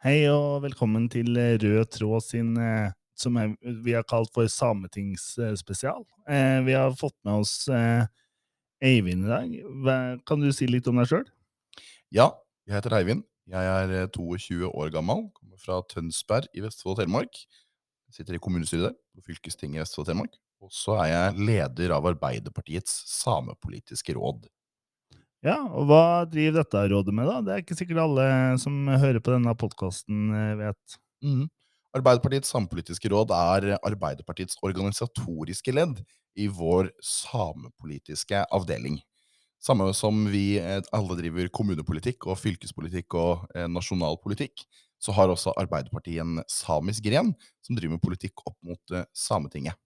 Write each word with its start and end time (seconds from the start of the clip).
Hei 0.00 0.22
og 0.32 0.62
velkommen 0.64 1.10
til 1.12 1.34
Rød 1.36 1.90
tråd 1.92 2.22
sin, 2.24 2.54
eh, 2.56 2.88
som 3.12 3.34
vi 3.84 3.92
har 3.92 4.06
kalt 4.08 4.30
for 4.32 4.48
Sametingsspesial. 4.48 6.06
Eh, 6.24 6.60
vi 6.64 6.72
har 6.72 6.94
fått 6.96 7.18
med 7.22 7.42
oss 7.42 7.68
eh, 7.68 8.06
Eivind 8.80 9.26
i 9.26 9.28
dag. 9.28 10.22
Kan 10.24 10.40
du 10.40 10.48
si 10.56 10.64
litt 10.70 10.88
om 10.88 10.96
deg 10.96 11.10
sjøl? 11.10 11.26
Ja, 12.08 12.30
jeg 12.64 12.78
heter 12.78 12.96
Eivind. 12.96 13.26
Jeg 13.52 13.68
er 13.74 13.92
eh, 13.98 14.08
22 14.08 14.70
år 14.70 14.88
gammel, 14.94 15.26
kommer 15.36 15.60
fra 15.60 15.82
Tønsberg 15.92 16.48
i 16.56 16.64
Vestfold 16.64 16.94
og 16.94 17.02
Telemark. 17.02 17.42
Sitter 18.08 18.38
i 18.38 18.40
kommunestyret 18.40 18.86
der, 18.88 18.96
på 19.12 19.26
fylkestinget 19.28 19.82
i 19.82 19.84
Vestfold 19.84 20.06
og 20.06 20.14
Telemark. 20.14 20.40
Og 20.64 20.72
så 20.72 20.96
er 21.04 21.10
jeg 21.12 21.44
leder 21.50 21.92
av 21.98 22.08
Arbeiderpartiets 22.08 23.02
samepolitiske 23.20 24.16
råd. 24.16 24.48
Ja, 25.46 25.56
og 25.72 25.86
hva 25.88 26.26
driver 26.28 26.60
dette 26.60 26.82
rådet 26.92 27.14
med, 27.16 27.28
da? 27.30 27.38
Det 27.40 27.52
er 27.54 27.62
ikke 27.62 27.78
sikkert 27.78 28.02
alle 28.02 28.26
som 28.60 28.74
hører 28.90 29.22
på 29.24 29.32
denne 29.32 29.54
podkasten 29.56 30.34
vet. 30.60 30.98
Mm. 31.24 31.46
Arbeiderpartiets 31.96 32.52
samepolitiske 32.52 33.10
råd 33.10 33.32
er 33.34 33.72
Arbeiderpartiets 33.80 34.58
organisatoriske 34.62 35.72
ledd 35.74 36.02
i 36.38 36.46
vår 36.46 36.92
samepolitiske 37.02 38.44
avdeling. 38.52 39.00
Samme 39.60 39.90
som 39.96 40.22
vi 40.32 40.54
eh, 40.56 40.78
alle 40.96 41.16
driver 41.18 41.50
kommunepolitikk 41.52 42.24
og 42.30 42.38
fylkespolitikk 42.40 43.16
og 43.18 43.42
eh, 43.52 43.66
nasjonal 43.68 44.16
politikk, 44.22 44.64
så 45.00 45.12
har 45.16 45.32
også 45.32 45.52
Arbeiderpartiet 45.60 46.22
en 46.22 46.40
samisk 46.48 47.04
gren 47.04 47.34
som 47.64 47.76
driver 47.76 47.98
med 47.98 48.04
politikk 48.04 48.40
opp 48.46 48.56
mot 48.64 48.94
eh, 48.96 49.04
Sametinget. 49.12 49.76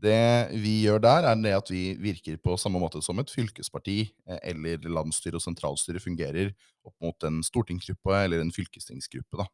Det 0.00 0.56
vi 0.62 0.78
gjør 0.86 1.02
der, 1.04 1.26
er 1.28 1.40
det 1.42 1.52
at 1.52 1.70
vi 1.72 1.82
virker 2.00 2.38
på 2.40 2.56
samme 2.60 2.80
måte 2.80 3.02
som 3.04 3.18
et 3.20 3.32
fylkesparti 3.32 3.98
eh, 4.08 4.38
eller 4.52 4.86
landsstyre 4.88 5.36
og 5.36 5.44
sentralstyre 5.44 6.00
fungerer 6.00 6.54
opp 6.86 6.94
mot 7.04 7.26
en 7.28 7.42
stortingsgruppe 7.44 8.16
eller 8.16 8.40
en 8.40 8.52
fylkestingsgruppe. 8.54 9.42
Da. 9.42 9.48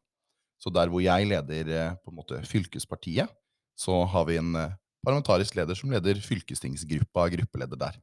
Så 0.61 0.71
der 0.73 0.91
hvor 0.91 1.03
jeg 1.03 1.27
leder 1.29 1.73
eh, 1.75 1.95
på 1.99 2.13
en 2.13 2.19
måte 2.21 2.39
fylkespartiet, 2.47 3.31
så 3.77 4.05
har 4.09 4.27
vi 4.29 4.39
en 4.39 4.55
eh, 4.55 4.77
parlamentarisk 5.05 5.57
leder 5.59 5.77
som 5.77 5.91
leder 5.91 6.21
fylkestingsgruppa, 6.23 7.27
gruppeleder 7.35 7.83
der. 7.83 7.99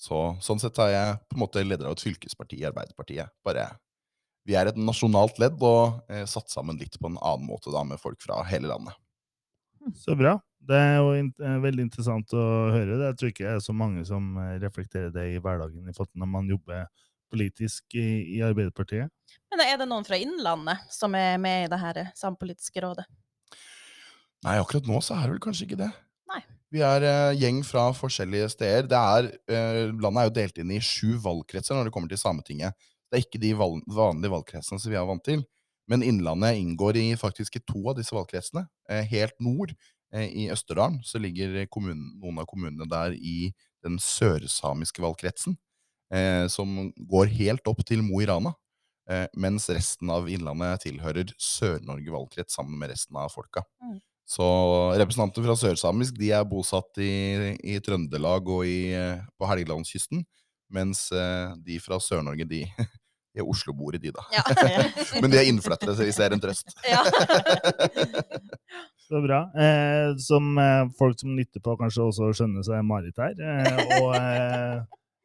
Så, 0.00 0.18
sånn 0.42 0.60
sett 0.60 0.78
er 0.80 0.92
jeg 0.94 1.16
på 1.28 1.36
en 1.36 1.44
måte 1.44 1.62
leder 1.64 1.86
av 1.86 1.94
et 1.94 2.02
fylkesparti 2.02 2.60
i 2.60 2.66
Arbeiderpartiet. 2.68 3.30
Bare 3.46 3.68
vi 4.48 4.56
er 4.56 4.70
et 4.70 4.78
nasjonalt 4.80 5.38
ledd 5.40 5.60
og 5.62 6.00
eh, 6.10 6.24
satt 6.28 6.50
sammen 6.52 6.78
litt 6.80 6.96
på 6.98 7.10
en 7.10 7.18
annen 7.20 7.46
måte 7.46 7.72
da, 7.72 7.84
med 7.86 8.00
folk 8.00 8.20
fra 8.24 8.40
hele 8.48 8.70
landet. 8.72 8.96
Så 10.00 10.16
bra. 10.18 10.38
Det 10.60 10.76
er 10.76 10.98
jo 11.00 11.12
in 11.16 11.30
veldig 11.62 11.86
interessant 11.86 12.34
å 12.36 12.42
høre. 12.74 12.98
det. 12.98 13.06
Jeg 13.12 13.18
tror 13.20 13.30
ikke 13.32 13.46
det 13.46 13.54
er 13.54 13.62
så 13.64 13.74
mange 13.76 14.04
som 14.08 14.34
eh, 14.38 14.58
reflekterer 14.62 15.14
det 15.14 15.30
i 15.32 15.40
hverdagen 15.40 15.88
i 15.88 15.94
forhold 15.94 16.12
til 16.12 16.20
når 16.22 16.30
man 16.34 16.50
jobber 16.50 16.84
politisk 17.30 17.96
i, 17.96 18.36
i 18.36 18.42
Arbeiderpartiet. 18.44 19.08
Men 19.50 19.64
er 19.64 19.78
det 19.80 19.88
noen 19.88 20.06
fra 20.06 20.18
Innlandet 20.20 20.84
som 20.92 21.14
er 21.16 21.38
med 21.42 21.64
i 21.64 21.70
det 21.70 21.80
her 21.80 22.02
sampolitiske 22.18 22.82
rådet? 22.84 23.06
Nei, 24.44 24.56
akkurat 24.56 24.88
nå 24.88 25.00
så 25.04 25.16
er 25.16 25.26
det 25.26 25.36
vel 25.36 25.44
kanskje 25.44 25.66
ikke 25.68 25.80
det. 25.82 25.90
Nei. 26.30 26.40
Vi 26.72 26.82
er 26.86 27.04
uh, 27.04 27.36
gjeng 27.36 27.60
fra 27.66 27.88
forskjellige 27.96 28.50
steder. 28.54 28.88
Det 28.90 28.98
er, 28.98 29.30
uh, 29.52 29.94
landet 30.00 30.22
er 30.22 30.28
jo 30.28 30.36
delt 30.38 30.60
inn 30.62 30.74
i 30.74 30.82
sju 30.84 31.16
valgkretser 31.22 31.76
når 31.76 31.88
det 31.88 31.94
kommer 31.94 32.12
til 32.12 32.20
Sametinget. 32.20 32.76
Det 33.10 33.18
er 33.18 33.24
ikke 33.26 33.42
de 33.42 33.54
val 33.58 33.80
vanlige 33.90 34.32
valgkretsene 34.32 34.80
som 34.80 34.92
vi 34.92 34.98
er 34.98 35.08
vant 35.08 35.24
til. 35.26 35.42
Men 35.90 36.04
Innlandet 36.06 36.60
inngår 36.60 37.00
i 37.00 37.06
faktisk 37.18 37.58
i 37.58 37.64
to 37.66 37.82
av 37.90 37.98
disse 37.98 38.14
valgkretsene. 38.14 38.64
Uh, 38.88 39.02
helt 39.10 39.36
nord, 39.42 39.74
eh, 39.74 39.99
i 40.10 40.48
Østerdalen, 40.50 40.98
så 41.06 41.20
ligger 41.22 41.66
kommunen, 41.70 42.16
noen 42.18 42.40
av 42.42 42.48
kommunene 42.50 42.86
der 42.90 43.14
i 43.14 43.52
den 43.84 43.98
sørsamiske 44.02 45.02
valgkretsen. 45.04 45.54
Eh, 46.10 46.46
som 46.50 46.90
går 46.96 47.30
helt 47.38 47.70
opp 47.70 47.84
til 47.86 48.02
Mo 48.02 48.18
i 48.22 48.26
Rana. 48.26 48.52
Eh, 49.10 49.26
mens 49.38 49.68
resten 49.70 50.10
av 50.10 50.28
Innlandet 50.30 50.84
tilhører 50.86 51.30
Sør-Norge 51.38 52.14
valgkrets 52.14 52.56
sammen 52.58 52.78
med 52.78 52.90
resten 52.92 53.18
av 53.18 53.30
folka. 53.32 53.62
Mm. 53.82 53.98
Så 54.30 54.46
representanter 54.98 55.42
fra 55.42 55.56
sørsamisk 55.58 56.18
de 56.18 56.30
er 56.34 56.46
bosatt 56.46 57.00
i, 57.02 57.56
i 57.66 57.78
Trøndelag 57.82 58.50
og 58.50 58.66
i, 58.66 58.92
eh, 58.94 59.22
på 59.38 59.48
Helgelandskysten. 59.50 60.22
Mens 60.70 61.08
eh, 61.14 61.54
de 61.66 61.80
fra 61.82 61.98
Sør-Norge, 62.02 62.46
de, 62.46 62.62
de 63.34 63.42
er 63.42 63.46
Oslo-boere, 63.46 63.98
de, 64.02 64.12
da. 64.14 64.26
Ja. 64.34 64.44
Men 65.22 65.30
de 65.32 65.40
er 65.40 65.50
innflyttere, 65.50 65.96
så 65.98 66.06
vi 66.06 66.14
ser 66.14 66.34
en 66.34 66.42
trøst. 66.42 66.74
Så 69.10 69.18
bra. 69.24 69.40
Eh, 69.58 70.12
som 70.22 70.54
eh, 70.58 70.86
folk 70.98 71.18
som 71.18 71.34
lytter 71.34 71.58
på, 71.64 71.74
kanskje 71.80 72.04
også 72.06 72.30
skjønner, 72.38 72.62
så 72.62 72.76
er 72.78 72.84
Marit 72.86 73.16
her. 73.18 73.34
Eh, 73.42 73.80
og 73.96 74.12
eh, 74.14 74.76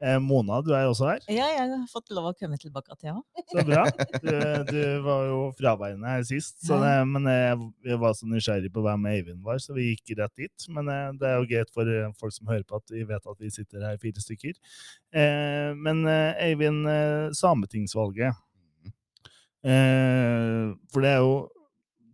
eh, 0.02 0.18
Mona, 0.26 0.58
du 0.66 0.72
er 0.74 0.88
også 0.90 1.12
her. 1.12 1.22
Ja, 1.30 1.52
jeg 1.54 1.70
har 1.70 1.84
fått 1.92 2.10
lov 2.18 2.32
å 2.32 2.34
komme 2.40 2.58
tilbake 2.58 2.98
til 2.98 3.12
ja. 3.12 3.20
Så 3.52 3.62
bra. 3.68 3.84
Du, 4.24 4.32
du 4.72 4.82
var 5.06 5.30
jo 5.30 5.38
fraværende 5.60 6.16
her 6.16 6.26
sist, 6.26 6.58
så 6.66 6.82
det, 6.82 6.96
men 7.12 7.30
jeg, 7.30 7.70
jeg 7.92 8.02
var 8.02 8.18
så 8.18 8.32
nysgjerrig 8.32 8.74
på 8.74 8.88
hvem 8.88 9.06
Eivind 9.14 9.46
var, 9.46 9.62
så 9.62 9.78
vi 9.78 9.92
gikk 9.92 10.16
rett 10.18 10.34
dit. 10.48 10.68
Men 10.74 10.90
eh, 10.90 11.08
det 11.22 11.30
er 11.30 11.38
jo 11.38 11.50
greit 11.54 11.74
for 11.78 11.86
eh, 11.94 12.10
folk 12.18 12.34
som 12.34 12.50
hører 12.50 12.66
på, 12.66 12.82
at 12.82 12.98
vi 12.98 13.06
vet 13.06 13.34
at 13.36 13.38
vi 13.46 13.54
sitter 13.54 13.86
her 13.92 14.02
fire 14.02 14.26
stykker. 14.26 14.58
Eh, 15.14 15.72
men 15.78 16.08
eh, 16.10 16.48
Eivind, 16.50 16.90
eh, 16.90 17.30
Sametingsvalget 17.38 18.34
eh, 19.62 20.74
For 20.90 21.06
det 21.06 21.14
er 21.14 21.22
jo 21.22 21.36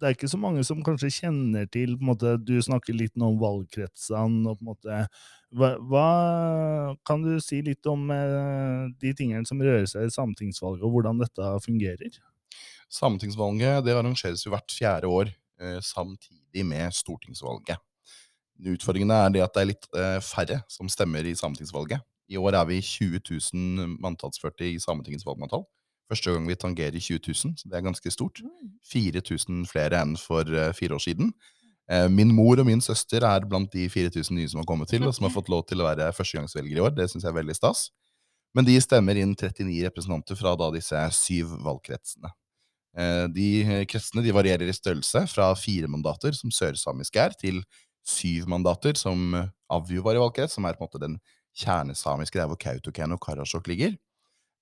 det 0.02 0.08
er 0.08 0.16
ikke 0.16 0.32
så 0.32 0.40
mange 0.42 0.64
som 0.66 0.80
kanskje 0.82 1.12
kjenner 1.14 1.68
til 1.70 1.94
på 1.94 2.02
en 2.02 2.10
måte, 2.10 2.34
Du 2.42 2.56
snakker 2.58 2.96
litt 2.98 3.14
om 3.22 3.38
valgkretsene. 3.38 4.50
og 4.50 4.58
på 4.58 4.66
en 4.66 4.72
måte, 4.72 5.02
hva, 5.54 5.70
hva 5.78 6.96
Kan 7.06 7.22
du 7.22 7.40
si 7.40 7.62
litt 7.62 7.86
om 7.86 8.10
eh, 8.10 8.90
de 8.98 9.14
tingene 9.14 9.46
som 9.46 9.62
rører 9.62 9.86
seg 9.86 10.08
i 10.08 10.14
sametingsvalget, 10.14 10.84
og 10.84 10.96
hvordan 10.96 11.22
dette 11.22 11.52
fungerer? 11.66 12.18
Sametingsvalget 12.90 13.86
det 13.86 13.94
arrangeres 13.96 14.46
jo 14.46 14.52
hvert 14.52 14.74
fjerde 14.74 15.08
år, 15.08 15.32
eh, 15.62 15.80
samtidig 15.86 16.66
med 16.66 16.92
stortingsvalget. 16.98 17.78
Utfordringene 18.62 19.14
er 19.26 19.30
det 19.30 19.46
at 19.46 19.54
det 19.54 19.62
er 19.62 19.70
litt 19.70 19.88
eh, 19.94 20.18
færre 20.26 20.64
som 20.70 20.90
stemmer 20.90 21.26
i 21.26 21.38
sametingsvalget. 21.38 22.02
I 22.32 22.40
år 22.42 22.58
er 22.58 22.66
vi 22.66 22.82
20 22.82 23.22
000 23.54 23.98
manntallsførte 24.02 24.66
i 24.66 24.80
Sametingets 24.80 25.26
valgmanntall. 25.28 25.66
Første 26.12 26.34
gang 26.34 26.48
vi 26.50 26.58
tangerer 26.60 27.00
20 27.00 27.22
000, 27.32 27.56
så 27.62 27.70
det 27.72 27.78
er 27.80 27.86
ganske 27.86 28.12
stort. 28.12 28.42
4000 28.92 29.64
flere 29.70 30.02
enn 30.04 30.18
for 30.20 30.44
eh, 30.52 30.74
fire 30.76 30.98
år 30.98 31.04
siden. 31.06 31.32
Eh, 31.92 32.10
Min 32.12 32.34
mor 32.36 32.60
og 32.60 32.68
min 32.68 32.84
søster 32.84 33.24
er 33.28 33.48
blant 33.48 33.72
de 33.72 33.88
4000 33.90 34.36
nye 34.36 34.50
som 34.52 34.60
har 34.62 34.68
kommet 34.68 34.92
til, 34.92 35.06
og 35.08 35.16
som 35.16 35.28
har 35.28 35.34
fått 35.36 35.50
lov 35.54 35.64
til 35.70 35.82
å 35.82 35.88
være 35.88 36.12
førstegangsvelgere 36.18 36.82
i 36.82 36.84
år. 36.84 36.94
Det 36.98 37.08
syns 37.12 37.24
jeg 37.24 37.32
er 37.32 37.40
veldig 37.40 37.56
stas. 37.56 37.88
Men 38.56 38.68
de 38.68 38.76
stemmer 38.84 39.16
inn 39.16 39.32
39 39.40 39.80
representanter 39.88 40.36
fra 40.36 40.58
da 40.60 40.68
disse 40.76 41.06
syv 41.16 41.56
valgkretsene. 41.64 42.34
Eh, 42.98 43.26
De 43.32 43.50
kretsene 43.88 44.24
de 44.26 44.36
varierer 44.36 44.68
i 44.68 44.76
størrelse, 44.76 45.24
fra 45.32 45.54
fire 45.56 45.88
mandater, 45.88 46.36
som 46.36 46.52
sørsamisk 46.52 47.16
er, 47.24 47.32
til 47.40 47.64
syv 48.04 48.50
mandater, 48.52 49.00
som 49.00 49.32
Avju 49.72 50.04
var 50.04 50.18
i 50.18 50.24
valgkrets, 50.26 50.58
som 50.60 50.68
er 50.68 50.76
på 50.76 50.84
en 50.84 50.90
måte 50.90 51.00
den 51.08 51.20
kjernesamiske, 51.56 52.36
der 52.40 52.48
hvor 52.52 52.60
Kautokeino 52.60 53.16
og 53.16 53.24
Karasjok 53.24 53.68
ligger. 53.72 53.96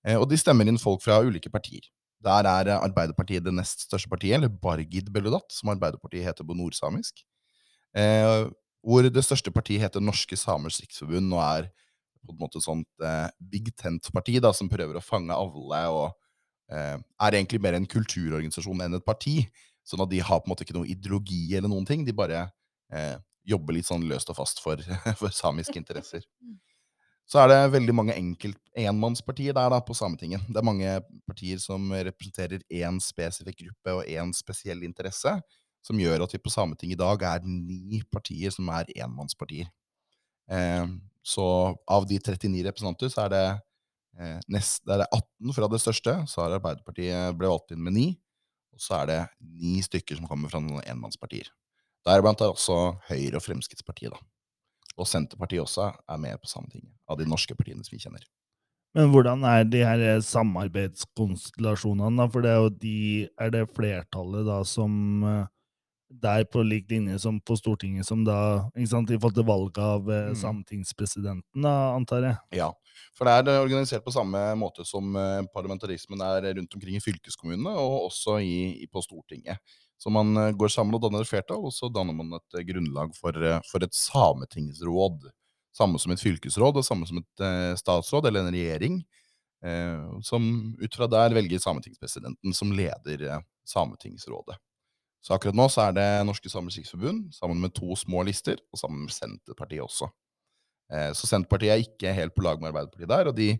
Eh, 0.07 0.17
Og 0.19 0.27
de 0.29 0.37
stemmer 0.39 0.67
inn 0.69 0.79
folk 0.81 1.03
fra 1.03 1.19
ulike 1.25 1.51
partier. 1.51 1.87
Der 2.23 2.47
er 2.47 2.67
eh, 2.71 2.83
Arbeiderpartiet 2.87 3.45
det 3.45 3.53
nest 3.55 3.85
største 3.87 4.09
partiet, 4.11 4.37
eller 4.37 4.49
Bargid 4.51 5.11
Beludat, 5.13 5.47
som 5.55 5.71
Arbeiderpartiet 5.73 6.25
heter 6.27 6.47
på 6.47 6.57
nordsamisk. 6.57 7.23
Eh, 7.95 8.47
hvor 8.85 9.03
det 9.03 9.23
største 9.25 9.51
partiet 9.51 9.83
heter 9.83 10.03
Norske 10.03 10.37
Samers 10.39 10.79
Riksforbund, 10.81 11.33
og 11.35 11.43
er 11.43 11.69
på 12.25 12.35
en 12.35 12.39
måte 12.41 12.59
et 12.59 12.65
sånt 12.67 13.03
eh, 13.03 13.27
big 13.51 13.71
tent-parti 13.79 14.37
da, 14.43 14.51
som 14.55 14.69
prøver 14.71 14.99
å 14.99 15.03
fange 15.03 15.35
alle, 15.35 15.81
og 15.91 16.09
eh, 16.71 16.97
er 16.99 17.37
egentlig 17.39 17.61
mer 17.63 17.77
en 17.77 17.87
kulturorganisasjon 17.89 18.85
enn 18.85 18.99
et 18.99 19.07
parti. 19.07 19.41
Sånn 19.87 20.03
at 20.03 20.11
de 20.11 20.19
har 20.21 20.41
på 20.41 20.47
en 20.49 20.53
måte 20.53 20.67
ikke 20.67 20.75
noe 20.77 20.89
ideologi 20.91 21.47
eller 21.57 21.71
noen 21.71 21.87
ting, 21.87 22.03
de 22.05 22.13
bare 22.15 22.43
eh, 22.93 23.15
jobber 23.49 23.73
litt 23.75 23.87
sånn 23.87 24.05
løst 24.09 24.29
og 24.31 24.37
fast 24.37 24.61
for, 24.63 24.83
for 25.21 25.33
samiske 25.33 25.79
interesser. 25.79 26.23
Så 27.29 27.37
er 27.43 27.51
det 27.51 27.73
veldig 27.75 27.93
mange 27.93 28.15
enkelt 28.17 28.57
enmannspartier 28.79 29.53
der 29.53 29.69
da, 29.69 29.77
på 29.85 29.93
Sametinget. 29.93 30.47
Det 30.49 30.57
er 30.57 30.65
mange 30.65 30.93
partier 31.29 31.59
som 31.61 31.91
representerer 31.93 32.63
én 32.73 32.97
spesifikk 33.03 33.59
gruppe 33.67 33.99
og 33.99 34.09
én 34.09 34.31
spesiell 34.33 34.81
interesse, 34.87 35.35
som 35.85 36.01
gjør 36.01 36.25
at 36.25 36.33
vi 36.33 36.41
på 36.41 36.49
Sametinget 36.53 36.97
i 36.97 37.03
dag 37.03 37.25
er 37.29 37.45
ni 37.45 38.01
partier 38.09 38.53
som 38.55 38.71
er 38.73 38.89
enmannspartier. 38.97 39.69
Eh, 40.49 40.87
så 41.21 41.45
av 41.85 42.07
de 42.09 42.17
39 42.17 42.65
representanter, 42.65 43.13
så 43.13 43.27
er 43.27 43.35
det, 43.35 43.45
eh, 44.17 44.39
nest, 44.49 44.81
det 44.89 44.97
er 44.97 45.05
18 45.05 45.53
fra 45.53 45.69
det 45.69 45.81
største, 45.85 46.17
så 46.25 46.41
har 46.41 46.57
Arbeiderpartiet 46.57 47.37
ble 47.37 47.53
valgt 47.53 47.77
inn 47.77 47.83
med 47.85 47.93
ni, 47.93 48.07
og 48.73 48.81
så 48.81 49.03
er 49.03 49.05
det 49.11 49.21
ni 49.61 49.77
stykker 49.85 50.17
som 50.17 50.25
kommer 50.25 50.49
fra 50.49 50.63
noen 50.65 50.81
enmannspartier. 50.81 51.53
Deriblant 52.07 52.41
er 52.41 52.55
også 52.55 52.97
Høyre 53.11 53.37
og 53.37 53.45
Fremskrittspartiet, 53.45 54.17
da. 54.17 54.17
Og 54.99 55.07
Senterpartiet 55.07 55.63
også 55.63 55.89
er 55.95 56.19
med 56.21 56.39
på 56.41 56.49
Sametinget, 56.51 56.91
av 57.09 57.19
de 57.19 57.27
norske 57.29 57.55
partiene 57.55 57.85
som 57.85 57.95
vi 57.95 58.01
kjenner. 58.03 58.25
Men 58.97 59.11
hvordan 59.13 59.43
er 59.45 59.67
de 59.69 59.83
her 59.85 60.01
samarbeidskonstellasjonene, 60.25 62.17
da? 62.17 62.25
For 62.33 62.41
det 62.41 62.51
er 62.51 62.59
jo 62.63 62.69
de 62.81 63.29
Er 63.37 63.51
det 63.53 63.69
flertallet 63.75 64.47
da 64.47 64.63
som 64.65 65.23
eh, 65.23 65.45
der 66.09 66.43
på 66.49 66.63
lik 66.65 66.87
linje 66.89 67.19
som 67.21 67.37
på 67.39 67.53
Stortinget, 67.59 68.07
som 68.07 68.23
da, 68.25 68.65
ikke 68.73 68.89
sant, 68.89 69.11
i 69.13 69.17
forhold 69.19 69.35
til 69.37 69.45
valget 69.45 69.77
av 69.77 70.09
eh, 70.09 70.29
Mm. 70.31 70.35
sametingspresidenten, 70.41 71.61
da, 71.61 71.93
antar 71.93 72.25
jeg. 72.25 72.37
Ja, 72.57 72.71
for 73.13 73.25
det 73.29 73.53
er 73.53 73.61
organisert 73.61 74.03
på 74.03 74.11
samme 74.11 74.41
måte 74.57 74.85
som 74.85 75.15
eh, 75.15 75.43
parlamentarismen 75.53 76.21
er 76.25 76.49
rundt 76.57 76.73
omkring 76.73 76.97
i 76.97 77.03
fylkeskommunene, 77.03 77.75
og 77.77 78.09
også 78.09 78.39
i, 78.41 78.81
i, 78.81 78.87
på 78.89 79.03
Stortinget. 79.05 79.61
Så 79.99 80.09
man 80.09 80.37
eh, 80.37 80.53
går 80.55 80.71
sammen 80.71 80.95
og 80.95 81.03
danner 81.03 81.25
et 81.25 81.29
flertall, 81.29 81.65
og 81.67 81.75
så 81.75 81.89
danner 81.91 82.15
man 82.15 82.37
et 82.37 82.55
eh, 82.57 82.65
grunnlag 82.69 83.11
for, 83.17 83.35
eh, 83.35 83.59
for 83.67 83.83
et 83.83 83.95
sametingsråd. 83.95 85.27
Samme 85.75 85.99
som 86.01 86.13
et 86.13 86.23
fylkesråd, 86.23 86.79
og 86.79 86.87
samme 86.87 87.07
som 87.07 87.19
et 87.19 87.41
statsråd 87.77 88.25
eller 88.25 88.41
en 88.41 88.55
regjering. 88.55 88.95
Som 90.25 90.47
ut 90.81 90.95
fra 90.97 91.05
der 91.11 91.35
velger 91.35 91.61
sametingspresidenten 91.61 92.55
som 92.57 92.71
leder 92.73 93.43
Sametingsrådet. 93.69 94.57
Så 95.21 95.35
akkurat 95.35 95.55
nå 95.55 95.67
så 95.69 95.85
er 95.85 95.93
det 95.95 96.07
Norske 96.25 96.49
Samers 96.49 96.79
Riksforbund 96.79 97.35
sammen 97.37 97.61
med 97.61 97.75
to 97.77 97.93
små 97.99 98.23
lister, 98.25 98.57
og 98.73 98.81
sammen 98.81 99.05
med 99.05 99.13
Senterpartiet 99.13 99.85
også. 99.85 100.09
Så 101.13 101.29
Senterpartiet 101.29 101.75
er 101.75 101.85
ikke 101.85 102.15
helt 102.17 102.33
på 102.35 102.43
lag 102.47 102.59
med 102.59 102.71
Arbeiderpartiet 102.71 103.13
der, 103.13 103.29
og 103.29 103.37
de 103.37 103.51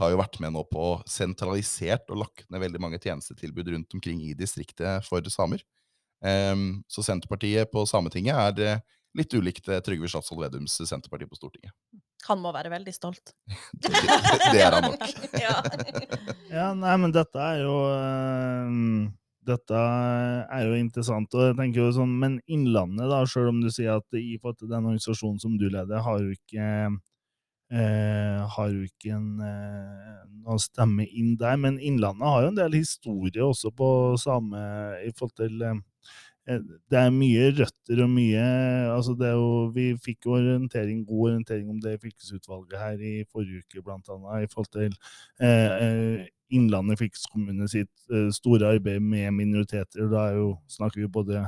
har 0.00 0.12
jo 0.12 0.20
vært 0.20 0.40
med 0.42 0.56
nå 0.56 0.64
på 0.72 0.86
sentralisert 1.08 2.10
og 2.10 2.24
lagt 2.24 2.48
ned 2.50 2.64
veldig 2.64 2.82
mange 2.82 3.00
tjenestetilbud 3.00 3.70
rundt 3.74 3.96
omkring 3.96 4.24
i 4.26 4.34
distriktet 4.36 5.06
for 5.06 5.30
samer. 5.32 5.62
Em, 6.22 6.82
Så 6.88 7.02
Senterpartiet 7.02 7.70
på 7.72 7.84
Sametinget 7.88 8.38
er 8.38 8.66
eh, 8.76 8.82
litt 9.18 9.34
ulikt 9.34 9.68
eh, 9.68 9.82
Trygve 9.84 10.10
Slagsvold 10.10 10.44
Vedums 10.44 10.78
Senterparti 10.86 11.26
på 11.28 11.38
Stortinget. 11.38 11.74
Han 12.28 12.38
må 12.38 12.52
være 12.54 12.70
veldig 12.70 12.92
stolt. 12.94 13.32
Det, 13.82 13.90
det 14.52 14.60
er 14.62 14.76
han 14.76 14.86
nok. 14.86 15.08
ja. 15.46 15.56
Ja, 16.52 16.68
nei, 16.76 16.94
men 17.00 17.14
dette 17.14 17.40
er 17.40 17.62
jo 17.64 17.76
eh, 17.96 18.74
Dette 19.42 19.78
er 20.54 20.66
jo 20.68 20.76
interessant. 20.78 21.32
og 21.34 21.48
jeg 21.48 21.56
tenker 21.58 21.82
jo 21.82 21.94
sånn, 21.96 22.12
Men 22.20 22.36
Innlandet, 22.46 23.08
da, 23.10 23.22
selv 23.26 23.50
om 23.50 23.62
du 23.64 23.70
sier 23.72 23.96
at 23.96 24.18
i 24.18 24.36
forhold 24.38 24.60
til 24.60 24.70
den 24.70 24.84
organisasjonen 24.84 25.40
som 25.42 25.56
du 25.58 25.66
leder, 25.66 26.04
har 26.04 26.20
jo 26.22 26.36
ikke 26.36 26.66
eh, 27.72 28.42
har 28.54 28.68
jo 28.70 28.84
ikke 28.86 29.16
en, 29.16 29.30
eh, 29.42 30.20
noe 30.44 30.60
stemme 30.62 31.08
inn 31.08 31.34
der. 31.40 31.56
Men 31.58 31.80
Innlandet 31.80 32.28
har 32.28 32.44
jo 32.44 32.52
en 32.52 32.60
del 32.60 32.78
historie 32.78 33.42
også 33.42 33.72
på 33.74 33.88
same 34.20 34.60
i 35.02 35.10
forhold 35.16 35.34
til 35.40 35.64
eh, 35.66 35.80
det 36.46 36.98
er 36.98 37.10
mye 37.14 37.50
røtter 37.54 38.00
og 38.02 38.08
mye 38.10 38.42
altså 38.90 39.14
det 39.14 39.28
er 39.28 39.36
jo, 39.38 39.70
Vi 39.74 39.84
fikk 40.02 40.26
jo 40.26 40.36
orientering, 40.40 41.04
god 41.06 41.28
orientering 41.30 41.70
om 41.70 41.80
det 41.80 42.00
fylkesutvalget 42.02 42.78
her 42.80 42.98
i 42.98 43.24
forrige 43.30 43.62
uke, 43.62 43.82
annet, 43.86 44.42
i 44.42 44.50
forhold 44.50 44.72
til 44.74 44.96
eh, 45.40 45.70
eh, 45.86 46.26
Innlandet 46.52 46.98
fylkeskommune 47.00 47.68
sitt 47.70 47.92
eh, 48.12 48.28
store 48.34 48.74
arbeid 48.74 49.00
med 49.00 49.30
minoriteter. 49.32 50.08
Da 50.10 50.26
jo, 50.36 50.56
snakker 50.68 51.00
vi 51.00 51.08
både 51.08 51.46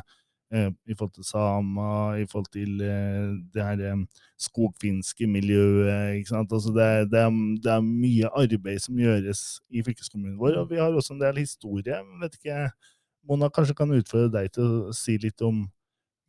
eh, 0.55 0.71
i 0.89 0.95
forhold 0.97 1.13
til 1.19 1.27
samer, 1.29 2.23
i 2.23 2.27
forhold 2.31 2.49
til 2.55 2.81
eh, 2.81 3.35
det 3.53 3.67
her 3.67 3.83
eh, 3.91 4.25
skogfinske 4.41 5.27
miljøet. 5.27 6.17
ikke 6.17 6.33
sant? 6.33 6.53
Altså 6.53 6.73
det, 6.73 6.89
det, 7.13 7.21
er, 7.21 7.37
det 7.67 7.73
er 7.75 7.85
mye 7.85 8.33
arbeid 8.33 8.81
som 8.87 8.97
gjøres 8.97 9.45
i 9.71 9.85
fylkeskommunen 9.85 10.39
vår, 10.41 10.63
og 10.63 10.71
vi 10.71 10.81
har 10.81 10.95
også 10.95 11.19
en 11.19 11.25
del 11.27 11.43
historie. 11.43 12.01
Vet 12.23 12.41
ikke, 12.41 12.71
Mona, 13.29 13.49
kanskje 13.53 13.77
kan 13.79 13.93
utfordre 13.97 14.31
deg 14.35 14.53
til 14.57 14.65
å 14.91 14.95
si 14.97 15.17
litt 15.23 15.41
om, 15.45 15.65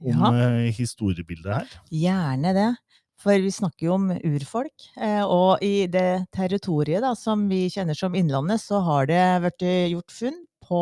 om 0.03 0.11
Ja. 0.11 0.31
eh, 0.31 0.71
historiebildet 0.75 1.53
her? 1.53 1.67
Gjerne 1.91 2.53
det. 2.55 2.69
For 3.17 3.39
vi 3.39 3.49
snakker 3.51 3.87
jo 3.87 3.93
om 3.95 4.09
urfolk, 4.11 4.73
eh, 4.99 5.23
og 5.23 5.63
i 5.63 5.87
det 5.87 6.27
territoriet 6.35 7.01
da, 7.01 7.13
som 7.15 7.47
vi 7.47 7.69
kjenner 7.71 7.95
som 7.95 8.13
Innlandet, 8.15 8.59
så 8.59 8.81
har 8.83 9.05
det 9.07 9.21
vært 9.45 9.63
gjort 9.91 10.11
funn 10.11 10.41
på 10.65 10.81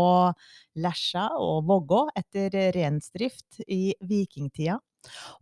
Lesja 0.82 1.28
og 1.38 1.66
Vågå 1.70 2.08
etter 2.18 2.50
rensdrift 2.74 3.62
i 3.68 3.94
vikingtida. 4.02 4.80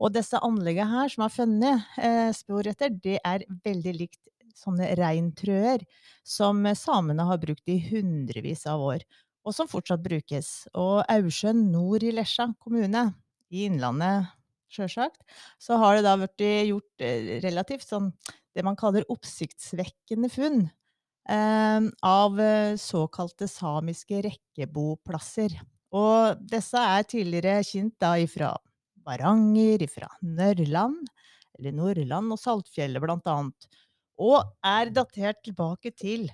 Og 0.02 0.12
disse 0.12 0.40
anleggene 0.42 0.90
her 0.90 1.10
som 1.14 1.24
er 1.28 1.34
funnet 1.36 1.98
eh, 2.02 2.32
spor 2.36 2.68
etter, 2.68 2.90
det 2.90 3.20
er 3.24 3.46
veldig 3.64 3.94
likt 3.96 4.20
sånne 4.58 4.90
reintrøer 5.00 5.86
som 6.28 6.66
samene 6.76 7.24
har 7.30 7.40
brukt 7.42 7.70
i 7.72 7.80
hundrevis 7.88 8.66
av 8.68 8.82
år, 8.84 9.06
og 9.46 9.56
som 9.56 9.70
fortsatt 9.70 10.04
brukes. 10.04 10.52
Og 10.78 11.02
Aursjøen 11.10 11.66
nord 11.72 12.06
i 12.06 12.14
Lesja 12.16 12.50
kommune, 12.62 13.10
i 13.52 13.66
Innlandet 13.68 14.30
sjølsagt, 14.72 15.20
så 15.60 15.80
har 15.82 15.98
det 15.98 16.06
da 16.06 16.16
blitt 16.20 16.44
gjort 16.70 17.04
eh, 17.04 17.38
relativt 17.44 17.88
sånn 17.88 18.12
det 18.56 18.64
man 18.68 18.78
kaller 18.80 19.08
oppsiktsvekkende 19.12 20.30
funn 20.32 20.64
eh, 21.30 21.90
av 22.08 22.40
eh, 22.40 22.78
såkalte 22.80 23.50
samiske 23.52 24.22
rekkeboplasser. 24.28 25.58
Og 25.92 26.44
disse 26.48 26.80
er 26.80 27.08
tidligere 27.08 27.66
kjent 27.68 27.98
da 28.00 28.16
ifra 28.20 28.54
Varanger, 29.04 29.82
ifra 29.84 30.08
Nørland, 30.24 31.08
eller 31.58 31.76
Nordland 31.76 32.32
og 32.34 32.40
Saltfjellet 32.40 33.04
blant 33.04 33.28
annet, 33.28 33.68
og 34.22 34.54
er 34.64 34.92
datert 34.94 35.42
tilbake 35.44 35.92
til 35.98 36.30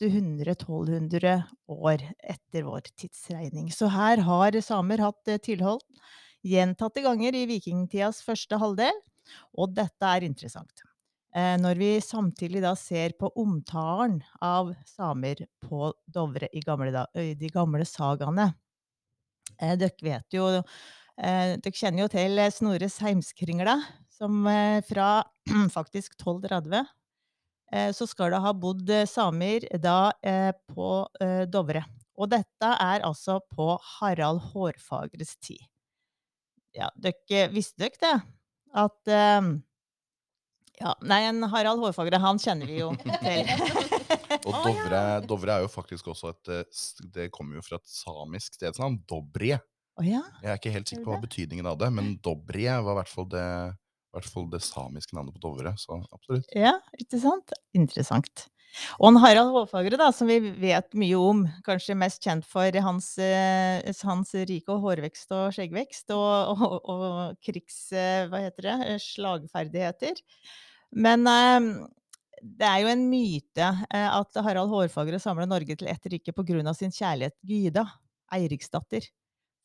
800-1200 0.00 1.42
år 1.68 2.04
etter 2.24 2.64
vår 2.66 2.88
tidsregning. 2.96 3.70
Så 3.72 3.90
her 3.92 4.22
har 4.26 4.56
samer 4.64 5.02
hatt 5.04 5.28
eh, 5.28 5.40
tilhold 5.42 5.84
gjentatte 6.46 7.02
ganger 7.04 7.36
i 7.36 7.46
vikingtidas 7.50 8.22
første 8.24 8.56
halvdel, 8.60 8.96
og 9.60 9.74
dette 9.76 10.12
er 10.16 10.24
interessant. 10.26 10.84
Eh, 11.36 11.56
Når 11.60 11.78
vi 11.78 11.90
samtidig 12.04 12.62
da 12.64 12.72
ser 12.78 13.14
på 13.20 13.30
omtalen 13.38 14.20
av 14.40 14.72
samer 14.88 15.44
på 15.62 15.92
Dovre 16.06 16.48
i, 16.52 16.64
gamle, 16.64 17.04
de 17.14 17.52
gamle 17.52 17.86
sagaene 17.86 18.50
eh, 19.60 19.76
Dere 19.78 19.94
vet 20.02 20.34
jo 20.34 20.48
Dere 21.20 21.76
kjenner 21.76 22.06
jo 22.06 22.08
til 22.08 22.40
Snorres 22.48 22.94
heimskringla, 23.04 23.74
som 24.08 24.46
fra 24.88 25.08
faktisk 25.76 26.14
1230 26.16 26.78
eh, 26.78 26.88
så 27.94 28.06
skal 28.08 28.34
det 28.34 28.42
ha 28.42 28.52
bodd 28.56 28.88
eh, 28.90 29.06
samer 29.08 29.66
da 29.78 30.12
eh, 30.22 30.50
på 30.74 30.92
eh, 31.22 31.44
Dovre. 31.50 31.84
Og 32.20 32.28
dette 32.32 32.70
er 32.82 33.04
altså 33.06 33.38
på 33.54 33.72
Harald 33.96 34.42
Hårfagres 34.50 35.36
tid 35.40 35.62
ja, 36.76 36.90
dere, 36.94 37.48
visste 37.54 37.82
dere 37.82 37.98
det? 38.00 38.14
At 38.80 39.10
eh, 39.10 39.48
ja, 40.80 40.94
Nei, 41.04 41.20
en 41.28 41.44
Harald 41.52 41.82
Hårfagre, 41.82 42.20
han 42.22 42.38
kjenner 42.40 42.70
vi 42.70 42.80
jo 42.80 42.92
til. 42.96 43.50
Og 44.46 44.54
Dovre, 44.64 45.02
Dovre 45.26 45.56
er 45.56 45.66
jo 45.66 45.72
faktisk 45.72 46.12
også 46.12 46.30
et 46.32 46.52
eh, 46.54 46.84
Det 47.16 47.26
kommer 47.34 47.58
jo 47.58 47.64
fra 47.66 47.80
et 47.80 47.90
samisk 47.90 48.56
stedsnavn. 48.56 49.00
Dobrie. 49.10 49.58
Oh, 49.98 50.06
ja? 50.06 50.22
Jeg 50.40 50.52
er 50.52 50.60
ikke 50.60 50.72
helt 50.72 50.88
sikker 50.88 51.04
på 51.04 51.12
hva 51.12 51.20
betydningen 51.20 51.68
av 51.68 51.76
det, 51.80 51.90
men 51.92 52.14
Dobrie 52.24 52.78
var 52.80 52.94
i 52.94 53.00
hvert 53.00 53.12
fall 53.12 53.28
det, 53.32 53.46
i 54.10 54.18
hvert 54.18 54.30
fall 54.30 54.48
det 54.50 54.62
samiske 54.66 55.14
navnet 55.14 55.36
på 55.36 55.42
Dovre. 55.44 55.74
Så 55.78 56.00
absolutt. 56.10 56.48
ja, 56.56 56.74
ikke 56.98 57.20
sant? 57.22 57.54
Interessant. 57.78 58.48
Og 59.02 59.08
en 59.10 59.18
Harald 59.22 59.50
Hårfagre, 59.54 59.98
da, 59.98 60.10
som 60.14 60.28
vi 60.30 60.38
vet 60.62 60.92
mye 60.98 61.18
om, 61.18 61.44
kanskje 61.66 61.96
mest 61.98 62.22
kjent 62.22 62.46
for 62.46 62.76
hans, 62.84 63.12
eh, 63.18 63.86
hans 64.06 64.34
rike 64.46 64.76
hårvekst 64.82 65.34
og 65.34 65.54
skjeggvekst 65.56 66.12
og, 66.14 66.60
og, 66.66 66.90
og 66.90 67.40
krigs... 67.44 67.80
Eh, 67.90 68.26
hva 68.30 68.44
heter 68.44 68.68
det? 68.68 68.76
eh, 68.92 69.00
Slagferdigheter. 69.02 70.22
Men 70.90 71.26
det 71.26 72.66
er 72.66 72.80
jo 72.82 72.90
en 72.90 73.02
myte 73.10 73.66
at 73.94 74.38
Harald 74.42 74.72
Hårfagre 74.72 75.20
samla 75.22 75.46
Norge 75.46 75.76
til 75.78 75.90
ett 75.90 76.08
rike 76.10 76.34
pga. 76.34 76.74
sin 76.74 76.90
kjærlighet 76.90 77.36
Gyda, 77.46 77.84
Eiriksdatter. 78.34 79.06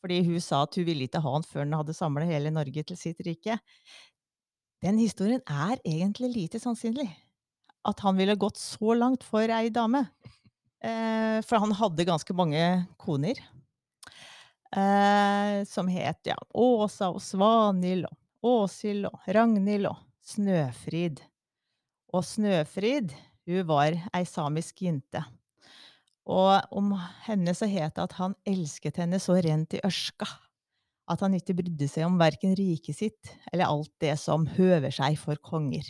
Fordi 0.06 0.20
hun 0.28 0.42
sa 0.44 0.62
at 0.68 0.76
hun 0.78 0.86
ville 0.86 1.08
ikke 1.08 1.22
ha 1.24 1.32
han 1.34 1.46
før 1.46 1.64
hun 1.66 1.80
hadde 1.80 1.98
samla 1.98 2.28
hele 2.30 2.52
Norge 2.54 2.84
til 2.86 2.98
sitt 3.00 3.22
rike. 3.26 3.58
Den 4.86 5.00
historien 5.02 5.42
er 5.50 5.80
egentlig 5.82 6.30
lite 6.30 6.60
sannsynlig. 6.62 7.08
At 7.86 8.04
han 8.06 8.18
ville 8.20 8.38
gått 8.38 8.60
så 8.62 8.94
langt 8.98 9.24
for 9.26 9.50
ei 9.50 9.72
dame. 9.74 10.04
Eh, 10.86 11.42
for 11.46 11.62
han 11.64 11.74
hadde 11.74 12.06
ganske 12.06 12.36
mange 12.38 12.62
koner. 13.02 13.40
Eh, 14.76 15.64
som 15.66 15.90
het 15.90 16.30
ja, 16.30 16.38
Åsa 16.54 17.10
og 17.14 17.22
Svanhild 17.24 18.06
og 18.12 18.46
Åshild 18.46 19.10
og 19.10 19.26
Ragnhild 19.26 19.90
og 19.90 20.04
Snøfrid. 20.26 21.24
Og 22.14 22.26
Snøfrid, 22.26 23.16
hun 23.50 23.66
var 23.70 23.98
ei 24.14 24.26
samisk 24.30 24.86
jente. 24.86 25.24
Og 26.30 26.62
om 26.74 26.94
henne 27.26 27.54
så 27.58 27.70
het 27.70 27.98
det 27.98 28.06
at 28.06 28.18
han 28.20 28.38
elsket 28.46 29.02
henne 29.02 29.22
så 29.22 29.38
rent 29.42 29.78
i 29.78 29.82
ørska 29.86 30.30
at 31.12 31.22
han 31.22 31.36
ikke 31.38 31.56
brydde 31.58 31.88
seg 31.90 32.08
om 32.08 32.18
verken 32.20 32.56
riket 32.58 32.98
sitt 32.98 33.32
eller 33.52 33.70
alt 33.70 33.92
det 34.02 34.16
som 34.22 34.48
høver 34.56 34.94
seg 34.94 35.18
for 35.22 35.40
konger. 35.44 35.88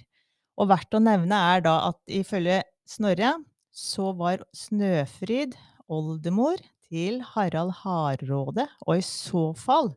Og 0.60 0.70
verdt 0.72 0.96
å 0.96 1.04
nevne 1.04 1.40
er 1.56 1.66
da 1.66 1.78
at 1.90 2.00
ifølge 2.12 2.62
Snorre 2.86 3.34
så 3.76 4.12
var 4.16 4.44
Snøfrid 4.56 5.56
oldemor 5.92 6.62
til 6.86 7.20
Harald 7.34 7.74
Hardråde, 7.82 8.68
og 8.86 9.00
i 9.00 9.06
så 9.06 9.50
fall 9.58 9.92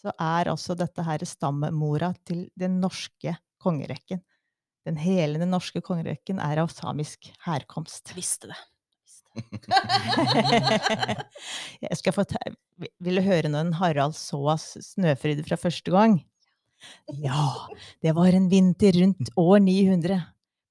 så 0.00 0.12
er 0.14 0.48
altså 0.48 0.76
dette 0.78 1.04
her 1.04 1.24
stammemora 1.28 2.14
til 2.24 2.46
den 2.58 2.78
norske 2.80 3.34
kongerekken. 3.60 4.22
Den 4.88 4.96
hele 4.96 5.40
den 5.42 5.52
norske 5.52 5.82
kongerekken 5.84 6.40
er 6.40 6.62
av 6.62 6.70
samisk 6.72 7.28
herkomst. 7.44 8.14
Visste 8.16 8.48
det. 8.48 8.60
Jeg 11.84 11.98
skal 12.00 12.14
få 12.16 12.24
ta, 12.28 12.40
Vil 13.02 13.20
du 13.20 13.24
høre 13.24 13.50
når 13.52 13.72
Harald 13.80 14.16
så 14.18 14.40
s- 14.56 14.78
Snøfrid 14.94 15.42
fra 15.46 15.58
første 15.60 15.92
gang? 15.94 16.18
Ja, 17.20 17.42
det 18.02 18.14
var 18.16 18.32
en 18.32 18.48
vinter 18.50 18.92
rundt 19.02 19.28
år 19.38 19.58
900. 19.60 20.16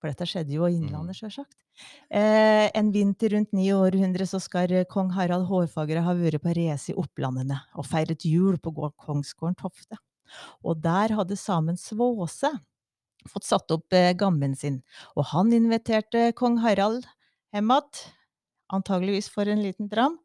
For 0.02 0.10
dette 0.10 0.26
skjedde 0.30 0.56
jo 0.56 0.66
i 0.66 0.74
Innlandet, 0.80 1.16
sjølsagt. 1.20 1.54
Eh, 2.12 2.68
en 2.76 2.90
vinter 2.92 3.30
rundt 3.36 3.54
ni 3.56 3.70
århundre 3.76 4.26
så 4.28 4.40
skal 4.44 4.74
kong 4.92 5.12
Harald 5.16 5.46
Hårfagre 5.48 6.02
ha 6.04 6.14
vært 6.18 6.42
på 6.44 6.52
reise 6.58 6.92
i 6.92 6.98
Opplandene 7.00 7.60
og 7.78 7.86
feiret 7.88 8.26
jul 8.28 8.58
på 8.60 8.74
gård 8.76 8.96
Kongsgården 9.00 9.56
Tofte. 9.60 10.00
Og 10.64 10.82
der 10.84 11.14
hadde 11.16 11.38
samen 11.40 11.78
Svåse 11.80 12.52
fått 13.30 13.44
satt 13.48 13.72
opp 13.76 13.94
eh, 13.96 14.14
gammen 14.18 14.56
sin, 14.56 14.82
og 15.16 15.26
han 15.34 15.52
inviterte 15.56 16.32
kong 16.40 16.58
Harald 16.64 17.06
hjem 17.54 17.72
att, 17.72 18.08
antageligvis 18.74 19.30
for 19.34 19.50
en 19.50 19.62
liten 19.64 19.90
dram. 19.92 20.18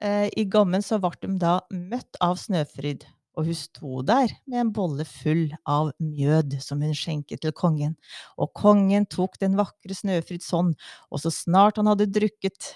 Eh, 0.00 0.28
I 0.36 0.44
gammen 0.48 0.82
så 0.82 1.00
ble 1.02 1.12
de 1.22 1.34
da 1.40 1.58
møtt 1.70 2.18
av 2.24 2.38
Snøfrid, 2.40 3.04
og 3.36 3.46
hun 3.46 3.56
sto 3.56 4.00
der 4.06 4.32
med 4.48 4.62
en 4.62 4.72
bolle 4.74 5.04
full 5.06 5.50
av 5.68 5.92
mjød 6.02 6.58
som 6.64 6.82
hun 6.82 6.96
skjenket 6.96 7.44
til 7.44 7.54
kongen. 7.56 7.96
Og 8.40 8.52
kongen 8.56 9.06
tok 9.10 9.38
den 9.42 9.58
vakre 9.60 9.96
Snøfrids 9.96 10.50
hånd, 10.54 10.76
og 11.10 11.22
så 11.22 11.32
snart 11.34 11.80
han 11.80 11.90
hadde 11.90 12.08
drukket 12.10 12.72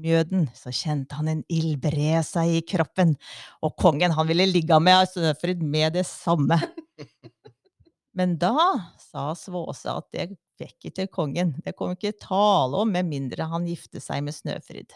mjøden, 0.00 0.46
så 0.56 0.72
kjente 0.72 1.18
han 1.18 1.28
en 1.28 1.42
ild 1.52 1.80
bre 1.82 2.22
seg 2.24 2.54
i 2.60 2.62
kroppen, 2.64 3.16
og 3.60 3.74
kongen 3.80 4.14
han 4.16 4.28
ville 4.30 4.48
ligge 4.48 4.78
med 4.80 5.10
Snøfrid 5.10 5.64
med 5.66 5.98
det 5.98 6.06
samme. 6.08 6.60
Men 8.16 8.36
da 8.40 8.54
sa 8.98 9.30
Svåse 9.38 9.92
at 9.92 10.08
det 10.14 10.30
fikk 10.60 10.90
ikke 10.90 11.08
kongen, 11.12 11.54
det 11.64 11.76
kom 11.78 11.94
ikke 11.96 12.16
tale 12.20 12.84
om 12.84 12.92
med 12.92 13.08
mindre 13.08 13.48
han 13.50 13.68
gifte 13.68 14.02
seg 14.02 14.24
med 14.26 14.36
Snøfrid. 14.36 14.92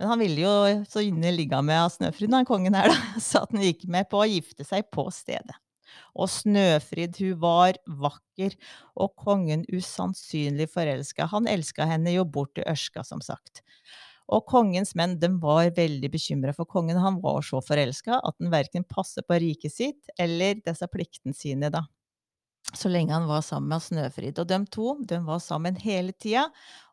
Men 0.00 0.14
han 0.14 0.22
ville 0.22 0.40
jo 0.40 0.84
så 0.88 1.02
inne 1.04 1.32
ligge 1.34 1.58
med 1.60 1.92
Snøfrid, 1.92 2.32
han 2.32 2.48
kongen 2.48 2.76
her, 2.78 2.88
da, 2.88 3.20
så 3.28 3.44
at 3.44 3.52
han 3.52 3.66
gikk 3.66 3.84
med 3.92 4.08
på 4.08 4.22
å 4.22 4.30
gifte 4.30 4.64
seg 4.64 4.88
på 4.94 5.04
stedet. 5.12 5.58
Og 6.14 6.30
Snøfrid, 6.30 7.18
hun 7.20 7.40
var 7.42 7.78
vakker, 8.00 8.54
og 8.96 9.12
kongen 9.18 9.66
usannsynlig 9.68 10.70
forelska. 10.72 11.26
Han 11.32 11.50
elska 11.50 11.86
henne 11.90 12.14
jo 12.14 12.24
bort 12.24 12.54
til 12.56 12.66
Ørska, 12.70 13.04
som 13.06 13.22
sagt. 13.24 13.62
Og 14.30 14.44
kongens 14.46 14.94
menn 14.98 15.16
de 15.18 15.28
var 15.42 15.72
veldig 15.74 16.10
bekymra 16.12 16.54
for 16.54 16.68
kongen. 16.70 17.00
Han 17.02 17.18
var 17.22 17.42
så 17.46 17.58
forelska 17.64 18.20
at 18.22 18.36
han 18.38 18.52
verken 18.52 18.86
passet 18.86 19.26
på 19.26 19.40
riket 19.42 19.74
sitt 19.74 20.12
eller 20.18 20.62
disse 20.62 20.86
pliktene 20.92 21.34
sine, 21.34 21.72
da. 21.74 21.84
Så 22.76 22.90
lenge 22.90 23.14
han 23.14 23.26
var 23.26 23.42
sammen 23.42 23.72
med 23.72 23.82
Snøfrid. 23.82 24.38
Og 24.38 24.48
de 24.48 24.58
to 24.70 24.94
de 25.06 25.18
var 25.26 25.40
sammen 25.42 25.78
hele 25.82 26.12
tida, 26.12 26.46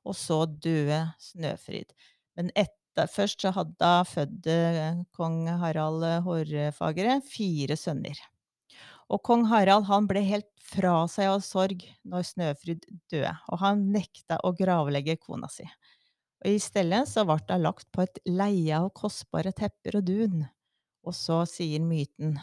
og 0.08 0.16
så 0.18 0.46
døde 0.46 1.04
Snøfrid. 1.22 1.94
Men 2.38 2.50
etter, 2.56 3.10
først 3.14 3.44
så 3.46 3.52
hadde 3.54 3.92
hun 3.92 4.10
født 4.10 4.50
kong 5.14 5.44
Harald 5.62 6.06
Hårfagre 6.26 7.20
fire 7.26 7.78
sønner. 7.78 8.18
Og 9.08 9.22
kong 9.24 9.46
Harald 9.48 9.86
han 9.88 10.08
ble 10.10 10.24
helt 10.26 10.50
fra 10.68 11.06
seg 11.12 11.30
av 11.32 11.44
sorg 11.46 11.86
når 12.04 12.26
Snøfrid 12.28 12.84
døde, 13.12 13.32
og 13.48 13.62
han 13.62 13.86
nekta 13.94 14.42
å 14.44 14.52
gravlegge 14.58 15.16
kona 15.22 15.48
si. 15.52 15.68
Og 16.44 16.52
I 16.52 16.60
stedet 16.62 17.06
så 17.10 17.24
ble 17.26 17.40
hun 17.50 17.64
lagt 17.64 17.88
på 17.94 18.04
et 18.04 18.20
leie 18.28 18.76
av 18.78 18.92
kostbare 18.98 19.54
tepper 19.56 20.02
og 20.02 20.10
dun. 20.10 20.44
Og 21.08 21.16
så 21.16 21.44
sier 21.50 21.82
myten 21.82 22.36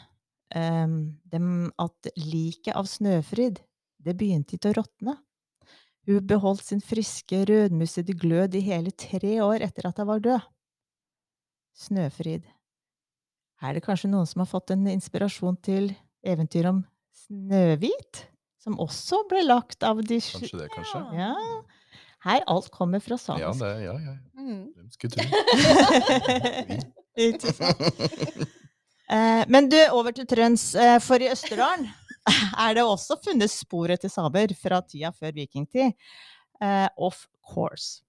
at 0.55 2.11
liket 2.21 2.75
av 2.79 2.87
Snøfrid, 2.87 3.61
det 4.05 4.15
begynte 4.19 4.57
ikke 4.57 4.73
å 4.73 4.79
råtne. 4.81 5.17
Hun 6.05 6.27
beholdt 6.29 6.67
sin 6.67 6.83
friske, 6.85 7.45
rødmussede 7.49 8.13
glød 8.21 8.55
i 8.59 8.65
hele 8.67 8.93
tre 8.93 9.39
år 9.43 9.65
etter 9.65 9.89
at 9.89 9.99
hun 9.99 10.11
var 10.11 10.21
død. 10.25 10.51
Snøfrid. 11.75 12.45
Er 13.65 13.75
det 13.75 13.85
kanskje 13.87 14.11
noen 14.13 14.29
som 14.29 14.43
har 14.45 14.51
fått 14.51 14.75
en 14.75 14.85
inspirasjon 14.93 15.57
til 15.65 15.95
eventyr 16.23 16.69
om 16.71 16.83
Snøhvit? 17.25 18.27
Som 18.61 18.79
også 18.81 19.25
ble 19.29 19.43
lagt 19.45 19.85
av 19.85 20.01
de 20.05 20.21
Kanskje 20.21 20.61
det, 20.61 20.69
kanskje? 20.73 21.01
Ja. 21.19 21.33
Her 22.25 22.45
alt 22.49 22.71
kommer 22.73 23.01
fra 23.05 23.19
Ja, 23.37 23.53
det, 23.53 23.73
ja, 23.85 23.97
ja. 24.01 24.15
Mm. 24.39 24.73
Hvem 24.77 24.91
skulle 24.93 25.13
tro? 25.17 25.25
Ikke 27.27 27.53
sant? 27.53 28.53
Eh, 29.11 29.45
men 29.49 29.69
du, 29.69 29.79
over 29.93 30.15
til 30.17 30.29
Trøns. 30.29 30.73
Eh, 30.75 30.97
for 31.05 31.21
i 31.21 31.29
Østerdalen 31.33 31.91
er 32.65 32.77
det 32.77 32.87
også 32.87 33.19
funnet 33.25 33.53
spor 33.53 33.93
etter 33.93 34.13
samer 34.13 34.55
fra 34.59 34.81
tida 34.87 35.13
før 35.13 35.35
vikingtid. 35.37 35.93
Eh, 36.63 36.89
of 36.97 37.27
course. 37.53 38.01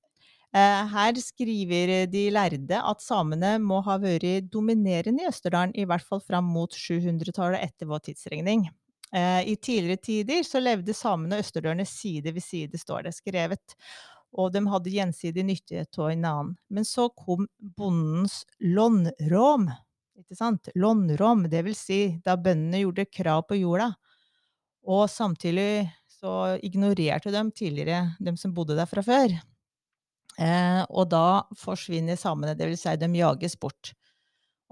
Her 0.55 1.17
skriver 1.19 2.05
de 2.07 2.21
lærde 2.31 2.77
at 2.79 3.01
samene 3.03 3.57
må 3.59 3.81
ha 3.83 3.97
vært 3.99 4.45
dominerende 4.47 5.25
i 5.25 5.27
Østerdalen, 5.27 5.73
i 5.75 5.83
hvert 5.83 6.05
fall 6.07 6.21
fram 6.23 6.47
mot 6.47 6.71
700-tallet 6.71 7.59
etter 7.59 7.89
vår 7.89 8.05
tidsregning. 8.05 8.63
I 9.11 9.57
tidligere 9.59 9.99
tider 9.99 10.47
så 10.47 10.61
levde 10.63 10.95
samene 10.95 11.35
og 11.35 11.43
østerdørene 11.43 11.83
side 11.83 12.31
ved 12.31 12.45
side, 12.45 12.79
står 12.79 13.03
det 13.03 13.17
skrevet. 13.17 13.75
Og 14.31 14.53
de 14.55 14.63
hadde 14.71 14.95
gjensidig 14.95 15.43
nytte 15.43 15.83
av 15.83 16.13
annen. 16.13 16.55
Men 16.71 16.87
så 16.87 17.09
kom 17.11 17.49
bondens 17.75 18.45
lånrom. 18.63 19.67
Ikke 20.15 20.37
sant? 20.37 20.69
Lånrom, 20.79 21.43
det 21.51 21.65
vil 21.67 21.75
si 21.75 21.99
da 22.23 22.37
bøndene 22.39 22.85
gjorde 22.85 23.07
krav 23.11 23.43
på 23.49 23.57
jorda. 23.59 23.89
Og 24.85 25.09
samtidig 25.11 25.89
så 26.07 26.55
ignorerte 26.63 27.33
de 27.33 27.43
tidligere 27.51 28.15
dem 28.23 28.37
som 28.39 28.53
bodde 28.55 28.77
der 28.77 28.87
fra 28.89 29.03
før. 29.05 29.35
Eh, 30.39 30.81
og 30.89 31.09
da 31.11 31.43
forsvinner 31.59 32.19
samene, 32.19 32.55
det 32.55 32.67
vil 32.71 32.79
si 32.79 32.95
de 32.99 33.09
jages 33.19 33.55
bort. 33.59 33.93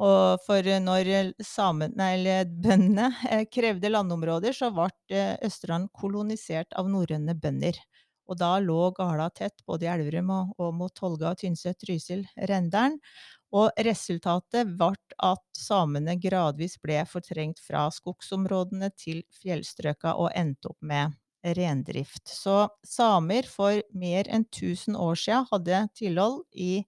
Og 0.03 0.41
for 0.45 0.65
når 0.81 1.33
samen, 1.45 1.93
nei, 1.99 2.15
bøndene 2.45 3.11
eh, 3.29 3.43
krevde 3.51 3.91
landområder, 3.91 4.55
så 4.55 4.71
ble 4.73 4.89
eh, 5.13 5.35
Østerdalen 5.45 5.89
kolonisert 5.93 6.73
av 6.79 6.89
norrøne 6.89 7.35
bønder. 7.37 7.77
Og 8.31 8.39
da 8.39 8.55
lå 8.63 8.89
Gala 8.95 9.27
tett, 9.35 9.61
både 9.67 9.85
i 9.85 9.91
Elverum 9.91 10.31
og, 10.33 10.55
og 10.57 10.73
mot 10.79 10.93
Tolga, 10.95 11.35
Tynset, 11.37 11.77
Trysil, 11.83 12.23
Rendalen. 12.49 12.97
Og 13.53 13.69
resultatet 13.85 14.71
ble 14.79 14.93
at 15.23 15.43
samene 15.57 16.15
gradvis 16.21 16.79
ble 16.81 17.03
fortrengt 17.05 17.61
fra 17.61 17.85
skogsområdene 17.93 18.89
til 18.97 19.21
fjellstrøka 19.41 20.15
og 20.17 20.31
endte 20.35 20.71
opp 20.71 20.81
med 20.81 21.13
rendrift. 21.57 22.25
Så 22.29 22.65
samer 22.87 23.47
for 23.49 23.81
mer 23.93 24.29
enn 24.31 24.47
1000 24.47 24.97
år 24.97 25.19
siden 25.19 25.49
hadde 25.51 25.81
tilhold 25.99 26.41
i 26.55 26.83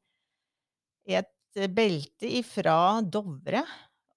et 1.05 1.31
belte 1.75 2.31
ifra 2.39 3.01
Dovre 3.01 3.61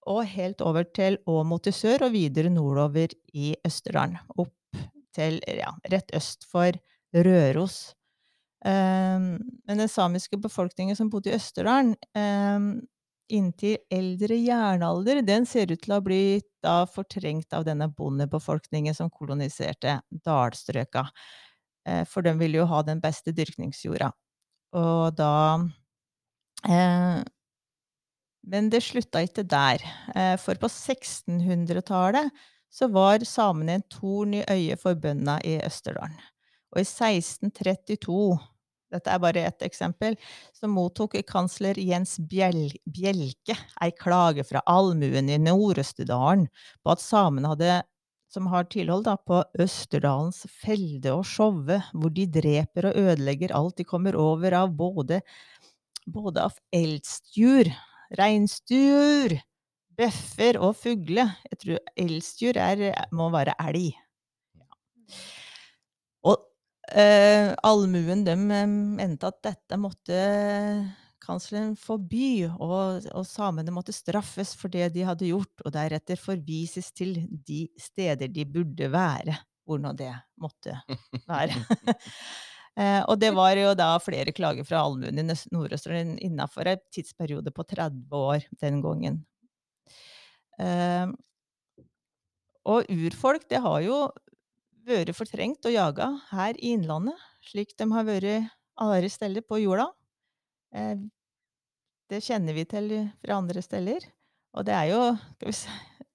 og 0.08 0.24
helt 0.30 0.62
over 0.64 0.86
til 0.94 1.18
Åmot 1.28 1.68
i 1.68 1.74
sør 1.74 2.06
og 2.06 2.14
videre 2.14 2.50
nordover 2.52 3.12
i 3.36 3.52
Østerdalen. 3.66 4.16
Opp 4.40 4.54
til 5.14 5.40
ja, 5.44 5.74
rett 5.92 6.14
øst 6.16 6.46
for 6.48 6.72
Røros. 7.14 7.92
Um, 8.64 9.38
men 9.68 9.78
den 9.78 9.90
samiske 9.90 10.38
befolkningen 10.42 10.96
som 10.98 11.10
bodde 11.12 11.30
i 11.30 11.36
Østerdalen 11.36 11.92
um, 12.18 12.72
inntil 13.30 13.76
eldre 13.92 14.38
jernalder, 14.40 15.20
den 15.22 15.46
ser 15.46 15.70
ut 15.70 15.82
til 15.84 15.92
å 15.92 15.98
ha 15.98 16.04
blitt 16.04 16.68
fortrengt 16.92 17.52
av 17.54 17.66
denne 17.68 17.86
bondebefolkningen 17.92 18.96
som 18.96 19.12
koloniserte 19.12 20.00
dalstrøka. 20.24 21.04
Eh, 21.88 22.04
for 22.08 22.24
de 22.24 22.34
ville 22.38 22.60
jo 22.60 22.68
ha 22.68 22.82
den 22.86 23.00
beste 23.04 23.34
dyrkningsjorda. 23.36 24.10
Og 24.78 25.16
da 25.16 25.32
eh, 26.68 27.24
Men 28.48 28.70
det 28.72 28.82
slutta 28.84 29.22
ikke 29.24 29.44
der. 29.44 29.84
Eh, 30.14 30.36
for 30.40 30.56
på 30.60 30.70
1600-tallet 30.70 32.30
så 32.72 32.88
var 32.92 33.24
samene 33.24 33.78
en 33.78 33.86
torn 33.92 34.34
i 34.36 34.44
øyet 34.44 34.80
for 34.80 34.96
bøndene 34.96 35.38
i 35.44 35.58
Østerdalen. 35.64 36.16
Og 36.74 36.82
i 36.82 36.86
1632 36.86 38.38
dette 38.88 39.12
er 39.12 39.20
bare 39.20 39.44
ett 39.44 39.64
eksempel, 39.66 40.14
så 40.56 40.68
mottok 40.70 41.18
kansler 41.28 41.76
Jens 41.76 42.16
Bjel 42.30 42.70
Bjelke 42.88 43.56
ei 43.84 43.92
klage 43.92 44.46
fra 44.48 44.62
allmuen 44.64 45.28
i 45.28 45.36
Nord-Østerdalen 45.42 46.46
på 46.80 46.94
at 46.94 47.04
samene 47.04 47.52
hadde 47.52 47.82
som 48.32 48.48
har 48.52 48.66
tilhold 48.68 49.06
da, 49.06 49.16
på 49.16 49.40
Østerdalens 49.60 50.42
felde 50.52 51.14
og 51.16 51.24
Sjove, 51.28 51.78
hvor 51.96 52.12
de 52.12 52.26
dreper 52.28 52.90
og 52.90 52.98
ødelegger 53.00 53.54
alt 53.56 53.78
de 53.80 53.86
kommer 53.88 54.16
over 54.20 54.56
av 54.56 54.74
både, 54.76 55.22
både 56.04 56.44
av 56.44 56.58
eldsdyr, 56.76 57.72
reinsdyr, 58.20 59.38
bøffer 59.98 60.60
og 60.60 60.76
fugle. 60.78 61.24
Jeg 61.48 61.62
tror 61.62 61.80
eldstjur 62.04 62.60
er, 62.60 62.84
må 63.16 63.30
være 63.34 63.56
elg. 63.64 63.96
Og 64.60 64.76
eh, 66.92 67.52
allmuen 67.66 68.24
de 68.26 68.34
eh, 68.34 68.66
mente 68.68 69.28
at 69.28 69.42
dette 69.44 69.78
måtte 69.80 70.18
kansleren 71.28 71.74
forby, 71.76 72.48
og, 72.56 73.08
og 73.12 73.24
samene 73.28 73.72
måtte 73.74 73.92
straffes 73.92 74.54
for 74.56 74.72
det 74.72 74.90
de 74.94 75.04
hadde 75.04 75.28
gjort, 75.28 75.64
og 75.64 75.74
deretter 75.74 76.20
forvises 76.20 76.90
til 76.96 77.18
de 77.28 77.66
steder 77.80 78.30
de 78.32 78.46
burde 78.48 78.88
være, 78.92 79.36
hvor 79.68 79.82
nå 79.82 79.92
det 79.98 80.12
måtte 80.40 80.78
være. 81.28 81.58
Eh, 82.78 83.00
og 83.10 83.16
det 83.18 83.32
var 83.34 83.58
jo 83.58 83.72
da 83.74 83.88
flere 83.98 84.30
klager 84.30 84.62
fra 84.62 84.84
allmuen 84.86 85.16
i 85.18 85.24
Nord-Østerdalen 85.26 86.12
innafor 86.22 86.68
en 86.70 86.82
tidsperiode 86.94 87.50
på 87.50 87.64
30 87.66 88.14
år 88.14 88.44
den 88.60 88.76
gangen. 88.84 89.16
Eh, 90.62 91.10
og 92.70 92.86
urfolk, 92.92 93.48
det 93.50 93.58
har 93.64 93.82
jo 93.82 93.98
vært 94.88 95.14
fortrengt 95.16 95.68
og 95.68 95.74
jaga 95.74 96.08
her 96.32 96.58
i 96.58 96.74
Innlandet, 96.76 97.16
slik 97.48 97.74
de 97.78 97.88
har 97.92 98.06
vært 98.08 98.50
andre 98.78 99.10
steder 99.12 99.44
på 99.46 99.60
jorda. 99.62 99.90
Eh, 100.74 100.96
det 102.08 102.22
kjenner 102.24 102.56
vi 102.56 102.64
til 102.68 102.94
fra 103.20 103.38
andre 103.38 103.62
steder. 103.62 104.06
Og 104.56 104.64
det 104.64 104.74
er 104.74 104.90
jo 104.90 105.52
si, 105.52 105.68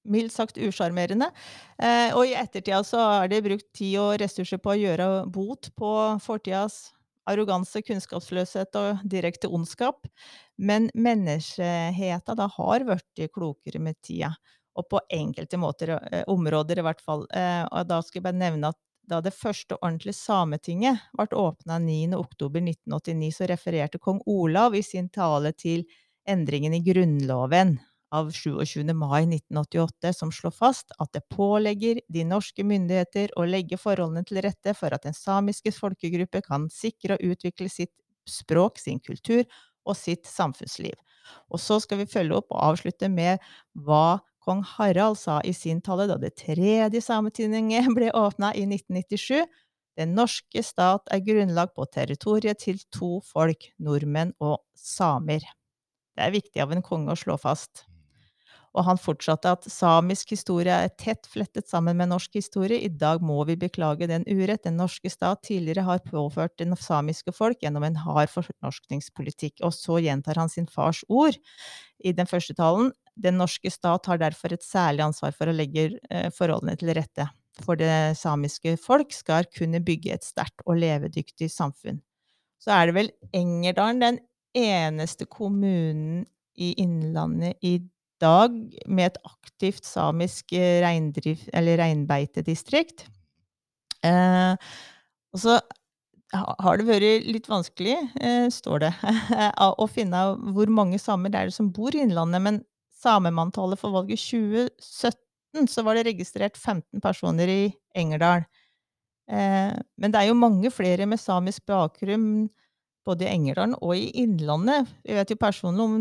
mildt 0.09 0.33
sagt 0.33 0.57
usjarmerende. 0.57 1.29
Eh, 1.77 2.09
og 2.15 2.25
i 2.27 2.35
ettertida 2.37 2.81
så 2.87 3.01
har 3.01 3.29
de 3.31 3.43
brukt 3.45 3.69
tid 3.77 3.99
og 4.01 4.17
ressurser 4.21 4.59
på 4.61 4.73
å 4.73 4.79
gjøre 4.79 5.07
bot 5.31 5.69
på 5.79 5.93
fortidas 6.23 6.89
arroganse, 7.29 7.79
kunnskapsløshet 7.87 8.75
og 8.79 9.03
direkte 9.07 9.47
ondskap. 9.47 10.07
Men 10.57 10.89
menneskeheten 10.93 12.39
da 12.39 12.49
har 12.57 12.87
blitt 12.87 13.23
klokere 13.33 13.79
med 13.79 13.99
tida. 14.03 14.33
Og 14.75 14.87
på 14.89 15.01
enkelte 15.13 15.59
måter, 15.61 15.95
eh, 16.11 16.23
områder 16.27 16.79
i 16.79 16.85
hvert 16.85 17.01
fall. 17.01 17.27
Eh, 17.33 17.63
og 17.69 17.87
da 17.87 18.01
skal 18.01 18.19
jeg 18.19 18.27
bare 18.29 18.41
nevne 18.41 18.73
at 18.73 18.79
da 19.07 19.19
det 19.21 19.33
første 19.35 19.75
ordentlige 19.81 20.15
Sametinget 20.15 21.01
ble 21.17 21.27
åpna 21.35 21.79
9.10.1989, 21.83 23.31
så 23.35 23.47
refererte 23.51 23.99
kong 23.99 24.21
Olav 24.25 24.75
i 24.75 24.81
sin 24.81 25.09
tale 25.09 25.51
til 25.51 25.83
endringen 26.27 26.73
i 26.73 26.79
Grunnloven 26.85 27.77
av 28.13 28.29
27. 28.31 28.93
mai 28.93 29.25
1988, 29.25 30.13
som 30.13 30.31
slår 30.31 30.53
fast 30.55 30.93
at 31.01 31.11
det 31.15 31.25
pålegger 31.33 31.99
de 32.13 32.25
norske 32.29 32.63
myndigheter 32.63 33.33
å 33.39 33.45
legge 33.49 33.79
forholdene 33.81 34.23
til 34.29 34.39
rette 34.45 34.75
for 34.77 34.93
at 34.93 35.07
den 35.07 35.17
samiske 35.17 35.73
folkegruppe 35.73 36.43
kan 36.45 36.69
sikre 36.71 37.17
og 37.17 37.33
utvikle 37.33 37.71
sitt 37.73 37.91
språk, 38.29 38.77
sin 38.79 39.01
kultur 39.03 39.43
og 39.83 39.97
sitt 39.97 40.29
samfunnsliv. 40.29 40.93
Og 41.49 41.59
så 41.59 41.79
skal 41.81 42.03
vi 42.03 42.11
følge 42.11 42.37
opp 42.37 42.53
og 42.53 42.61
avslutte 42.71 43.09
med 43.11 43.41
hva 43.73 44.21
kong 44.43 44.63
Harald 44.75 45.19
sa 45.19 45.39
i 45.41 45.53
sin 45.55 45.81
tale 45.81 46.07
da 46.11 46.19
det 46.21 46.35
tredje 46.41 47.01
Sametinget 47.01 47.89
ble 47.97 48.11
åpna 48.11 48.53
i 48.53 48.65
1997. 48.67 49.43
Den 49.97 50.15
norske 50.17 50.63
stat 50.65 51.09
er 51.13 51.21
grunnlag 51.25 51.73
på 51.77 51.85
territoriet 51.93 52.63
til 52.65 52.81
to 52.93 53.19
folk, 53.27 53.69
nordmenn 53.77 54.33
og 54.41 54.59
samer. 54.73 55.45
Det 56.13 56.27
er 56.27 56.33
viktig 56.33 56.61
av 56.61 56.73
en 56.73 56.85
konge 56.85 57.13
å 57.13 57.19
slå 57.19 57.37
fast. 57.41 57.85
Og 58.73 58.87
han 58.87 58.97
fortsatte 58.97 59.51
at 59.53 59.65
samisk 59.69 60.31
historie 60.33 60.73
er 60.73 60.89
tett 60.97 61.27
flettet 61.29 61.69
sammen 61.69 61.97
med 61.99 62.09
norsk 62.09 62.39
historie. 62.39 62.79
I 62.81 62.89
dag 62.89 63.21
må 63.21 63.43
vi 63.45 63.55
beklage 63.59 64.07
den 64.09 64.25
urett 64.25 64.65
den 64.65 64.79
norske 64.81 65.11
stat 65.13 65.43
tidligere 65.45 65.85
har 65.85 66.01
påført 66.07 66.57
den 66.57 66.73
samiske 66.73 67.35
folk 67.37 67.61
gjennom 67.61 67.85
en 67.85 67.99
hard 68.01 68.33
fornorskningspolitikk. 68.33 69.61
Og 69.61 69.75
så 69.77 69.99
gjentar 70.01 70.41
han 70.41 70.49
sin 70.49 70.65
fars 70.65 71.03
ord 71.05 71.37
i 72.03 72.13
den 72.15 72.29
første 72.29 72.55
talen. 72.57 72.91
Den 73.15 73.39
norske 73.41 73.71
stat 73.71 74.09
har 74.09 74.19
derfor 74.21 74.53
et 74.53 74.65
særlig 74.65 75.05
ansvar 75.05 75.33
for 75.37 75.49
å 75.49 75.55
legge 75.55 75.93
eh, 76.09 76.29
forholdene 76.33 76.75
til 76.79 76.93
rette 76.97 77.29
for 77.61 77.77
det 77.77 78.17
samiske 78.17 78.75
folk 78.81 79.13
skal 79.13 79.47
kunne 79.53 79.81
bygge 79.85 80.15
et 80.15 80.25
sterkt 80.25 80.63
og 80.65 80.79
levedyktig 80.81 81.49
samfunn. 81.51 81.99
Så 82.61 82.73
er 82.73 82.89
det 82.89 82.95
vel 82.97 83.11
Engerdalen 83.35 84.01
den 84.01 84.19
eneste 84.57 85.27
kommunen 85.29 86.23
i 86.53 86.73
Innlandet 86.81 87.59
i 87.65 87.79
dag 88.21 88.55
med 88.87 89.11
et 89.11 89.21
aktivt 89.27 89.85
samisk 89.85 90.53
eh, 90.55 90.79
reindrift, 90.83 91.49
eller 91.53 91.81
reinbeitedistrikt. 91.81 93.07
Eh, 94.05 94.53
og 95.33 95.41
så 95.41 95.57
har 96.33 96.79
det 96.79 96.85
vært 96.87 97.27
litt 97.29 97.47
vanskelig, 97.49 97.95
eh, 98.21 98.47
står 98.53 98.85
det, 98.87 98.91
å 99.83 99.87
finne 99.91 100.23
hvor 100.55 100.71
mange 100.73 100.99
samer 101.01 101.33
det 101.33 101.41
er 101.45 101.53
som 101.53 101.71
bor 101.73 101.93
i 101.95 102.01
Innlandet. 102.05 102.41
Men 102.43 102.61
samemanntallet 103.03 103.79
for 103.81 103.93
valget 103.95 104.21
2017 104.23 105.69
så 105.69 105.83
var 105.85 105.99
det 105.99 106.07
registrert 106.09 106.57
15 106.57 107.01
personer 107.03 107.51
i 107.51 107.61
Engerdal. 107.99 108.45
Eh, 109.31 109.71
men 109.97 110.11
det 110.13 110.19
er 110.19 110.31
jo 110.31 110.39
mange 110.39 110.71
flere 110.73 111.05
med 111.07 111.21
samisk 111.21 111.65
bakgrunn 111.69 112.49
både 113.03 113.25
i 113.27 113.33
Engerdalen 113.33 113.73
og 113.83 113.97
i 113.99 114.05
Innlandet. 114.21 114.87
Jeg 115.03 115.17
vet 115.17 115.31
jo 115.33 115.39
personlig 115.41 115.83
om 115.83 115.95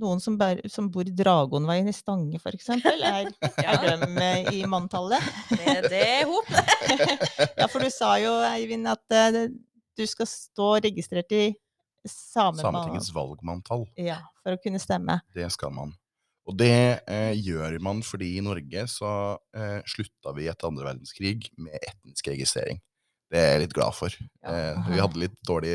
noen 0.00 0.22
som, 0.24 0.38
bær, 0.40 0.62
som 0.72 0.88
bor 0.92 1.04
i 1.04 1.12
Dragonveien 1.12 1.88
i 1.90 1.92
Stange, 1.92 2.40
eksempel. 2.48 3.02
Er, 3.04 3.28
er 3.60 3.82
de 3.84 4.08
eh, 4.24 4.48
i 4.56 4.62
manntallet? 4.68 5.20
Det, 5.52 5.74
det 5.92 6.00
er 6.00 6.24
hop. 6.30 6.48
Ja, 7.60 7.68
for 7.68 7.84
du 7.84 7.90
sa 7.92 8.14
jo, 8.22 8.32
Eivind, 8.48 8.88
at 8.88 9.04
eh, 9.12 9.30
det- 9.36 9.50
du 9.96 10.04
skal 10.08 10.28
stå 10.30 10.72
registrert 10.86 11.32
i. 11.36 11.44
Sametingets 12.06 13.08
valgmanntall. 13.10 13.88
Ja, 13.98 14.20
for 14.44 14.54
å 14.54 14.60
kunne 14.62 14.78
stemme. 14.78 15.18
Det 15.34 15.48
skal 15.50 15.72
man. 15.74 15.94
Og 16.46 16.54
det 16.54 17.00
eh, 17.10 17.32
gjør 17.34 17.80
man 17.82 18.04
fordi 18.06 18.36
i 18.38 18.44
Norge 18.44 18.84
så 18.90 19.08
eh, 19.56 19.80
slutta 19.90 20.30
vi 20.36 20.46
etter 20.46 20.70
andre 20.70 20.86
verdenskrig 20.92 21.48
med 21.58 21.74
etnisk 21.80 22.30
registrering. 22.30 22.78
Det 23.32 23.40
er 23.40 23.50
jeg 23.56 23.64
litt 23.64 23.74
glad 23.74 23.96
for. 23.98 24.14
Ja. 24.14 24.52
Eh, 24.52 24.92
vi 24.92 25.00
hadde 25.02 25.24
litt 25.24 25.34
dårlig, 25.48 25.74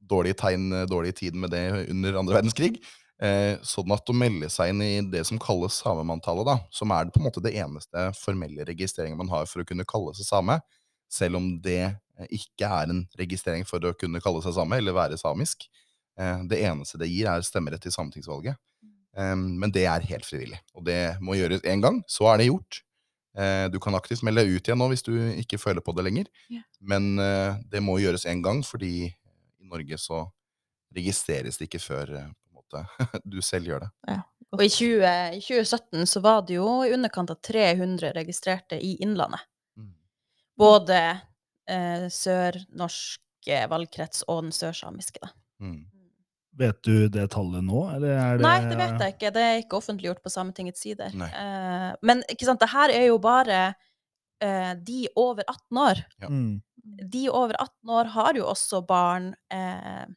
dårlig 0.00 0.32
tegn, 0.40 0.70
dårlig 0.88 1.12
tid 1.20 1.36
med 1.36 1.52
det 1.52 1.66
under 1.92 2.16
andre 2.22 2.38
verdenskrig. 2.38 2.80
Eh, 3.18 3.58
sånn 3.66 3.92
at 3.92 4.08
å 4.08 4.14
melde 4.14 4.48
seg 4.52 4.72
inn 4.72 4.82
i 4.84 4.92
det 5.10 5.24
som 5.26 5.40
kalles 5.42 5.80
samemanntallet, 5.82 6.46
da, 6.46 6.56
som 6.70 6.92
er 6.94 7.10
på 7.10 7.18
en 7.18 7.26
måte 7.26 7.42
det 7.42 7.56
eneste 7.58 8.08
formelle 8.16 8.64
registreringen 8.68 9.18
man 9.18 9.32
har 9.32 9.48
for 9.50 9.64
å 9.64 9.68
kunne 9.68 9.86
kalle 9.88 10.14
seg 10.16 10.28
same, 10.28 10.60
selv 11.12 11.40
om 11.40 11.50
det 11.64 11.82
eh, 11.84 12.30
ikke 12.38 12.70
er 12.80 12.92
en 12.92 13.04
registrering 13.18 13.66
for 13.68 13.84
å 13.84 13.94
kunne 13.98 14.22
kalle 14.24 14.42
seg 14.44 14.56
same 14.56 14.80
eller 14.80 14.96
være 14.96 15.20
samisk. 15.20 15.68
Eh, 16.18 16.44
det 16.50 16.62
eneste 16.68 17.00
det 17.00 17.10
gir, 17.10 17.30
er 17.30 17.46
stemmerett 17.46 17.84
til 17.86 17.94
sametingsvalget. 17.94 18.58
Um, 19.18 19.56
men 19.58 19.72
det 19.74 19.82
er 19.90 20.04
helt 20.06 20.26
frivillig, 20.28 20.60
og 20.76 20.84
det 20.86 21.16
må 21.24 21.34
gjøres 21.34 21.64
én 21.66 21.80
gang, 21.82 21.96
så 22.06 22.28
er 22.30 22.38
det 22.38 22.52
gjort. 22.52 22.82
Eh, 23.38 23.70
du 23.70 23.78
kan 23.78 23.94
aktivt 23.94 24.24
melde 24.26 24.42
deg 24.42 24.56
ut 24.56 24.68
igjen 24.68 24.80
nå 24.80 24.88
hvis 24.90 25.04
du 25.06 25.12
ikke 25.38 25.60
føler 25.62 25.84
på 25.84 25.92
det 25.94 26.04
lenger, 26.08 26.30
men 26.80 27.12
eh, 27.22 27.58
det 27.70 27.82
må 27.84 27.98
gjøres 28.02 28.26
én 28.30 28.42
gang, 28.42 28.64
fordi 28.66 28.92
i 29.06 29.68
Norge 29.68 29.98
så 30.00 30.24
registreres 30.96 31.60
det 31.60 31.68
ikke 31.68 31.82
før 31.82 32.14
eh, 32.18 32.30
på 32.32 32.50
en 32.50 32.58
måte, 32.58 32.82
du 33.36 33.38
selv 33.44 33.70
gjør 33.70 33.86
det. 33.86 34.18
Og 34.56 34.64
i, 34.64 34.70
20, 34.72 35.04
i 35.36 35.42
2017 35.44 36.08
så 36.08 36.22
var 36.24 36.42
det 36.48 36.56
jo 36.56 36.66
i 36.82 36.94
underkant 36.96 37.30
av 37.30 37.38
300 37.44 38.14
registrerte 38.16 38.80
i 38.80 38.96
Innlandet. 39.04 39.44
Både 40.58 40.98
eh, 41.70 42.08
sørnorske 42.12 43.62
valgkrets 43.70 44.26
og 44.26 44.42
den 44.46 44.52
sørsamiske, 44.54 45.22
da. 45.22 45.32
Mm. 45.62 45.86
Vet 46.58 46.78
du 46.82 47.06
det 47.12 47.28
tallet 47.30 47.62
nå, 47.62 47.84
eller 47.94 48.16
er 48.18 48.38
det 48.38 48.42
Nei, 48.42 48.56
det 48.66 48.78
vet 48.80 49.02
jeg 49.02 49.14
ikke. 49.14 49.30
Det 49.34 49.42
er 49.46 49.60
ikke 49.60 49.78
offentliggjort 49.78 50.22
på 50.24 50.32
Sametingets 50.32 50.82
sider. 50.82 51.12
Eh, 51.14 51.90
men 52.02 52.24
ikke 52.26 52.48
sant, 52.48 52.58
det 52.62 52.72
her 52.72 52.90
er 52.90 53.04
jo 53.06 53.20
bare 53.22 53.60
eh, 54.42 54.72
de 54.74 55.04
over 55.14 55.44
18 55.46 55.82
år. 55.84 56.02
Mm. 56.26 56.56
De 57.14 57.22
over 57.30 57.54
18 57.54 57.94
år 58.00 58.10
har 58.16 58.40
jo 58.40 58.48
også 58.50 58.82
barn, 58.88 59.30
eh, 59.54 60.08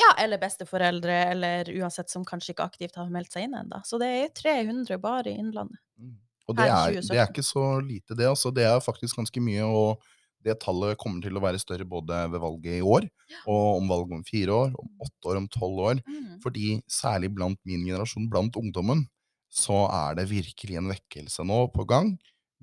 ja, 0.00 0.10
eller 0.22 0.40
besteforeldre, 0.40 1.18
eller 1.34 1.70
uansett 1.76 2.08
som 2.08 2.24
kanskje 2.24 2.54
ikke 2.54 2.70
aktivt 2.70 2.96
har 2.96 3.12
meldt 3.12 3.36
seg 3.36 3.48
inn 3.48 3.58
ennå. 3.60 3.82
Så 3.84 4.00
det 4.00 4.08
er 4.22 4.32
300 4.40 4.96
bare 5.02 5.28
i 5.28 5.36
Innlandet. 5.42 5.82
Mm. 6.00 6.16
Og 6.50 6.56
det 6.58 6.66
er, 6.66 6.96
det 6.98 7.18
er 7.18 7.28
ikke 7.28 7.46
så 7.46 7.66
lite, 7.82 8.16
det. 8.18 8.26
altså. 8.28 8.50
Det 8.54 8.66
er 8.66 8.82
faktisk 8.84 9.20
ganske 9.20 9.42
mye. 9.44 9.66
og 9.66 10.02
det 10.40 10.56
tallet 10.62 10.96
kommer 10.96 11.20
til 11.20 11.36
å 11.36 11.42
være 11.42 11.60
større 11.60 11.84
både 11.84 12.16
ved 12.32 12.40
valget 12.40 12.78
i 12.78 12.84
år, 12.84 13.04
og 13.44 13.64
om 13.76 13.90
valget 13.90 14.16
om 14.16 14.22
fire 14.24 14.54
år, 14.56 14.70
om 14.80 15.04
åtte 15.04 15.28
år, 15.28 15.36
om 15.36 15.48
tolv 15.52 15.82
år. 15.90 16.00
Fordi 16.40 16.78
særlig 16.88 17.28
blant 17.36 17.60
min 17.68 17.84
generasjon, 17.84 18.30
blant 18.32 18.56
ungdommen, 18.56 19.04
så 19.52 19.82
er 19.92 20.16
det 20.16 20.30
virkelig 20.30 20.78
en 20.78 20.88
vekkelse 20.88 21.44
nå 21.44 21.66
på 21.74 21.84
gang. 21.90 22.14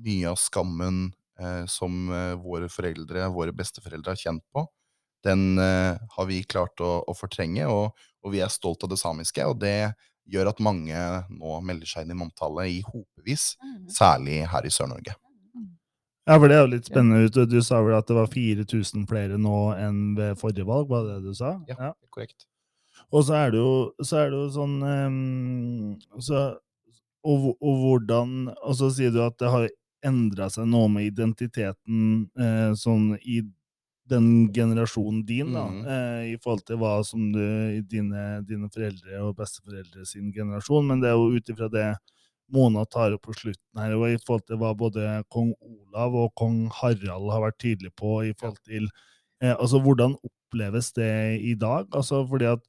Mye 0.01 0.31
av 0.31 0.39
skammen 0.41 1.11
eh, 1.39 1.65
som 1.69 2.07
eh, 2.09 2.33
våre 2.41 2.69
foreldre, 2.71 3.27
våre 3.33 3.53
besteforeldre 3.53 4.15
har 4.15 4.23
kjent 4.23 4.45
på, 4.55 4.65
den 5.27 5.57
eh, 5.59 5.97
har 6.15 6.29
vi 6.29 6.41
klart 6.49 6.79
å, 6.81 7.01
å 7.05 7.13
fortrenge, 7.17 7.65
og, 7.69 7.91
og 8.23 8.33
vi 8.33 8.41
er 8.41 8.53
stolt 8.53 8.85
av 8.85 8.93
det 8.93 8.99
samiske. 9.01 9.45
Og 9.45 9.59
det 9.61 9.91
gjør 10.31 10.49
at 10.51 10.59
mange 10.63 10.97
nå 11.29 11.61
melder 11.63 11.87
seg 11.89 12.05
inn 12.05 12.11
i 12.15 12.19
manntallet 12.19 12.73
i 12.73 12.81
hopevis, 12.87 13.55
Mm. 13.63 13.87
særlig 13.89 14.41
her 14.51 14.65
i 14.67 14.69
Sør-Norge. 14.73 15.15
Ja, 16.27 16.35
for 16.37 16.47
det 16.51 16.57
er 16.57 16.65
jo 16.65 16.71
litt 16.73 16.85
spennende 16.89 17.23
ut. 17.23 17.37
Du 17.49 17.61
sa 17.63 17.79
vel 17.81 17.95
at 17.95 18.07
det 18.09 18.15
var 18.17 18.27
4000 18.27 19.05
flere 19.07 19.37
nå 19.39 19.71
enn 19.79 20.15
ved 20.17 20.35
forrige 20.37 20.65
valg, 20.67 20.89
var 20.89 21.05
det 21.05 21.21
det 21.21 21.31
du 21.31 21.33
sa? 21.39 21.53
Ja. 21.69 21.93
Korrekt. 22.11 22.45
Og 23.13 23.23
så 23.23 23.37
er 23.39 23.51
det 23.51 23.61
jo, 23.61 23.93
så 24.03 24.17
er 24.25 24.31
det 24.33 24.39
jo 24.41 24.49
sånn 24.51 24.73
um, 24.83 25.99
så, 26.19 26.57
og, 27.23 27.45
og 27.61 27.77
hvordan 27.83 28.49
Og 28.65 28.75
så 28.75 28.89
sier 28.91 29.11
du 29.15 29.21
at 29.23 29.37
det 29.39 29.49
har 29.53 29.69
endra 30.03 30.49
seg 30.51 30.67
noe 30.67 30.89
med 30.91 31.07
identiteten 31.07 32.27
eh, 32.37 32.73
sånn 32.77 33.15
i 33.23 33.39
den 34.09 34.27
generasjonen 34.55 35.23
din, 35.27 35.53
da, 35.55 35.65
mm. 35.71 35.81
eh, 35.95 36.21
i 36.33 36.37
forhold 36.43 36.63
til 36.67 36.79
hva 36.81 36.93
som 37.07 37.25
du 37.33 37.43
i 37.43 37.81
dine, 37.83 38.27
dine 38.47 38.69
foreldre 38.73 39.23
og 39.25 39.35
besteforeldre 39.39 40.05
sin 40.07 40.31
generasjon, 40.35 40.87
men 40.87 41.03
det 41.03 41.11
er 41.11 41.19
jo 41.19 41.35
ut 41.35 41.53
ifra 41.53 41.71
det 41.73 41.89
Mona 42.55 42.85
tar 42.87 43.11
opp 43.11 43.25
på 43.27 43.33
slutten 43.35 43.81
her, 43.81 43.97
og 43.97 44.07
i 44.07 44.19
forhold 44.23 44.45
til 44.47 44.59
hva 44.61 44.71
både 44.79 45.17
kong 45.33 45.49
Olav 45.59 46.15
og 46.15 46.29
kong 46.39 46.69
Harald 46.77 47.27
har 47.33 47.43
vært 47.43 47.57
tydelige 47.59 47.91
på 47.99 48.21
i 48.29 48.31
forhold 48.39 48.61
til 48.63 48.87
Eh, 49.43 49.53
altså, 49.53 49.79
hvordan 49.81 50.15
oppleves 50.25 50.91
det 50.97 51.41
i 51.45 51.53
dag? 51.53 51.85
Altså, 51.93 52.23
fordi 52.29 52.49
at 52.49 52.63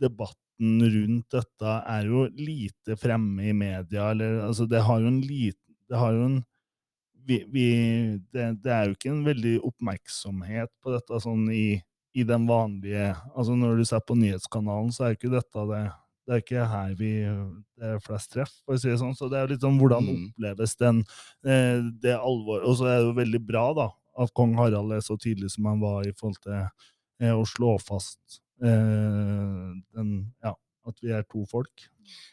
debatten 0.00 0.80
rundt 0.94 1.34
dette 1.34 1.74
er 1.94 2.08
jo 2.08 2.24
lite 2.38 2.96
fremme 3.00 3.50
i 3.50 3.52
media, 3.52 4.10
eller 4.10 4.40
altså, 4.46 4.66
det 4.66 4.84
har 4.86 5.00
jo 5.00 5.12
en 5.12 5.20
liten 5.20 5.60
Det 5.90 5.98
har 5.98 6.12
jo 6.16 6.24
en 6.24 6.38
vi, 7.26 7.38
vi, 7.52 7.66
det, 8.34 8.46
det, 8.64 8.72
er 8.72 8.88
jo 8.88 8.96
ikke 8.96 9.10
en 9.12 9.24
veldig 9.26 9.56
oppmerksomhet 9.68 10.70
på 10.82 10.94
dette 10.94 11.20
sånn 11.22 11.46
i, 11.54 11.80
i 12.18 12.24
den 12.28 12.46
vanlige 12.48 13.12
Altså, 13.32 13.56
når 13.56 13.80
du 13.80 13.84
ser 13.88 14.02
på 14.06 14.16
nyhetskanalen, 14.18 14.92
så 14.94 15.06
er 15.06 15.18
ikke 15.18 15.32
dette 15.32 15.66
det 15.70 15.84
det 16.22 16.34
er 16.36 16.42
ikke 16.42 16.66
her 16.70 16.92
vi 16.98 17.10
det 17.18 17.88
er 17.88 18.02
flest 18.04 18.30
treff, 18.30 18.52
for 18.62 18.76
å 18.76 18.80
si 18.80 18.90
det 18.92 19.00
sånn. 19.00 19.16
Så 19.18 19.26
det 19.30 19.40
er 19.40 19.50
litt 19.50 19.64
sånn 19.64 19.78
hvordan 19.80 20.06
Mm. 20.06 20.28
oppleves 20.30 20.76
den, 20.78 21.00
eh, 21.44 21.82
det 22.00 22.14
alvor 22.14 22.62
Og 22.62 22.76
så 22.78 22.86
er 22.86 22.98
det 22.98 23.08
jo 23.08 23.14
veldig 23.18 23.46
bra, 23.46 23.74
da, 23.74 23.88
at 24.18 24.32
kong 24.34 24.54
Harald 24.54 24.92
er 24.92 25.00
så 25.00 25.16
tydelig 25.18 25.50
som 25.50 25.66
han 25.66 25.80
var 25.80 26.06
i 26.06 26.12
forhold 26.12 26.38
til 26.42 26.68
eh, 27.20 27.34
å 27.34 27.44
slå 27.44 27.74
fast 27.80 28.40
eh, 28.62 29.72
den 29.94 30.32
Ja, 30.44 30.54
at 30.88 31.02
vi 31.02 31.12
er 31.14 31.26
to 31.30 31.44
folk. 31.50 31.84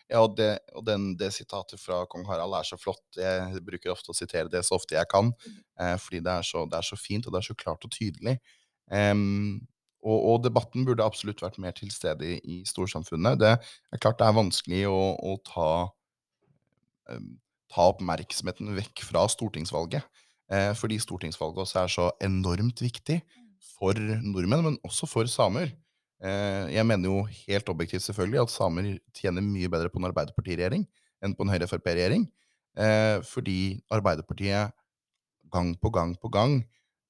Ja, 0.09 0.23
og, 0.23 0.35
det, 0.39 0.51
og 0.73 0.85
den, 0.87 1.11
det 1.19 1.31
sitatet 1.35 1.81
fra 1.81 2.01
kong 2.09 2.25
Harald 2.29 2.55
er 2.57 2.67
så 2.67 2.77
flott. 2.79 3.03
Jeg 3.17 3.61
bruker 3.65 3.93
ofte 3.93 4.13
å 4.13 4.17
sitere 4.17 4.49
det 4.51 4.63
så 4.65 4.79
ofte 4.79 4.97
jeg 4.97 5.09
kan, 5.11 5.31
eh, 5.79 5.95
fordi 6.01 6.23
det 6.25 6.37
er, 6.39 6.47
så, 6.47 6.63
det 6.69 6.79
er 6.79 6.87
så 6.87 6.97
fint, 6.99 7.27
og 7.27 7.35
det 7.35 7.43
er 7.43 7.49
så 7.51 7.57
klart 7.59 7.85
og 7.85 7.93
tydelig. 7.93 8.39
Um, 8.89 9.59
og, 10.01 10.17
og 10.17 10.39
debatten 10.45 10.87
burde 10.87 11.05
absolutt 11.05 11.43
vært 11.43 11.59
mer 11.61 11.75
til 11.77 11.91
stede 11.93 12.25
i, 12.25 12.39
i 12.41 12.57
storsamfunnet. 12.65 13.39
Det 13.41 13.51
er 13.59 14.01
klart 14.01 14.19
det 14.21 14.29
er 14.29 14.39
vanskelig 14.39 14.81
å, 14.89 15.01
å 15.13 15.35
ta, 15.45 15.69
um, 17.13 17.29
ta 17.69 17.89
oppmerksomheten 17.93 18.73
vekk 18.79 19.05
fra 19.11 19.27
stortingsvalget. 19.29 20.07
Eh, 20.49 20.71
fordi 20.73 20.97
stortingsvalget 21.01 21.61
også 21.61 21.83
er 21.83 21.91
så 21.93 22.07
enormt 22.25 22.81
viktig 22.81 23.19
for 23.75 23.93
nordmenn, 24.23 24.65
men 24.65 24.79
også 24.87 25.09
for 25.09 25.29
samer. 25.29 25.75
Eh, 26.19 26.73
jeg 26.75 26.83
mener 26.83 27.07
jo 27.07 27.19
helt 27.45 27.69
objektivt 27.71 28.03
selvfølgelig 28.03 28.41
at 28.41 28.51
samer 28.51 28.89
tjener 29.15 29.43
mye 29.45 29.69
bedre 29.71 29.91
på 29.91 30.01
en 30.01 30.09
Arbeiderparti-regjering 30.09 30.83
enn 31.23 31.35
på 31.35 31.45
en 31.45 31.53
Høyre-Frp-regjering. 31.53 32.25
Eh, 32.79 33.19
fordi 33.27 33.79
Arbeiderpartiet 33.91 34.75
gang 35.51 35.71
på 35.79 35.89
gang 35.89 36.13
på 36.19 36.29
gang 36.29 36.59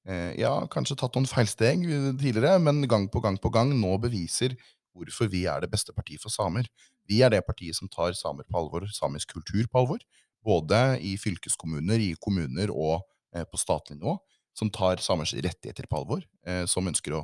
eh, 0.08 0.32
Ja, 0.40 0.54
kanskje 0.70 0.96
tatt 0.98 1.18
noen 1.18 1.28
feilsteg 1.28 1.82
tidligere, 2.22 2.58
men 2.62 2.86
gang 2.88 3.08
på 3.10 3.22
gang 3.22 3.36
på 3.42 3.52
gang 3.52 3.74
nå 3.76 3.96
beviser 4.02 4.54
hvorfor 4.94 5.30
vi 5.30 5.44
er 5.50 5.62
det 5.62 5.70
beste 5.70 5.94
partiet 5.94 6.22
for 6.22 6.32
samer. 6.32 6.70
Vi 7.10 7.20
er 7.26 7.34
det 7.34 7.44
partiet 7.46 7.78
som 7.78 7.90
tar 7.90 8.14
samer 8.18 8.46
på 8.46 8.62
alvor, 8.62 8.86
samisk 8.94 9.34
kultur 9.34 9.66
på 9.66 9.82
alvor. 9.82 10.02
Både 10.46 10.98
i 11.04 11.16
fylkeskommuner, 11.20 11.98
i 12.00 12.14
kommuner 12.22 12.70
og 12.72 13.02
på 13.30 13.60
statlig 13.60 13.98
nivå. 13.98 14.16
Som 14.56 14.70
tar 14.74 15.02
samers 15.02 15.30
rettigheter 15.34 15.86
på 15.86 16.00
alvor. 16.00 16.24
Som 16.66 16.90
ønsker 16.90 17.14
å 17.14 17.22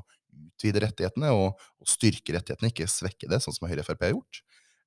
utvide 0.56 0.82
rettighetene 0.86 1.30
og, 1.36 1.60
og 1.80 1.90
styrke 1.90 2.36
rettighetene, 2.36 2.72
ikke 2.72 2.88
svekke 2.90 3.28
det, 3.30 3.40
sånn 3.44 3.56
som 3.56 3.68
Høyre 3.68 3.84
og 3.84 3.88
Frp 3.90 4.06
har 4.06 4.14
gjort. 4.14 4.42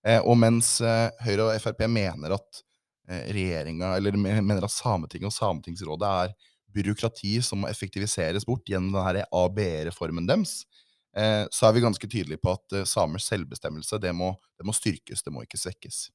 Eh, 0.08 0.20
og 0.24 0.38
mens 0.40 0.78
eh, 0.86 1.10
Høyre 1.26 1.50
og 1.50 1.64
Frp 1.64 1.84
mener 1.92 2.36
at 2.38 2.62
eh, 3.10 3.30
regjeringa, 3.36 3.96
eller 3.98 4.18
mener 4.20 4.66
at 4.66 4.74
Sametinget 4.74 5.30
og 5.32 5.36
Sametingsrådet 5.36 6.12
er 6.24 6.36
byråkrati 6.76 7.40
som 7.44 7.64
må 7.64 7.72
effektiviseres 7.72 8.46
bort 8.48 8.68
gjennom 8.70 8.96
denne 8.96 9.26
ABE-reformen 9.36 10.28
deres, 10.30 10.62
eh, 11.18 11.46
så 11.52 11.68
er 11.68 11.76
vi 11.76 11.86
ganske 11.86 12.10
tydelige 12.10 12.42
på 12.44 12.54
at 12.56 12.78
eh, 12.78 12.88
samers 12.88 13.28
selvbestemmelse 13.32 14.00
det 14.02 14.14
må, 14.16 14.34
det 14.60 14.68
må 14.70 14.76
styrkes, 14.76 15.26
det 15.26 15.34
må 15.36 15.44
ikke 15.46 15.60
svekkes. 15.60 16.08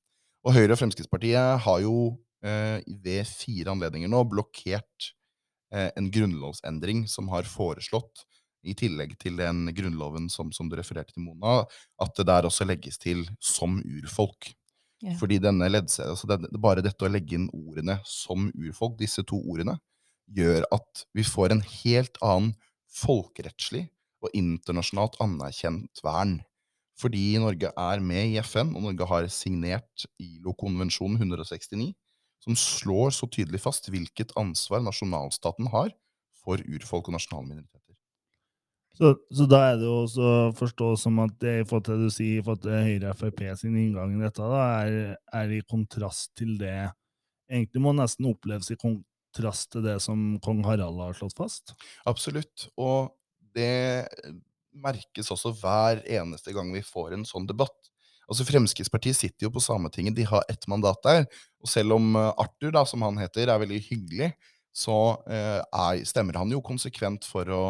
Og 0.45 0.57
Høyre 0.57 0.75
og 0.75 0.81
Fremskrittspartiet 0.81 1.65
har 1.65 1.81
jo 1.85 2.15
ved 2.45 3.25
fire 3.25 3.73
anledninger 3.73 4.11
nå 4.13 4.19
blokkert 4.29 5.07
en 5.73 6.11
grunnlovsendring 6.13 7.07
som 7.09 7.31
har 7.33 7.49
foreslått, 7.49 8.27
i 8.65 8.75
tillegg 8.79 9.17
til 9.21 9.37
den 9.41 9.67
grunnloven 9.77 10.29
som, 10.33 10.51
som 10.53 10.69
du 10.71 10.77
refererte 10.79 11.15
til, 11.15 11.25
Mona, 11.27 11.63
at 12.01 12.15
det 12.19 12.27
der 12.31 12.49
også 12.49 12.67
legges 12.69 12.99
til 13.03 13.25
som 13.43 13.79
urfolk. 13.85 14.53
Ja. 15.05 15.15
Fordi 15.21 15.39
denne 15.43 15.69
ledse, 15.69 16.05
altså 16.09 16.29
det, 16.31 16.41
det- 16.49 16.61
bare 16.63 16.83
dette 16.85 17.05
å 17.05 17.11
legge 17.13 17.37
inn 17.37 17.51
ordene 17.53 17.99
som 18.09 18.49
urfolk, 18.55 18.97
disse 19.01 19.25
to 19.29 19.41
ordene, 19.43 19.77
gjør 20.33 20.65
at 20.73 21.05
vi 21.15 21.25
får 21.29 21.53
en 21.53 21.61
helt 21.83 22.17
annen 22.25 22.55
folkerettslig 22.95 23.89
og 24.25 24.33
internasjonalt 24.39 25.19
anerkjent 25.21 26.01
vern. 26.05 26.39
Fordi 26.97 27.35
Norge 27.43 27.73
er 27.77 28.01
med 28.01 28.31
i 28.33 28.39
FN, 28.41 28.71
og 28.79 28.87
Norge 28.87 29.09
har 29.11 29.27
signert 29.29 30.07
ILO-konvensjonen 30.23 31.19
169, 31.21 31.91
som 32.45 32.57
slår 32.57 33.13
så 33.17 33.29
tydelig 33.29 33.61
fast 33.65 33.89
hvilket 33.91 34.33
ansvar 34.41 34.81
nasjonalstaten 34.85 35.69
har 35.75 35.91
for 36.45 36.61
urfolk 36.65 37.09
og 37.11 37.17
nasjonale 37.19 37.51
minoriteter. 37.51 37.84
Så, 38.95 39.11
så 39.35 39.47
da 39.51 39.61
er 39.73 39.79
det 39.81 39.89
jo 39.89 39.95
også 40.05 40.25
å 40.25 40.51
forstå 40.55 40.89
som 41.03 41.17
at 41.25 41.35
det 41.43 41.55
i 41.61 41.65
forhold 41.67 41.87
til 41.89 41.99
det 41.99 42.11
du 42.11 42.15
sier, 42.15 42.39
i 42.39 42.45
forhold 42.45 42.63
til 42.63 42.85
Høyre 42.89 43.15
Frp 43.19 43.43
sin 43.59 43.79
inngang 43.81 44.15
i 44.15 44.23
dette, 44.23 44.51
da, 44.53 44.67
er, 44.85 45.17
er 45.35 45.55
i 45.57 45.65
kontrast 45.67 46.35
til 46.39 46.57
det 46.61 46.77
Egentlig 47.45 47.83
må 47.85 47.91
nesten 47.93 48.25
oppleves 48.31 48.71
i 48.73 48.79
kontrast 48.81 49.69
til 49.75 49.83
det 49.85 49.99
som 50.01 50.39
kong 50.43 50.63
Harald 50.65 50.97
har 51.03 51.13
slått 51.19 51.37
fast. 51.37 51.75
Absolutt. 52.09 52.71
Og 52.81 53.13
det 53.55 54.09
merkes 54.73 55.29
også 55.31 55.53
hver 55.61 56.01
eneste 56.09 56.55
gang 56.57 56.73
vi 56.73 56.81
får 56.83 57.13
en 57.19 57.27
sånn 57.29 57.45
debatt. 57.47 57.77
Altså 58.25 58.47
Fremskrittspartiet 58.49 59.19
sitter 59.19 59.47
jo 59.47 59.53
på 59.55 59.63
Sametinget, 59.63 60.17
de 60.17 60.25
har 60.29 60.49
ett 60.49 60.65
mandat 60.73 61.03
der. 61.05 61.27
Og 61.61 61.69
selv 61.71 61.99
om 61.99 62.15
eh, 62.17 62.31
Arthur, 62.41 62.73
da, 62.75 62.85
som 62.89 63.05
han 63.05 63.21
heter, 63.21 63.53
er 63.53 63.61
veldig 63.61 63.81
hyggelig, 63.91 64.31
så 64.75 64.99
eh, 65.29 65.61
er, 65.61 66.01
stemmer 66.09 66.41
han 66.41 66.51
jo 66.51 66.65
konsekvent 66.65 67.29
for 67.29 67.53
å 67.53 67.65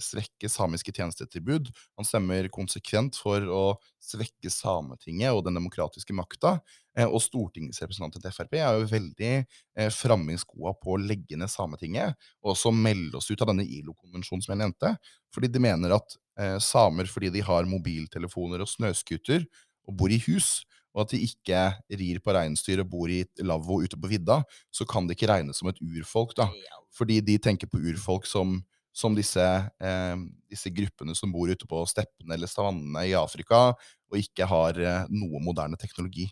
svekke 0.00 0.48
samiske 0.50 0.92
tjenestetilbud. 0.92 1.70
Han 1.98 2.06
stemmer 2.06 2.48
konsekvent 2.52 3.18
for 3.20 3.44
å 3.48 3.64
svekke 4.02 4.50
Sametinget 4.52 5.34
og 5.34 5.44
den 5.46 5.58
demokratiske 5.58 6.14
makta. 6.16 6.58
Eh, 6.98 7.06
og 7.06 7.22
stortingsrepresentanten 7.22 8.22
til 8.22 8.34
Frp 8.34 8.56
er 8.58 8.78
jo 8.80 8.88
veldig 8.90 9.32
eh, 9.38 9.90
framme 9.94 10.34
i 10.34 10.40
skoa 10.40 10.74
på 10.78 10.94
å 10.94 11.00
legge 11.00 11.38
ned 11.38 11.52
Sametinget, 11.52 12.18
og 12.42 12.54
også 12.54 12.72
melde 12.74 13.20
oss 13.20 13.30
ut 13.30 13.40
av 13.40 13.52
denne 13.52 13.66
ILO-konvensjonen 13.66 14.42
som 14.44 14.54
jeg 14.54 14.62
nevnte. 14.64 14.94
Fordi 15.34 15.52
de 15.52 15.62
mener 15.62 15.94
at 15.96 16.18
eh, 16.40 16.58
samer, 16.64 17.10
fordi 17.10 17.32
de 17.36 17.44
har 17.46 17.68
mobiltelefoner 17.70 18.64
og 18.64 18.70
snøscooter 18.70 19.46
og 19.88 19.96
bor 19.96 20.12
i 20.12 20.20
hus, 20.26 20.60
og 20.90 21.04
at 21.04 21.14
de 21.14 21.22
ikke 21.22 21.60
rir 22.00 22.18
på 22.22 22.34
reinsdyr 22.34 22.82
og 22.82 22.90
bor 22.90 23.10
i 23.12 23.22
lavvo 23.46 23.78
ute 23.84 23.98
på 24.00 24.10
vidda, 24.10 24.40
så 24.74 24.86
kan 24.88 25.06
det 25.06 25.16
ikke 25.16 25.30
regnes 25.30 25.60
som 25.62 25.70
et 25.70 25.78
urfolk, 25.78 26.34
da. 26.38 26.48
Fordi 26.96 27.20
de 27.22 27.36
tenker 27.38 27.70
på 27.70 27.78
urfolk 27.92 28.26
som, 28.26 28.56
som 28.92 29.14
disse, 29.14 29.42
eh, 29.80 30.16
disse 30.50 30.70
gruppene 30.74 31.14
som 31.14 31.32
bor 31.32 31.50
ute 31.50 31.66
på 31.68 31.82
steppene 31.88 32.34
eller 32.34 32.50
savannene 32.50 33.06
i 33.08 33.16
Afrika, 33.18 33.70
og 34.10 34.18
ikke 34.18 34.48
har 34.50 34.80
eh, 34.80 35.10
noe 35.14 35.42
moderne 35.42 35.78
teknologi. 35.80 36.28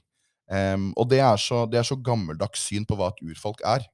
Em, 0.51 0.91
og 0.97 1.11
det 1.11 1.21
er, 1.21 1.37
så, 1.41 1.65
det 1.69 1.81
er 1.81 1.87
så 1.87 1.99
gammeldags 2.01 2.65
syn 2.71 2.87
på 2.89 2.97
hva 2.99 3.13
et 3.13 3.23
urfolk 3.27 3.63
er. 3.69 3.85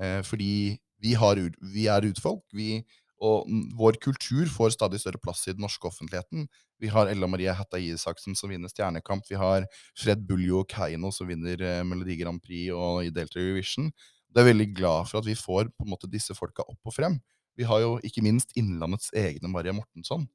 Eh, 0.00 0.20
fordi 0.26 0.76
vi, 1.02 1.16
har, 1.18 1.40
vi 1.74 1.88
er 1.92 2.06
urfolk, 2.08 2.44
vi, 2.56 2.80
og 3.24 3.48
vår 3.76 3.96
kultur 4.04 4.48
får 4.52 4.74
stadig 4.74 5.00
større 5.00 5.20
plass 5.22 5.46
i 5.48 5.54
den 5.56 5.64
norske 5.64 5.88
offentligheten. 5.88 6.46
Vi 6.80 6.90
har 6.92 7.08
Ella 7.08 7.28
Marie 7.30 7.52
Hætta 7.56 7.80
Isaksen 7.80 8.36
som 8.36 8.52
vinner 8.52 8.68
Stjernekamp. 8.68 9.24
Vi 9.30 9.38
har 9.40 9.64
Fred 9.96 10.26
Buljo 10.28 10.64
Keiino 10.68 11.10
som 11.14 11.28
vinner 11.28 11.62
eh, 11.64 11.84
Melodi 11.84 12.18
Grand 12.20 12.42
Prix 12.44 12.74
og 12.76 13.06
i 13.06 13.12
deltar 13.14 13.40
i 13.40 13.48
Eurovision. 13.48 13.88
Det 14.28 14.42
er 14.42 14.50
veldig 14.50 14.68
glad 14.76 15.08
for 15.08 15.22
at 15.22 15.28
vi 15.28 15.36
får 15.38 15.72
måte 15.88 16.10
disse 16.12 16.36
folka 16.36 16.66
opp 16.68 16.90
og 16.90 16.92
frem. 16.92 17.16
Vi 17.56 17.66
har 17.68 17.80
jo 17.82 17.96
ikke 18.04 18.24
minst 18.24 18.52
Innlandets 18.58 19.08
egne 19.16 19.48
Maria 19.52 19.74
Mortensson. 19.76 20.26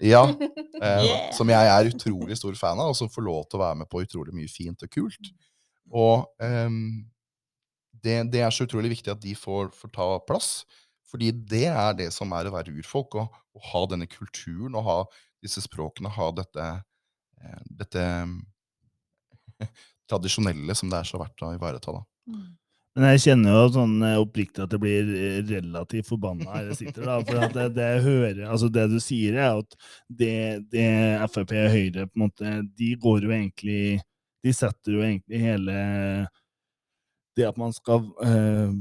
Ja, 0.00 0.22
eh, 0.84 1.06
som 1.36 1.50
jeg 1.52 1.70
er 1.70 1.88
utrolig 1.90 2.36
stor 2.38 2.56
fan 2.58 2.80
av, 2.80 2.92
og 2.92 2.98
som 2.98 3.10
får 3.12 3.26
lov 3.26 3.46
til 3.48 3.60
å 3.60 3.64
være 3.64 3.80
med 3.82 3.90
på 3.90 4.02
utrolig 4.04 4.34
mye 4.36 4.50
fint 4.50 4.84
og 4.84 4.92
kult. 4.92 5.32
Og 5.90 6.44
eh, 6.44 6.68
det, 8.04 8.20
det 8.32 8.44
er 8.44 8.54
så 8.54 8.68
utrolig 8.68 8.92
viktig 8.94 9.12
at 9.12 9.22
de 9.22 9.34
får, 9.36 9.72
får 9.76 9.92
ta 9.96 10.08
plass, 10.28 10.52
fordi 11.10 11.32
det 11.32 11.66
er 11.72 11.96
det 11.98 12.10
som 12.14 12.30
er 12.36 12.48
å 12.48 12.54
være 12.54 12.76
urfolk, 12.78 13.18
og, 13.18 13.40
å 13.56 13.64
ha 13.72 13.84
denne 13.90 14.08
kulturen, 14.10 14.76
og 14.78 14.86
ha 14.86 14.98
disse 15.42 15.62
språkene, 15.64 16.12
ha 16.14 16.30
dette, 16.36 16.68
eh, 17.42 17.60
dette 17.82 18.06
tradisjonelle 20.10 20.76
som 20.76 20.92
det 20.92 21.00
er 21.00 21.08
så 21.08 21.20
verdt 21.20 21.44
å 21.44 21.54
ivareta. 21.56 21.96
da. 21.98 22.04
Men 22.98 23.12
jeg 23.12 23.22
kjenner 23.22 23.54
jo 23.54 23.66
sånn 23.76 23.92
eh, 24.02 24.16
oppriktig 24.18 24.64
at 24.64 24.72
jeg 24.74 24.82
blir 24.82 25.10
eh, 25.14 25.38
relativt 25.46 26.08
forbanna 26.10 26.50
her 26.56 26.70
jeg 26.72 26.80
sitter, 26.80 27.04
da. 27.06 27.20
For 27.22 27.38
at 27.46 27.54
det, 27.54 27.68
det 27.78 27.86
jeg 27.94 28.02
hører, 28.08 28.40
altså 28.50 28.70
det 28.74 28.88
du 28.90 28.98
sier, 29.02 29.38
er 29.38 29.60
at 29.62 29.76
det, 30.10 30.34
det 30.72 30.88
Frp 31.30 31.54
og 31.54 31.70
Høyre 31.76 32.08
på 32.08 32.18
en 32.18 32.24
måte, 32.26 32.54
de 32.80 32.92
går 33.00 33.26
jo 33.28 33.34
egentlig 33.36 33.82
De 34.42 34.52
setter 34.56 34.96
jo 34.96 35.02
egentlig 35.04 35.38
hele 35.42 35.74
det 37.38 37.44
at 37.46 37.58
man 37.60 37.72
skal 37.72 38.08
eh, 38.26 38.72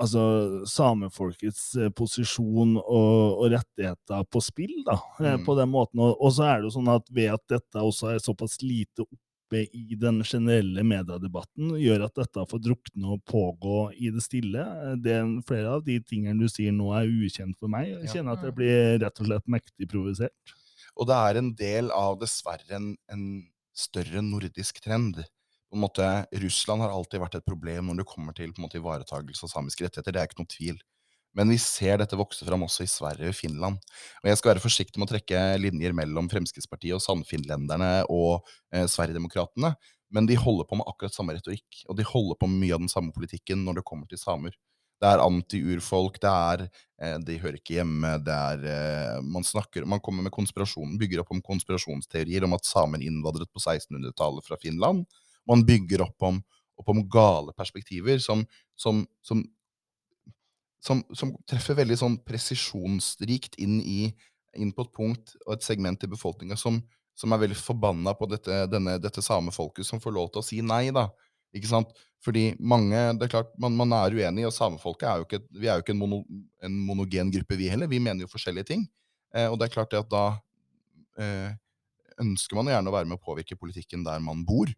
Altså 0.00 0.22
samefolkets 0.68 1.64
eh, 1.76 1.90
posisjon 1.94 2.76
og, 2.80 3.42
og 3.44 3.50
rettigheter 3.52 4.24
på 4.32 4.40
spill, 4.44 4.72
da. 4.86 4.96
eh, 5.20 5.34
Mm. 5.36 5.44
På 5.46 5.54
den 5.58 5.68
måten. 5.70 6.00
Og, 6.00 6.16
og 6.16 6.32
så 6.34 6.48
er 6.48 6.60
det 6.62 6.70
jo 6.70 6.76
sånn 6.78 6.88
at 6.90 7.10
ved 7.12 7.34
at 7.36 7.44
dette 7.52 7.82
også 7.84 8.14
er 8.14 8.22
såpass 8.24 8.56
lite 8.64 9.04
oppe 9.50 9.66
i 9.72 9.96
den 9.98 10.22
generelle 10.24 10.82
mediedebatten, 10.86 11.74
gjør 11.80 12.06
at 12.06 12.14
dette 12.20 12.44
får 12.50 12.62
drukne 12.62 13.14
og 13.14 13.24
pågå 13.26 13.92
i 13.98 14.10
det 14.14 14.22
stille. 14.22 14.62
Det, 15.02 15.12
er 15.12 15.42
flere 15.46 15.74
av 15.76 15.84
de 15.84 15.98
tingene 16.00 16.38
du 16.38 16.48
sier 16.48 16.72
nå, 16.72 16.92
er 16.94 17.10
ukjent 17.10 17.58
for 17.58 17.68
meg. 17.68 17.90
Jeg 18.04 18.14
kjenner 18.14 18.38
at 18.38 18.44
jeg 18.46 18.54
blir 18.56 18.98
rett 19.02 19.20
og 19.20 19.26
slett 19.26 19.50
mektig 19.50 19.88
provosert. 19.90 20.54
Og 20.96 21.08
det 21.08 21.16
er 21.16 21.40
en 21.40 21.52
del 21.56 21.90
av, 21.94 22.18
dessverre, 22.20 22.70
en, 22.76 22.94
en 23.10 23.26
større 23.74 24.22
nordisk 24.22 24.80
trend. 24.84 25.22
Måte, 25.74 26.06
Russland 26.42 26.82
har 26.82 26.94
alltid 26.94 27.22
vært 27.22 27.38
et 27.38 27.46
problem 27.46 27.90
når 27.90 28.02
det 28.02 28.10
kommer 28.10 28.34
til 28.36 28.52
på 28.54 28.62
en 28.62 28.70
av 28.70 29.50
samiske 29.50 29.86
rettigheter. 29.86 30.14
Det 30.14 30.22
er 30.22 30.30
ikke 30.30 30.42
noe 30.42 30.54
tvil. 30.54 30.80
Men 31.38 31.52
vi 31.52 31.58
ser 31.62 32.00
dette 32.00 32.18
vokse 32.18 32.46
fram 32.46 32.64
også 32.66 32.84
i 32.84 32.90
Sverige 32.90 33.30
og 33.30 33.36
Finland. 33.38 33.78
Og 34.22 34.30
jeg 34.30 34.40
skal 34.40 34.52
være 34.54 34.64
forsiktig 34.64 34.98
med 34.98 35.06
å 35.06 35.12
trekke 35.12 35.42
linjer 35.62 35.94
mellom 35.94 36.30
Fremskrittspartiet 36.32 36.96
og 36.96 37.04
sannfinlenderne 37.04 37.92
og 38.10 38.48
eh, 38.74 38.88
Sverigedemokraterna, 38.90 39.76
men 40.10 40.26
de 40.26 40.38
holder 40.38 40.66
på 40.66 40.80
med 40.80 40.88
akkurat 40.90 41.14
samme 41.14 41.36
retorikk, 41.36 41.84
og 41.86 41.94
de 41.98 42.06
holder 42.06 42.38
på 42.40 42.48
med 42.50 42.64
mye 42.64 42.74
av 42.74 42.82
den 42.82 42.90
samme 42.90 43.14
politikken 43.14 43.62
når 43.62 43.78
det 43.78 43.86
kommer 43.86 44.10
til 44.10 44.18
samer. 44.18 44.56
Det 45.00 45.08
er 45.08 45.22
anti-urfolk, 45.24 46.18
det 46.20 46.30
er 46.30 46.64
eh, 46.66 47.14
De 47.24 47.38
hører 47.40 47.60
ikke 47.60 47.78
hjemme, 47.78 48.16
det 48.26 48.34
er 48.34 48.66
eh, 48.74 49.20
man, 49.24 49.46
snakker, 49.46 49.86
man 49.88 50.02
kommer 50.04 50.26
med 50.26 50.34
konspirasjonen, 50.34 50.98
bygger 51.00 51.22
opp 51.22 51.30
om 51.32 51.44
konspirasjonsteorier 51.46 52.44
om 52.44 52.58
at 52.58 52.68
samer 52.68 53.06
innvandret 53.06 53.48
på 53.54 53.62
1600-tallet 53.62 54.50
fra 54.50 54.58
Finland. 54.60 55.06
Man 55.48 55.64
bygger 55.66 56.04
opp 56.04 56.26
om, 56.26 56.42
opp 56.76 56.92
om 56.92 57.00
gale 57.08 57.54
perspektiver 57.56 58.20
som, 58.20 58.44
som, 58.76 59.06
som 59.24 59.40
som, 60.80 61.02
som, 61.12 61.32
treffer 61.48 61.76
veldig 61.78 61.98
sånn 62.00 62.18
presisjonsrikt 62.26 63.58
inn, 63.60 63.80
i, 63.84 64.10
inn 64.56 64.72
på 64.72 64.86
et 64.86 64.94
punkt 64.96 65.34
og 65.46 65.54
et 65.56 65.66
segment 65.66 66.04
i 66.04 66.10
befolkninga 66.10 66.56
som, 66.58 66.80
som, 67.16 67.32
er 67.32 67.42
veldig 67.44 67.58
forbanna 67.58 68.14
på 68.16 68.28
dette, 68.30 68.62
denne, 68.72 68.96
dette 69.02 69.24
samefolket 69.24 69.86
som 69.86 70.00
får 70.02 70.16
lov 70.16 70.30
til 70.32 70.42
å 70.42 70.46
si 70.46 70.60
nei, 70.64 70.86
da. 70.94 71.08
Ikke 71.56 71.70
sant? 71.70 71.92
Fordi 72.20 72.50
mange 72.60 72.98
Det 73.16 73.26
er 73.26 73.32
klart, 73.32 73.52
man, 73.60 73.76
man 73.78 73.92
er 73.96 74.14
uenig, 74.16 74.44
og 74.48 74.54
samefolket 74.54 75.08
er 75.08 75.20
jo 75.20 75.26
ikke, 75.26 75.40
vi 75.56 75.68
er 75.68 75.78
jo 75.78 75.84
ikke 75.84 75.94
en, 75.96 76.02
mono, 76.02 76.20
en 76.64 76.76
monogen 76.86 77.32
gruppe, 77.32 77.58
vi 77.58 77.70
heller. 77.72 77.90
Vi 77.90 78.00
mener 78.02 78.24
jo 78.24 78.32
forskjellige 78.32 78.68
ting. 78.72 78.84
Eh, 79.34 79.48
og 79.48 79.56
det 79.58 79.68
er 79.68 79.74
klart 79.74 79.92
det 79.92 80.02
at 80.02 80.10
da 80.12 80.24
eh, 81.20 81.56
ønsker 82.20 82.58
man 82.58 82.68
gjerne 82.70 82.92
å 82.92 82.94
være 82.94 83.08
med 83.08 83.18
å 83.18 83.24
påvirke 83.24 83.58
politikken 83.58 84.04
der 84.06 84.20
man 84.24 84.44
bor. 84.46 84.68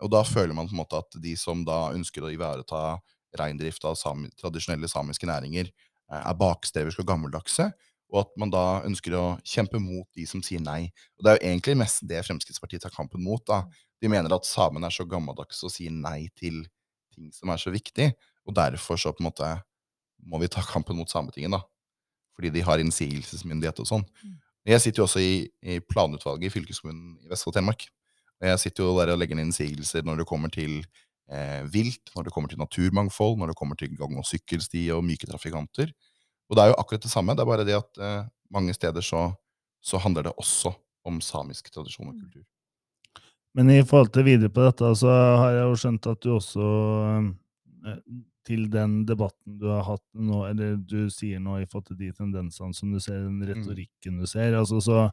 Og 0.00 0.12
da 0.12 0.20
føler 0.24 0.56
man 0.56 0.68
på 0.68 0.76
en 0.76 0.82
måte 0.82 1.00
at 1.00 1.16
de 1.24 1.32
som 1.40 1.64
da 1.64 1.90
ønsker 1.96 2.24
å 2.24 2.32
ivareta 2.32 3.00
reindrift 3.38 3.84
av 3.88 3.96
sami, 3.98 4.30
tradisjonelle 4.40 4.88
samiske 4.90 5.28
næringer 5.28 5.68
eh, 5.68 6.20
er 6.20 6.38
bakstreverske 6.38 7.04
og 7.04 7.10
gammeldagse, 7.12 7.70
og 8.10 8.24
at 8.24 8.32
man 8.42 8.50
da 8.50 8.64
ønsker 8.86 9.14
å 9.14 9.24
kjempe 9.46 9.78
mot 9.82 10.08
de 10.18 10.26
som 10.26 10.42
sier 10.42 10.62
nei. 10.62 10.88
Og 11.18 11.24
Det 11.24 11.30
er 11.30 11.38
jo 11.38 11.50
egentlig 11.52 11.76
mest 11.78 12.02
det 12.10 12.24
Fremskrittspartiet 12.26 12.82
tar 12.82 12.94
kampen 12.94 13.22
mot. 13.22 13.42
da. 13.46 13.62
De 14.02 14.10
mener 14.10 14.32
at 14.34 14.48
samene 14.48 14.88
er 14.88 14.94
så 14.94 15.06
gammeldagse 15.06 15.68
og 15.68 15.74
sier 15.74 15.94
nei 15.94 16.28
til 16.34 16.64
ting 17.14 17.30
som 17.34 17.52
er 17.52 17.60
så 17.60 17.70
viktig, 17.70 18.10
og 18.46 18.56
derfor 18.56 18.98
så 18.98 19.12
på 19.14 19.22
en 19.22 19.30
måte 19.30 19.50
må 20.26 20.40
vi 20.42 20.50
ta 20.50 20.62
kampen 20.66 20.98
mot 20.98 21.10
Sametinget, 21.10 21.54
da. 21.54 21.62
Fordi 22.36 22.50
de 22.54 22.64
har 22.64 22.82
innsigelsesmyndighet 22.82 23.80
og 23.82 23.88
sånn. 23.88 24.04
Mm. 24.24 24.36
Jeg 24.70 24.82
sitter 24.84 25.02
jo 25.02 25.06
også 25.06 25.22
i, 25.24 25.34
i 25.64 25.78
planutvalget 25.80 26.48
i 26.48 26.52
fylkeskommunen 26.52 27.20
i 27.24 27.30
Vestfold 27.30 27.56
Telemark. 27.56 27.86
Og 28.40 28.48
jeg 28.48 28.60
sitter 28.62 28.84
jo 28.84 28.96
der 28.98 29.14
og 29.14 29.20
legger 29.20 29.36
inn 29.36 29.48
innsigelser 29.48 30.04
når 30.06 30.22
det 30.22 30.28
kommer 30.28 30.52
til 30.52 30.80
eh, 31.30 31.62
vilt, 31.72 32.12
når 32.14 32.26
det 32.26 32.34
kommer 32.34 32.50
til 32.50 32.60
naturmangfold, 32.60 33.38
når 33.38 33.52
det 33.52 33.58
kommer 33.58 33.78
til 33.78 33.94
gang- 33.96 34.18
og 34.18 34.26
sykkelsti 34.28 34.88
og 34.94 35.04
myke 35.06 35.28
trafikanter. 35.30 35.92
Og 36.50 36.56
det 36.56 36.64
er 36.64 36.72
jo 36.72 36.78
akkurat 36.82 37.02
det 37.02 37.12
samme, 37.12 37.36
det 37.36 37.44
er 37.44 37.50
bare 37.50 37.66
det 37.66 37.76
at 37.78 38.00
eh, 38.02 38.24
mange 38.50 38.74
steder 38.74 39.04
så, 39.04 39.28
så, 39.82 40.00
handler 40.02 40.28
det 40.28 40.32
også 40.36 40.72
om 41.06 41.20
samisk 41.20 41.70
tradisjon 41.72 42.08
og 42.08 42.14
mm. 42.14 42.20
kultur. 42.24 42.46
Men 43.54 43.70
i 43.70 43.82
forhold 43.82 44.12
til 44.14 44.26
videre 44.26 44.50
på 44.50 44.62
dette, 44.62 44.90
så 44.98 45.10
har 45.10 45.54
jeg 45.54 45.62
jo 45.68 45.78
skjønt 45.78 46.06
at 46.06 46.20
du 46.22 46.34
også 46.36 46.66
eh, 47.86 48.02
til 48.46 48.66
den 48.72 49.04
debatten 49.06 49.58
du 49.60 49.68
har 49.70 49.84
hatt 49.86 50.06
nå, 50.14 50.44
eller 50.48 50.78
du 50.78 51.10
sier 51.12 51.42
nå 51.42 51.60
i 51.60 51.66
forhold 51.68 51.90
til 51.90 52.00
de 52.00 52.10
tendensene 52.16 52.74
som 52.74 52.92
du 52.94 53.00
ser, 53.02 53.22
den 53.26 53.38
mm. 53.38 53.46
retorikken 53.52 54.18
du 54.22 54.26
ser, 54.26 54.56
altså 54.58 54.80
så 54.82 55.04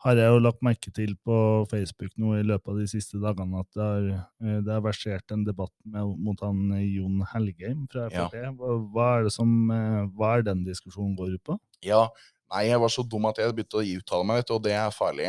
har 0.00 0.16
jeg 0.16 0.32
jo 0.32 0.40
lagt 0.40 0.62
merke 0.64 0.90
til 0.96 1.12
på 1.26 1.36
Facebook 1.68 2.14
nå 2.20 2.38
i 2.38 2.44
løpet 2.46 2.72
av 2.72 2.80
de 2.80 2.86
siste 2.88 3.20
dagene 3.20 3.60
at 3.60 3.68
det 3.76 3.84
har, 3.84 4.08
eh, 4.40 4.58
det 4.64 4.72
har 4.72 4.84
versert 4.84 5.34
en 5.34 5.44
debatt 5.44 5.74
med, 5.84 6.14
mot 6.24 6.40
han 6.44 6.74
eh, 6.78 6.86
Jon 6.96 7.20
Helgheim 7.34 7.86
fra 7.92 8.08
Frp. 8.08 8.36
Ja. 8.40 8.52
Hva, 8.56 9.08
er 9.18 9.28
det 9.28 9.34
som, 9.36 9.50
eh, 9.74 10.02
hva 10.16 10.36
er 10.38 10.46
den 10.48 10.64
diskusjonen 10.64 11.16
går 11.18 11.36
ut 11.36 11.44
på? 11.52 11.58
Ja, 11.86 12.06
Nei, 12.50 12.64
jeg 12.66 12.80
var 12.82 12.90
så 12.90 13.04
dum 13.06 13.28
at 13.28 13.36
jeg 13.38 13.52
begynte 13.54 13.78
å 13.78 13.84
uttale 13.86 14.26
meg, 14.26 14.40
vet 14.40 14.48
du, 14.48 14.52
og 14.56 14.62
det 14.64 14.72
er 14.74 14.90
farlig. 14.90 15.28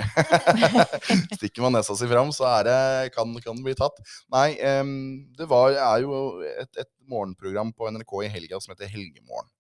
Stikker 1.38 1.62
man 1.62 1.76
nesa 1.76 1.94
si 1.94 2.08
fram, 2.10 2.32
så 2.34 2.48
er 2.50 2.64
det, 2.66 2.78
kan, 3.14 3.36
den 3.44 3.60
bli 3.62 3.76
tatt. 3.78 4.00
Nei, 4.34 4.56
um, 4.82 4.96
det 5.38 5.46
var, 5.52 5.76
er 5.78 6.02
jo 6.02 6.16
et, 6.50 6.72
et, 6.82 6.90
morgenprogram 7.12 7.76
på 7.78 7.92
NRK 7.94 8.16
i 8.26 8.32
helga 8.34 8.58
som 8.64 8.74
heter 8.74 8.90
Helgemorgen. 8.90 9.52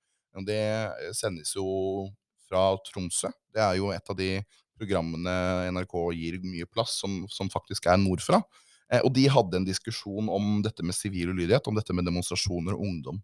Det 0.47 0.57
sendes 1.19 1.53
jo 1.53 1.67
fra 2.49 2.63
Tromsø. 2.87 3.29
Det 3.53 3.61
er 3.61 3.77
jo 3.77 3.91
et 3.93 4.09
av 4.09 4.17
de 4.17 4.31
programmene 4.81 5.69
NRK 5.75 5.95
gir 6.17 6.41
mye 6.43 6.67
plass, 6.69 6.97
som, 7.03 7.23
som 7.29 7.49
faktisk 7.53 7.87
er 7.91 8.01
nordfra. 8.01 8.41
Eh, 8.91 9.03
og 9.05 9.13
de 9.15 9.27
hadde 9.31 9.61
en 9.61 9.67
diskusjon 9.67 10.29
om 10.31 10.57
dette 10.65 10.83
med 10.85 10.97
sivil 10.97 11.35
ulydighet, 11.35 11.69
om 11.69 11.77
dette 11.77 11.95
med 11.95 12.07
demonstrasjoner 12.09 12.75
og 12.75 12.87
ungdom. 12.87 13.21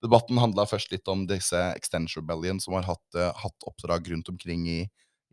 Debatten 0.00 0.40
handla 0.40 0.64
først 0.68 0.92
litt 0.94 1.08
om 1.12 1.26
disse 1.28 1.58
Extension 1.76 2.22
Rebellion 2.22 2.60
som 2.62 2.78
har 2.78 2.86
hatt, 2.88 3.04
uh, 3.18 3.34
hatt 3.36 3.68
oppdrag 3.68 4.08
rundt 4.14 4.30
omkring 4.32 4.64
i, 4.70 4.80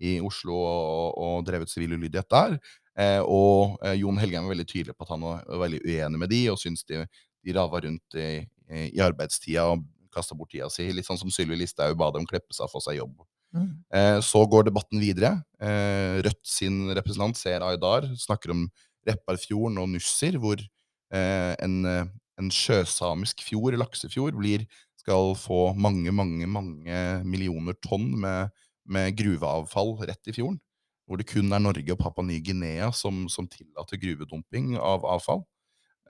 i 0.04 0.18
Oslo 0.20 0.58
og, 0.58 1.16
og, 1.16 1.46
drevet 1.48 1.72
sivil 1.72 1.96
ulydighet 1.96 2.28
der. 2.34 2.58
Eh, 2.98 3.22
og 3.22 3.78
eh, 3.86 3.96
Jon 4.02 4.18
Helgheim 4.20 4.48
var 4.48 4.56
veldig 4.56 4.68
tydelig 4.68 4.98
på 4.98 5.06
at 5.06 5.14
han 5.14 5.24
var, 5.24 5.46
var 5.48 5.64
veldig 5.68 5.80
uenig 5.86 6.20
med 6.20 6.34
de, 6.34 6.42
og 6.52 6.60
syntes 6.60 6.84
de, 6.90 7.06
de 7.46 7.56
rava 7.56 7.80
rundt 7.86 8.18
i, 8.18 8.42
i, 8.74 9.00
arbeidstida 9.06 9.70
og 9.72 9.86
kasta 10.12 10.36
bort 10.36 10.52
tida 10.52 10.68
si. 10.74 10.90
Litt 10.92 11.08
sånn 11.08 11.22
som 11.22 11.32
Sylvi 11.32 11.62
Listhaug 11.62 11.96
ba 12.00 12.10
dem 12.16 12.28
kleppe 12.28 12.58
seg 12.58 12.66
og 12.68 12.74
få 12.74 12.84
seg 12.84 13.00
jobb 13.00 13.22
Mm. 13.56 13.70
Eh, 13.94 14.20
så 14.22 14.44
går 14.50 14.68
debatten 14.68 15.00
videre. 15.02 15.38
Eh, 15.62 16.20
Rødt 16.26 16.44
sin 16.48 16.88
representant 16.96 17.38
Ser 17.38 17.64
Aydar 17.66 18.08
snakker 18.20 18.54
om 18.54 18.68
Repparfjorden 19.08 19.80
og 19.82 19.90
Nussir, 19.94 20.38
hvor 20.42 20.60
eh, 20.60 21.54
en, 21.64 21.78
en, 21.88 22.52
sjøsamisk 22.52 23.44
fjord, 23.46 23.78
laksefjord, 23.80 24.36
blir, 24.38 24.68
skal 25.00 25.34
få 25.40 25.72
mange, 25.80 26.12
mange, 26.12 26.48
mange 26.48 27.02
millioner 27.24 27.78
tonn 27.84 28.12
med, 28.20 28.54
med, 28.86 29.16
gruveavfall 29.18 29.96
rett 30.04 30.28
i 30.28 30.36
fjorden. 30.36 30.60
Hvor 31.08 31.22
det 31.22 31.30
kun 31.30 31.54
er 31.56 31.64
Norge 31.64 31.94
og 31.94 32.02
Papua 32.02 32.26
Ny-Guinea 32.28 32.92
som, 32.92 33.30
som, 33.32 33.48
tillater 33.48 34.00
gruvedumping 34.02 34.74
av 34.76 35.06
avfall. 35.08 35.46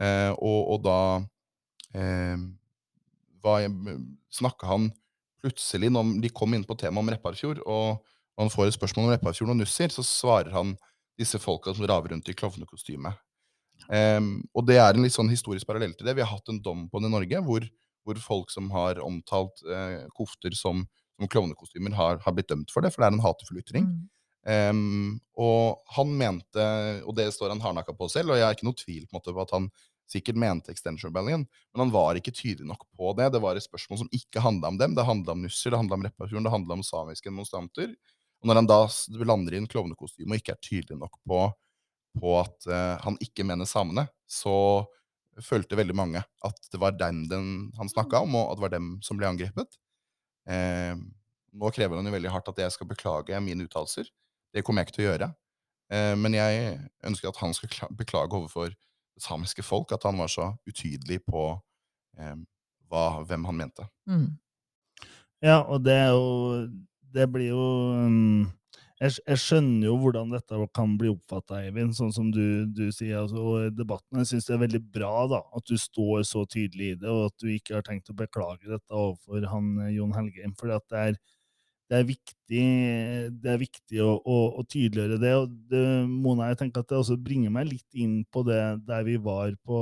Og, 0.02 0.62
og, 0.74 0.80
da 0.82 0.98
eh, 1.94 2.42
snakka 4.34 4.72
han 4.72 4.90
plutselig, 5.42 5.92
når 5.94 6.18
de 6.24 6.32
kom 6.34 6.56
inn 6.56 6.66
på 6.68 6.78
temaet 6.80 7.04
om 7.04 7.12
Repparfjord, 7.14 7.62
og, 7.66 8.02
og 8.36 8.44
han 8.44 8.54
får 8.54 8.70
et 8.70 8.78
spørsmål 8.78 9.08
om 9.08 9.16
Repparfjord 9.16 9.54
og 9.54 9.60
Nussir, 9.62 9.94
så 9.94 10.06
svarer 10.06 10.54
han 10.56 10.76
disse 11.18 11.40
folka 11.42 11.74
som 11.74 11.88
raver 11.90 12.14
rundt 12.14 12.30
i 12.30 12.36
klovnekostyme. 12.38 13.14
Um, 13.88 14.42
og 14.58 14.66
det 14.68 14.80
er 14.82 14.96
en 14.96 15.06
litt 15.06 15.16
sånn 15.16 15.32
historisk 15.32 15.68
parallell 15.70 15.94
til 15.98 16.08
det. 16.10 16.18
Vi 16.18 16.26
har 16.26 16.34
hatt 16.34 16.52
en 16.52 16.62
dom 16.64 16.88
på 16.92 17.00
det 17.00 17.10
i 17.10 17.14
Norge 17.14 17.42
hvor, 17.46 17.66
hvor 18.06 18.20
folk 18.22 18.54
som 18.54 18.70
har 18.74 19.00
omtalt 19.06 19.64
uh, 19.70 20.04
kofter 20.18 20.56
som, 20.58 20.84
som 21.16 21.32
klovnekostymer, 21.32 21.96
har, 21.98 22.22
har, 22.24 22.36
blitt 22.36 22.50
dømt 22.52 22.74
for 22.74 22.84
det, 22.84 22.94
for 22.94 23.04
det 23.04 23.10
er 23.10 23.18
en 23.18 23.26
hatefull 23.26 23.62
ytring. 23.62 23.90
Mm. 23.90 24.06
Um, 24.48 25.20
og 25.36 25.82
han 25.98 26.12
mente, 26.20 26.66
og 27.04 27.16
det 27.18 27.30
står 27.36 27.52
han 27.52 27.64
hardnakka 27.64 27.96
på 27.98 28.08
selv, 28.12 28.32
og 28.32 28.40
jeg 28.40 28.48
har 28.48 28.56
ikke 28.56 28.68
noe 28.70 28.80
tvil 28.80 29.08
på, 29.08 29.18
måte, 29.18 29.36
på 29.36 29.44
at 29.44 29.56
han 29.56 29.70
sikkert 30.08 30.40
mente 30.40 30.72
Extension 30.72 31.10
Rebellion, 31.10 31.44
men 31.74 31.84
han 31.84 31.94
var 31.94 32.18
ikke 32.20 32.34
tydelig 32.36 32.68
nok 32.70 32.86
på 32.96 33.14
det. 33.18 33.30
Det 33.34 33.42
var 33.44 33.60
et 33.60 33.66
spørsmål 33.66 34.04
som 34.04 34.12
ikke 34.16 34.44
handla 34.44 34.72
om 34.72 34.80
dem. 34.80 34.96
Det 34.98 35.06
handla 35.08 35.36
om 35.36 35.44
Nusser, 35.44 35.74
det 35.74 35.82
handla 35.82 36.00
om 36.00 36.06
Repparfjorden, 36.08 36.48
det 36.48 36.54
handla 36.54 36.78
om 36.78 36.86
samiske 36.86 37.30
demonstranter. 37.30 37.96
Og 38.42 38.50
når 38.50 38.62
han 38.62 38.70
da 38.70 38.82
lander 39.28 39.56
i 39.56 39.62
en 39.62 39.70
klovnekostyme 39.70 40.36
og 40.36 40.42
ikke 40.42 40.54
er 40.56 40.62
tydelig 40.64 41.00
nok 41.00 41.18
på, 41.28 41.42
på 42.22 42.38
at 42.40 42.70
uh, 42.70 42.96
han 43.04 43.18
ikke 43.22 43.46
mener 43.46 43.70
samene, 43.70 44.08
så 44.30 44.86
følte 45.44 45.78
veldig 45.78 45.96
mange 45.98 46.22
at 46.46 46.70
det 46.72 46.80
var 46.82 46.96
den, 46.98 47.26
den 47.30 47.50
han 47.78 47.92
snakka 47.92 48.24
om, 48.26 48.38
og 48.38 48.52
at 48.52 48.60
det 48.60 48.66
var 48.66 48.74
dem 48.74 48.94
som 49.06 49.20
ble 49.20 49.30
angrepet. 49.30 49.78
Eh, 50.50 50.96
nå 51.58 51.72
krever 51.76 52.00
han 52.00 52.08
jo 52.08 52.14
veldig 52.14 52.32
hardt 52.34 52.50
at 52.52 52.62
jeg 52.64 52.74
skal 52.74 52.90
beklage 52.90 53.42
mine 53.44 53.68
uttalelser. 53.68 54.10
Det 54.54 54.64
kommer 54.66 54.82
jeg 54.82 54.90
ikke 54.90 54.98
til 54.98 55.06
å 55.06 55.10
gjøre. 55.12 55.30
Eh, 55.94 56.14
men 56.20 56.38
jeg 56.38 56.78
ønsker 57.08 57.30
at 57.30 57.42
han 57.44 57.54
skal 57.58 57.94
beklage 58.00 58.38
overfor 58.38 58.74
det 59.18 59.26
samiske 59.26 59.66
folk 59.66 59.92
at 59.96 60.06
han 60.08 60.20
var 60.22 60.30
så 60.32 60.52
utydelig 60.70 61.24
på 61.26 61.50
eh, 62.20 62.36
hva, 62.88 63.08
hvem 63.28 63.48
han 63.50 63.64
mente. 63.64 63.88
Mm. 64.10 64.30
Ja, 65.44 65.62
og 65.62 65.84
det 65.86 65.94
er 65.94 66.14
jo 66.16 66.68
Det 67.14 67.28
blir 67.30 67.52
jo 67.52 67.66
um, 67.94 68.48
jeg, 68.98 69.14
jeg, 69.28 69.40
skjønner 69.42 69.86
jo 69.86 69.96
hvordan 70.02 70.32
dette 70.34 70.58
kan 70.76 70.96
bli 70.98 71.12
oppfatta, 71.12 71.60
Eivind, 71.62 71.94
sånn 71.94 72.14
som 72.14 72.32
du, 72.34 72.66
du 72.74 72.88
sier. 72.90 73.20
Altså, 73.22 73.38
og 73.38 73.76
debatten, 73.78 74.22
Jeg 74.24 74.30
syns 74.32 74.48
det 74.50 74.56
er 74.56 74.64
veldig 74.64 74.82
bra 74.96 75.12
da, 75.30 75.42
at 75.58 75.70
du 75.70 75.78
står 75.78 76.26
så 76.26 76.44
tydelig 76.50 76.96
i 76.96 76.98
det, 77.04 77.12
og 77.12 77.28
at 77.30 77.36
du 77.44 77.52
ikke 77.54 77.78
har 77.78 77.86
tenkt 77.86 78.10
å 78.10 78.18
beklage 78.18 78.66
dette 78.66 78.98
overfor 78.98 79.46
han 79.54 79.70
eh, 79.86 79.94
Jon 80.00 80.16
Helgheim. 80.18 80.56
For 80.58 80.74
det 80.74 81.04
er 81.04 81.20
det 81.88 81.98
er 82.02 82.08
viktig, 82.08 82.64
det 83.44 83.52
er 83.54 83.60
viktig 83.62 84.02
å, 84.04 84.10
å, 84.20 84.38
å 84.60 84.64
tydeliggjøre 84.68 85.20
det. 85.22 85.34
Og 85.40 85.54
det, 85.72 85.84
Mona, 86.12 86.50
jeg 86.52 86.60
tenker 86.62 86.84
at 86.84 86.90
det 86.92 86.98
også 87.00 87.16
bringer 87.24 87.54
meg 87.56 87.70
litt 87.72 87.96
inn 88.04 88.18
på 88.34 88.44
det 88.48 88.60
der 88.88 89.06
vi 89.08 89.16
var 89.24 89.54
på 89.68 89.80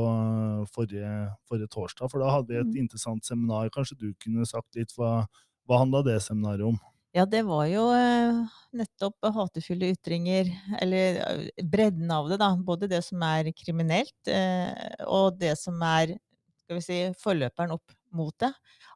forrige, 0.75 1.13
forrige 1.49 1.71
torsdag. 1.73 2.11
For 2.11 2.21
da 2.21 2.33
hadde 2.37 2.53
vi 2.53 2.61
et 2.61 2.75
Mm. 2.75 2.81
interessant 2.85 3.25
seminar. 3.25 3.69
Kanskje 3.73 3.97
du 4.01 4.07
kunne 4.21 4.45
sagt 4.49 4.77
litt 4.77 4.93
hva, 4.97 5.25
hva 5.65 5.81
handla 5.81 6.03
det 6.05 6.19
seminaret 6.25 6.65
om? 6.69 6.77
Ja, 7.15 7.23
det 7.31 7.45
var 7.47 7.63
jo 7.71 7.83
eh, 7.95 8.39
nettopp 8.75 9.23
hatefulle 9.37 9.93
ytringer, 9.93 10.49
eller 10.83 11.19
eh, 11.23 11.63
bredden 11.63 12.11
av 12.11 12.27
det, 12.31 12.39
da. 12.41 12.49
Både 12.67 12.89
det 12.91 12.99
som 13.07 13.21
er 13.23 13.47
kriminelt, 13.55 14.15
eh, 14.27 14.97
og 15.07 15.37
det 15.39 15.53
som 15.61 15.79
er 15.87 16.17
skal 16.65 16.79
vi 16.79 16.83
si, 16.83 16.97
forløperen 17.21 17.71
opp 17.77 17.93
mot 18.17 18.36
det. 18.41 18.51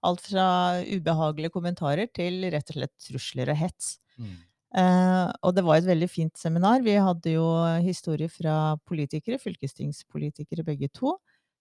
Alt 0.07 0.23
fra 0.29 0.45
ubehagelige 0.83 1.53
kommentarer 1.53 2.09
til 2.15 2.45
rett 2.53 2.71
og 2.71 2.79
slett 2.79 2.95
trusler 3.07 3.51
og 3.53 3.59
hets. 3.59 3.97
Eh, 4.77 5.27
og 5.41 5.55
det 5.57 5.63
var 5.65 5.79
et 5.79 5.89
veldig 5.89 6.09
fint 6.11 6.37
seminar. 6.37 6.83
Vi 6.85 6.93
hadde 6.93 7.33
jo 7.33 7.47
historier 7.85 8.29
fra 8.29 8.77
politikere, 8.89 9.39
fylkestingspolitikere 9.41 10.65
begge 10.67 10.91
to, 10.93 11.15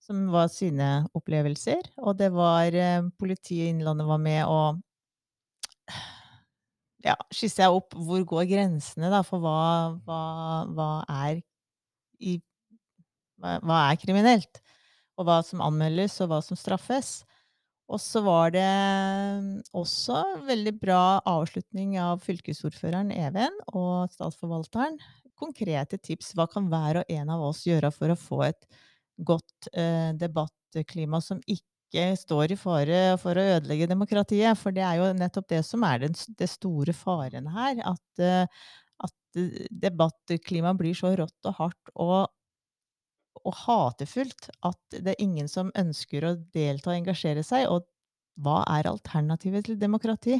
som 0.04 0.28
var 0.34 0.50
sine 0.52 1.06
opplevelser. 1.16 1.80
Og 2.04 2.18
det 2.20 2.30
var 2.36 2.74
eh, 2.74 3.00
Politiet 3.18 3.68
i 3.68 3.72
Innlandet 3.72 4.08
var 4.08 4.20
med 4.22 4.44
og 4.46 4.82
ja, 7.06 7.14
skisser 7.32 7.64
jeg 7.64 7.78
opp 7.78 7.94
hvor 7.94 8.24
går 8.28 8.48
grensene 8.50 9.10
da, 9.12 9.22
for 9.26 9.42
hva, 9.42 9.58
hva, 10.04 10.22
hva, 10.74 10.88
er 11.28 11.40
i, 12.20 12.38
hva, 13.38 13.58
hva 13.62 13.82
er 13.88 14.00
kriminelt? 14.02 14.60
Og 15.18 15.26
hva 15.26 15.40
som 15.42 15.62
anmeldes, 15.64 16.20
og 16.22 16.30
hva 16.30 16.38
som 16.44 16.58
straffes. 16.58 17.22
Og 17.88 18.00
så 18.02 18.20
var 18.20 18.52
det 18.52 18.66
også 19.76 20.20
veldig 20.44 20.74
bra 20.80 21.20
avslutning 21.28 21.96
av 22.02 22.20
fylkesordføreren 22.24 23.12
Even 23.16 23.54
og 23.72 24.10
statsforvalteren. 24.12 24.98
Konkrete 25.38 25.96
tips. 26.02 26.34
Hva 26.36 26.48
kan 26.50 26.68
hver 26.68 27.00
og 27.00 27.14
en 27.14 27.32
av 27.32 27.46
oss 27.48 27.62
gjøre 27.68 27.90
for 27.94 28.12
å 28.12 28.18
få 28.18 28.42
et 28.50 28.68
godt 29.16 29.70
eh, 29.72 30.12
debattklima 30.20 31.22
som 31.24 31.40
ikke 31.48 32.10
står 32.20 32.52
i 32.52 32.60
fare 32.60 33.00
for 33.22 33.40
å 33.40 33.46
ødelegge 33.56 33.88
demokratiet? 33.88 34.58
For 34.60 34.76
det 34.76 34.84
er 34.84 35.00
jo 35.00 35.12
nettopp 35.16 35.48
det 35.54 35.62
som 35.64 35.86
er 35.88 36.04
den, 36.04 36.18
det 36.36 36.50
store 36.52 36.92
faren 36.92 37.48
her. 37.56 37.80
At, 37.94 38.20
eh, 38.20 38.68
at 39.08 39.40
debattklimaet 39.88 40.76
blir 40.76 40.98
så 40.98 41.16
rått 41.16 41.48
og 41.48 41.62
hardt 41.62 41.96
og 41.96 42.28
og 43.44 43.54
hatefullt 43.64 44.50
at 44.66 44.96
det 44.96 45.14
er 45.14 45.22
ingen 45.22 45.50
som 45.50 45.72
ønsker 45.78 46.26
å 46.26 46.36
delta 46.54 46.92
og 46.92 46.98
engasjere 46.98 47.44
seg. 47.46 47.68
Og 47.70 47.86
hva 48.42 48.62
er 48.78 48.90
alternativet 48.90 49.68
til 49.68 49.78
demokrati? 49.80 50.38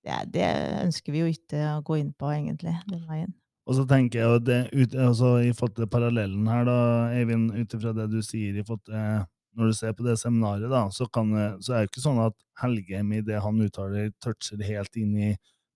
Det, 0.00 0.16
det 0.32 0.46
ønsker 0.80 1.12
vi 1.12 1.24
jo 1.24 1.28
ikke 1.30 1.60
å 1.76 1.84
gå 1.84 2.00
inn 2.00 2.14
på, 2.16 2.30
egentlig, 2.32 2.76
den 2.88 3.04
veien. 3.08 3.34
Og 3.68 3.76
så 3.76 3.84
tenker 3.86 4.22
jeg 4.22 4.44
det, 4.48 4.60
ut, 4.72 4.94
altså, 4.98 5.34
i 5.44 5.52
forhold 5.54 5.76
til 5.76 5.90
parallellen 5.92 6.48
her, 6.50 6.64
da, 6.66 6.78
Eivind, 7.14 7.52
ut 7.54 7.76
ifra 7.76 7.92
det 7.96 8.08
du 8.10 8.18
sier 8.24 8.56
i 8.56 8.64
forhold 8.64 8.86
til 8.88 9.28
når 9.58 9.70
du 9.70 9.74
ser 9.74 9.94
på 9.98 10.04
det 10.06 10.16
seminaret, 10.20 10.70
da, 10.70 10.84
så, 10.94 11.08
kan, 11.10 11.32
så 11.58 11.74
er 11.74 11.82
det 11.82 11.90
ikke 11.90 12.04
sånn 12.04 12.20
at 12.22 12.36
Helgheim 12.60 13.10
i 13.16 13.22
det 13.26 13.40
han 13.42 13.58
uttaler, 13.64 14.12
toucher 14.22 14.62
helt 14.62 14.98
inn 15.00 15.16
i 15.18 15.30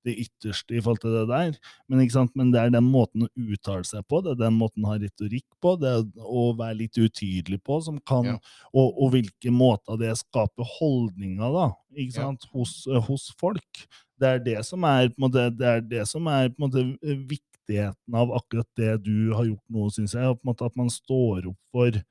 det 0.05 0.14
ytterste 0.25 0.77
i 0.77 0.83
forhold 0.83 1.01
til 1.03 1.14
det 1.17 1.25
der. 1.31 1.55
Men, 1.88 2.03
Men, 2.35 2.53
det 2.53 2.61
er 2.61 2.73
den 2.75 2.87
måten 2.87 3.27
å 3.27 3.31
uttale 3.37 3.85
seg 3.88 4.05
på, 4.09 4.21
det 4.25 4.35
er 4.35 4.43
den 4.45 4.59
måten 4.59 4.85
å 4.85 4.93
ha 4.93 4.99
retorikk 5.01 5.47
på, 5.62 5.77
det 5.81 5.90
er 5.90 6.05
å 6.25 6.47
være 6.59 6.79
litt 6.83 6.99
utydelig 6.99 7.61
på, 7.64 7.81
som 7.85 7.99
kan, 8.07 8.35
ja. 8.35 8.38
og, 8.73 8.93
og, 8.93 9.14
hvilke 9.14 9.53
måter 9.55 10.01
det 10.01 10.14
skaper 10.21 10.69
holdninger 10.79 11.57
da, 11.59 11.69
ikke 11.97 12.19
sant, 12.19 12.47
ja. 12.49 12.53
hos, 12.59 12.77
hos, 13.09 13.29
folk. 13.40 13.85
Det 14.21 14.31
er 14.31 14.45
det 14.45 14.61
som 14.69 14.85
er, 14.88 15.09
på 15.11 15.19
en 15.19 15.27
måte, 15.29 15.49
det 15.59 15.71
er, 15.71 15.85
det 15.85 16.07
som 16.11 16.29
er 16.31 16.51
på 16.53 16.61
en 16.61 16.69
måte, 16.69 17.14
viktigheten 17.31 18.19
av 18.21 18.35
akkurat 18.37 18.69
det 18.79 18.99
du 19.07 19.33
har 19.35 19.49
gjort 19.49 19.73
nå, 19.73 19.88
syns 19.95 20.14
jeg. 20.17 20.37
På 20.37 20.45
en 20.45 20.53
måte, 20.53 20.69
at 20.69 20.77
man 20.79 20.93
står 20.93 21.49
opp 21.51 21.61
for 21.75 22.05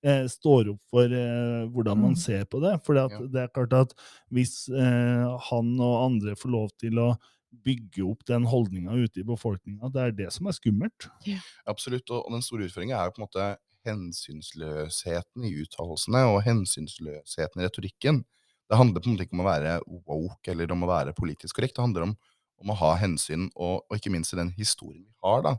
Eh, 0.00 0.24
står 0.32 0.70
opp 0.72 0.80
for 0.88 1.12
eh, 1.12 1.66
hvordan 1.68 1.98
man 2.00 2.14
ser 2.16 2.46
på 2.48 2.60
det. 2.62 2.72
For 2.86 2.96
ja. 2.96 3.04
det 3.28 3.42
er 3.42 3.52
klart 3.52 3.74
at 3.76 3.90
hvis 4.32 4.64
eh, 4.72 5.26
han 5.50 5.74
og 5.76 5.96
andre 6.06 6.36
får 6.40 6.52
lov 6.54 6.70
til 6.80 7.02
å 7.02 7.10
bygge 7.50 8.04
opp 8.06 8.22
den 8.28 8.46
holdninga 8.48 8.94
ute 8.94 9.22
i 9.22 9.26
befolkninga, 9.26 9.90
det 9.92 10.02
er 10.02 10.16
det 10.22 10.28
som 10.34 10.48
er 10.48 10.56
skummelt. 10.56 11.08
Ja. 11.26 11.40
Absolutt, 11.70 12.10
og, 12.14 12.28
den 12.32 12.44
store 12.46 12.68
utfordringa 12.68 12.98
er 12.98 13.08
jo 13.08 13.16
på 13.16 13.22
en 13.22 13.26
måte 13.26 13.48
hensynsløsheten 13.88 15.46
i 15.48 15.54
uttalelsene 15.62 16.22
og 16.28 16.42
hensynsløsheten 16.46 17.62
i 17.62 17.66
retorikken. 17.66 18.22
Det 18.70 18.78
handler 18.78 19.02
på 19.02 19.10
en 19.10 19.16
måte 19.16 19.26
ikke 19.26 19.38
om 19.38 19.42
å 19.42 19.48
være 19.48 19.74
woke 20.06 20.52
eller 20.52 20.74
om 20.74 20.84
å 20.86 20.90
være 20.90 21.16
politisk 21.16 21.58
korrekt. 21.58 21.74
Det 21.78 21.86
handler 21.86 22.10
om, 22.10 22.14
om 22.62 22.72
å 22.72 22.78
ha 22.84 22.92
hensyn, 23.00 23.48
og, 23.56 23.80
og, 23.88 23.96
ikke 23.96 24.12
minst 24.14 24.36
i 24.36 24.38
den 24.38 24.52
historien 24.58 25.02
vi 25.02 25.16
har. 25.26 25.42
da. 25.48 25.56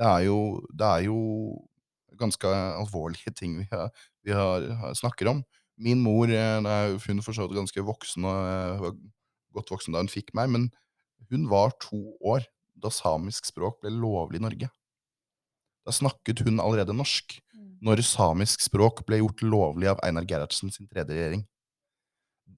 Det 0.00 0.08
er 0.08 0.26
jo, 0.26 0.40
det 0.76 0.90
er 0.90 1.06
jo 1.06 1.20
ganske 2.20 2.50
alvorlige 2.50 3.32
ting 3.36 3.56
vi, 3.62 3.66
har, 3.70 3.88
vi 4.26 4.36
har, 4.36 4.68
snakker 4.98 5.32
om. 5.32 5.42
Min 5.80 6.02
mor 6.04 6.28
er 6.28 6.60
hun 7.06 7.24
for 7.24 7.32
så 7.32 7.46
vidt 7.46 7.56
ganske 7.56 7.86
voksen 7.86 8.26
og 8.28 8.84
var 8.84 8.98
godt 9.56 9.72
voksen 9.72 9.96
da 9.96 10.02
hun 10.02 10.12
fikk 10.12 10.34
meg, 10.36 10.50
men 10.52 10.68
hun 11.30 11.46
var 11.50 11.74
to 11.82 12.00
år 12.24 12.46
da 12.80 12.90
samisk 12.92 13.48
språk 13.50 13.80
ble 13.82 13.92
lovlig 13.92 14.40
i 14.40 14.44
Norge. 14.44 14.70
Da 15.84 15.94
snakket 15.94 16.42
hun 16.46 16.60
allerede 16.62 16.96
norsk, 16.96 17.38
når 17.84 18.02
samisk 18.04 18.62
språk 18.64 19.04
ble 19.08 19.20
gjort 19.20 19.44
lovlig 19.44 19.90
av 19.92 20.00
Einar 20.04 20.26
Gerhardsen 20.28 20.72
sin 20.72 20.88
tredje 20.88 21.16
regjering. 21.16 21.44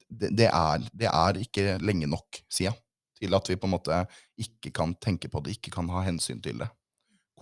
Det, 0.08 0.32
det, 0.34 0.48
er, 0.48 0.86
det 0.92 1.08
er 1.08 1.38
ikke 1.40 1.76
lenge 1.82 2.08
nok, 2.10 2.42
sier 2.50 2.70
jeg, 2.70 2.78
til 3.22 3.36
at 3.38 3.48
vi 3.48 3.58
på 3.58 3.68
en 3.68 3.74
måte 3.76 4.00
ikke 4.40 4.72
kan 4.74 4.94
tenke 5.00 5.30
på 5.32 5.42
det, 5.44 5.56
ikke 5.56 5.74
kan 5.74 5.90
ha 5.94 6.02
hensyn 6.06 6.42
til 6.42 6.62
det. 6.62 6.68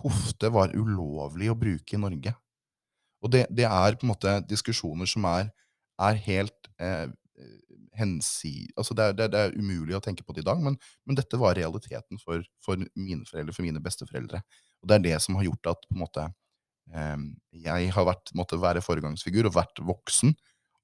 Kofte 0.01 0.49
var 0.53 0.73
ulovlig 0.77 1.51
å 1.51 1.57
bruke 1.57 1.97
i 1.97 2.01
Norge. 2.01 2.35
Og 3.21 3.33
det, 3.33 3.45
det 3.53 3.67
er 3.67 3.97
på 3.97 4.07
en 4.07 4.13
måte 4.13 4.37
diskusjoner 4.49 5.09
som 5.09 5.25
er, 5.29 5.51
er 6.01 6.21
helt 6.25 6.71
eh, 6.81 7.09
hensi... 7.97 8.67
Altså 8.75 8.95
det 8.97 9.07
er, 9.07 9.17
det, 9.17 9.27
det, 9.33 9.41
er, 9.41 9.57
umulig 9.57 9.97
å 9.97 10.03
tenke 10.03 10.25
på 10.25 10.35
det 10.35 10.43
i 10.43 10.47
dag, 10.47 10.61
men, 10.63 10.77
men 11.07 11.17
dette 11.17 11.39
var 11.39 11.57
realiteten 11.57 12.21
for, 12.21 12.43
for, 12.63 12.79
mine 12.95 13.25
foreldre, 13.29 13.55
for 13.55 13.67
mine 13.67 13.83
besteforeldre. 13.83 14.41
Og 14.81 14.89
det 14.89 14.97
er 14.97 15.05
det 15.09 15.17
som 15.25 15.37
har 15.39 15.47
gjort 15.49 15.73
at 15.73 15.85
på 15.87 15.97
en 15.97 16.03
måte, 16.03 16.27
eh, 16.93 17.27
jeg 17.65 17.91
har 17.95 18.07
vært, 18.07 18.33
måtte 18.37 18.61
være 18.61 18.83
foregangsfigur 18.85 19.49
og 19.49 19.57
vært 19.59 19.83
voksen, 19.85 20.35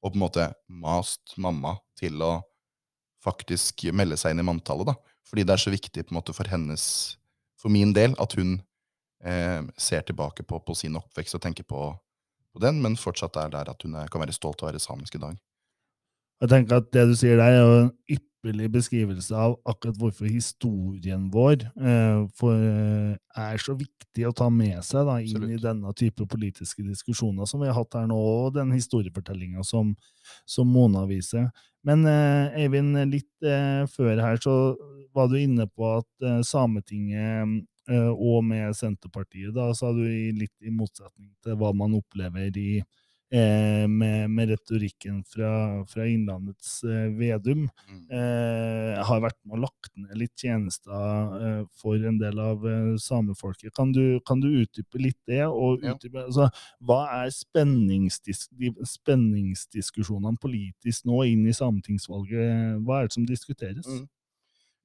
og 0.04 0.14
på 0.14 0.16
en 0.16 0.26
måte 0.26 0.52
mast 0.70 1.38
mamma 1.42 1.78
til 1.98 2.22
å 2.22 2.36
faktisk 3.24 3.88
melde 3.98 4.18
seg 4.20 4.34
inn 4.34 4.44
i 4.44 4.48
manntallet. 4.48 4.92
da. 4.92 5.18
Fordi 5.28 5.44
det 5.44 5.56
er 5.56 5.64
så 5.64 5.74
viktig 5.74 6.06
på 6.06 6.14
en 6.14 6.20
måte 6.20 6.36
for 6.36 6.48
hennes, 6.48 6.84
for 7.60 7.74
min 7.74 7.94
del, 7.96 8.16
at 8.22 8.38
hun 8.38 8.60
eh, 9.24 9.62
ser 9.78 10.06
tilbake 10.08 10.46
på, 10.48 10.60
på, 10.60 10.76
sin 10.78 10.96
oppvekst 11.00 11.36
og 11.36 11.44
tenker 11.44 11.68
på, 11.68 11.90
på, 12.54 12.62
den, 12.64 12.82
men 12.84 13.00
fortsatt 13.00 13.40
er 13.42 13.52
der 13.54 13.74
at 13.74 13.84
hun 13.84 13.98
er, 13.98 14.12
kan 14.12 14.24
være 14.24 14.36
stolt 14.36 14.62
av 14.62 14.68
å 14.68 14.72
være 14.72 14.84
samisk 14.84 15.18
i 15.18 15.24
dag. 15.24 15.40
Jeg 16.42 16.52
tenker 16.52 16.82
at 16.82 16.90
Det 16.94 17.06
du 17.10 17.16
sier 17.18 17.40
der, 17.40 17.54
er 17.54 17.62
jo 17.64 17.78
en 17.82 17.94
ypperlig 18.14 18.70
beskrivelse 18.72 19.36
av 19.36 19.56
akkurat 19.68 19.98
hvorfor 19.98 20.30
historien 20.30 21.26
vår 21.34 21.66
eh, 21.66 22.20
eh, 22.22 23.14
er 23.42 23.64
så 23.64 23.74
viktig 23.78 24.28
å 24.30 24.34
ta 24.38 24.50
med 24.54 24.78
seg 24.86 25.08
da, 25.10 25.18
inn 25.20 25.34
Absolutt. 25.34 25.56
i 25.56 25.64
denne 25.64 25.94
type 25.98 26.28
politiske 26.30 26.86
diskusjoner 26.86 27.50
som 27.50 27.64
vi 27.64 27.72
har 27.72 27.76
hatt 27.78 27.98
her 27.98 28.06
nå, 28.12 28.18
og 28.18 28.54
den 28.56 28.72
historiefortellinga 28.76 29.66
som, 29.66 29.96
som, 30.46 30.70
Mona 30.70 31.08
viser. 31.10 31.50
Men 31.88 32.06
eh, 32.08 32.62
Eivind, 32.64 32.96
litt 33.10 33.48
eh, 33.48 33.84
før 33.90 34.22
her 34.22 34.40
så 34.44 34.56
var 35.18 35.32
du 35.32 35.40
inne 35.42 35.66
på 35.68 35.90
at 35.98 36.28
eh, 36.30 36.40
Sametinget 36.46 37.58
eh, 37.90 38.12
og 38.14 38.46
med 38.46 38.78
Senterpartiet, 38.78 39.56
da 39.58 39.72
sa 39.76 39.90
du 39.96 40.06
litt 40.06 40.54
i 40.62 40.74
motsetning 40.74 41.34
til 41.44 41.58
hva 41.58 41.74
man 41.76 41.98
opplever 41.98 42.54
i 42.54 42.80
eh, 43.34 43.88
med, 43.88 44.30
med, 44.30 44.50
retorikken 44.50 45.24
fra, 45.28 45.52
fra 45.90 46.08
Innlandets 46.08 46.84
eh, 46.84 47.08
Vedum. 47.18 47.68
Mm. 47.90 48.02
Eh, 48.12 49.06
har 49.10 49.24
vært 49.24 49.40
med 49.44 49.58
og 49.58 49.64
lagt 49.68 49.92
ned 50.00 50.18
litt 50.20 50.36
tjenester 50.40 51.38
eh, 51.42 51.62
for 51.82 52.02
en 52.10 52.20
del 52.22 52.40
av 52.42 52.68
eh, 52.68 52.94
samefolket. 53.02 53.74
Kan 53.78 53.94
du, 53.96 54.20
kan 54.28 54.44
du 54.44 54.50
utdype 54.64 55.02
litt 55.02 55.20
det? 55.28 55.44
og 55.48 55.84
utdype, 55.84 56.22
ja. 56.22 56.28
altså, 56.28 56.50
Hva 56.84 57.02
er 57.22 57.32
spenningsdis, 57.34 58.48
spenningsdiskusjonene 58.98 60.40
politisk 60.42 61.08
nå 61.10 61.24
inn 61.32 61.48
i 61.48 61.56
sametingsvalget? 61.56 62.84
Hva 62.86 63.02
er 63.02 63.10
det 63.10 63.18
som 63.18 63.28
diskuteres? 63.28 63.88
Mm. 63.88 64.06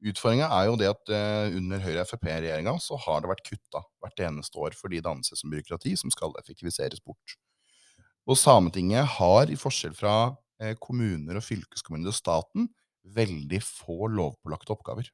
Utfordringa 0.03 0.49
er 0.51 0.67
jo 0.67 0.79
det 0.81 0.89
at 0.91 1.11
uh, 1.15 1.55
under 1.55 1.79
Høyre-Frp-regjeringa 1.79 2.75
så 2.83 2.97
har 3.05 3.23
det 3.23 3.31
vært 3.31 3.45
kutta 3.47 3.85
hvert 4.03 4.23
eneste 4.27 4.59
år 4.59 4.75
fordi 4.75 4.99
det 4.99 5.11
anses 5.13 5.45
som 5.45 5.53
byråkrati 5.53 5.95
som 6.01 6.11
skal 6.11 6.35
effektiviseres 6.41 6.99
bort. 7.07 7.37
Og 8.31 8.39
Sametinget 8.39 9.07
har, 9.19 9.51
i 9.51 9.59
forskjell 9.59 9.95
fra 9.99 10.15
eh, 10.63 10.77
kommuner 10.81 11.39
og 11.39 11.45
fylkeskommuner 11.47 12.13
og 12.13 12.17
staten, 12.17 12.69
veldig 13.03 13.59
få 13.67 14.07
lovpålagte 14.15 14.75
oppgaver. 14.75 15.09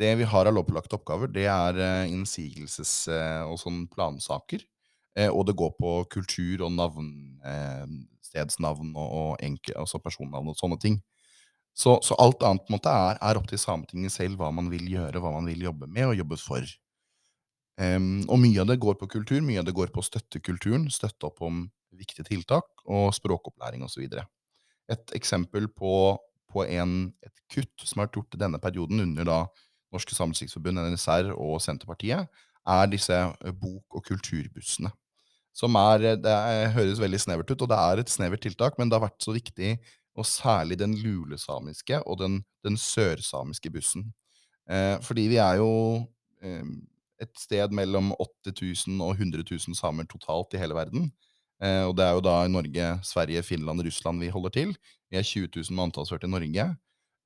Det 0.00 0.12
vi 0.20 0.28
har 0.30 0.48
av 0.48 0.54
lovpålagte 0.56 0.96
oppgaver, 0.98 1.32
det 1.34 1.48
er 1.50 1.80
eh, 1.82 2.12
innsigelses- 2.14 3.10
eh, 3.10 3.42
og 3.46 3.58
sånn 3.62 3.86
plansaker. 3.92 4.66
Og 5.34 5.42
det 5.44 5.56
går 5.58 5.72
på 5.74 5.90
kultur 6.14 6.62
og 6.64 6.70
navn, 6.72 7.08
stedsnavn 8.24 8.92
og, 8.94 9.32
enke, 9.42 9.74
altså 9.76 9.98
personnavn 10.00 10.52
og 10.52 10.56
sånne 10.56 10.78
ting. 10.80 11.00
Så, 11.74 11.96
så 12.06 12.14
alt 12.22 12.42
annet 12.46 12.62
på 12.64 12.70
en 12.72 12.76
måte 12.76 12.92
er, 12.94 13.18
er 13.18 13.40
opp 13.40 13.48
til 13.50 13.60
Sametinget 13.60 14.14
selv 14.14 14.38
hva 14.40 14.52
man 14.54 14.70
vil 14.72 14.86
gjøre, 14.90 15.20
hva 15.20 15.34
man 15.34 15.50
vil 15.50 15.66
jobbe 15.66 15.90
med 15.90 16.12
og 16.12 16.16
jobbe 16.22 16.38
for. 16.40 16.62
Um, 17.80 18.20
og 18.28 18.38
mye 18.42 18.60
av 18.60 18.68
det 18.68 18.78
går 18.82 18.98
på 19.00 19.08
kultur, 19.08 19.40
mye 19.44 19.62
av 19.62 19.66
det 19.68 19.74
går 19.76 19.92
på 19.94 20.02
å 20.02 20.06
støtte 20.06 20.42
kulturen, 20.44 20.88
støtte 20.92 21.30
opp 21.30 21.40
om 21.46 21.62
viktige 21.96 22.26
tiltak 22.28 22.68
og 22.86 23.14
språkopplæring 23.16 23.84
osv. 23.86 24.06
Et 24.90 25.16
eksempel 25.16 25.68
på, 25.68 26.18
på 26.50 26.64
en, 26.66 27.12
et 27.24 27.44
kutt 27.52 27.86
som 27.86 28.00
har 28.00 28.08
vært 28.08 28.20
gjort 28.20 28.38
i 28.38 28.42
denne 28.44 28.62
perioden 28.62 29.04
under 29.04 29.28
da 29.28 29.40
Norske 29.90 30.14
Sametingsforbund, 30.14 30.78
NSR 30.92 31.32
og 31.34 31.58
Senterpartiet, 31.62 32.28
er 32.70 32.90
disse 32.90 33.16
bok- 33.58 33.96
og 33.96 34.04
kulturbussene. 34.06 34.92
Som 35.56 35.74
er, 35.74 36.14
det 36.22 36.30
er, 36.30 36.68
høres 36.76 37.00
veldig 37.02 37.18
snevert 37.18 37.50
ut, 37.50 37.64
og 37.64 37.70
det 37.72 37.78
er 37.78 38.02
et 38.02 38.12
snevert 38.12 38.44
tiltak, 38.44 38.78
men 38.78 38.90
det 38.90 38.98
har 38.98 39.08
vært 39.08 39.24
så 39.24 39.34
viktig, 39.34 39.74
og 40.18 40.26
særlig 40.26 40.78
den 40.78 40.94
lulesamiske 40.98 42.00
og 42.06 42.20
den, 42.20 42.40
den 42.66 42.76
sørsamiske 42.78 43.70
bussen. 43.72 44.10
Eh, 44.70 44.96
fordi 45.02 45.26
vi 45.32 45.38
er 45.42 45.58
jo 45.60 45.70
eh, 46.42 46.64
et 47.22 47.32
sted 47.38 47.74
mellom 47.74 48.12
80 48.46 48.54
000 48.88 49.04
og 49.04 49.18
100 49.18 49.44
000 49.50 49.76
samer 49.78 50.08
totalt 50.10 50.54
i 50.54 50.60
hele 50.60 50.76
verden. 50.76 51.10
Eh, 51.60 51.84
og 51.84 51.96
det 51.98 52.06
er 52.06 52.16
jo 52.16 52.24
da 52.24 52.36
i 52.44 52.52
Norge, 52.52 52.92
Sverige, 53.04 53.42
Finland, 53.44 53.84
Russland 53.84 54.22
vi 54.22 54.32
holder 54.32 54.54
til. 54.56 54.76
Vi 55.10 55.18
er 55.20 55.26
20 55.26 55.48
000 55.56 55.70
med 55.70 55.82
manntalsført 55.82 56.24
i 56.24 56.30
Norge. 56.30 56.66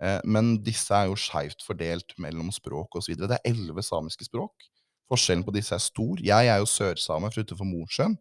Eh, 0.03 0.21
men 0.25 0.57
disse 0.67 0.95
er 0.95 1.09
jo 1.11 1.19
skeivt 1.19 1.63
fordelt 1.67 2.17
mellom 2.19 2.51
språk 2.53 2.99
osv. 2.99 3.15
Det 3.21 3.31
er 3.31 3.51
elleve 3.51 3.83
samiske 3.83 4.27
språk. 4.27 4.67
Forskjellen 5.11 5.45
på 5.47 5.55
disse 5.55 5.75
er 5.77 5.83
stor. 5.83 6.21
Jeg 6.25 6.49
er 6.51 6.63
jo 6.63 6.69
sørsame 6.69 7.31
fra 7.31 7.45
utenfor 7.45 7.69
Mosjøen 7.69 8.17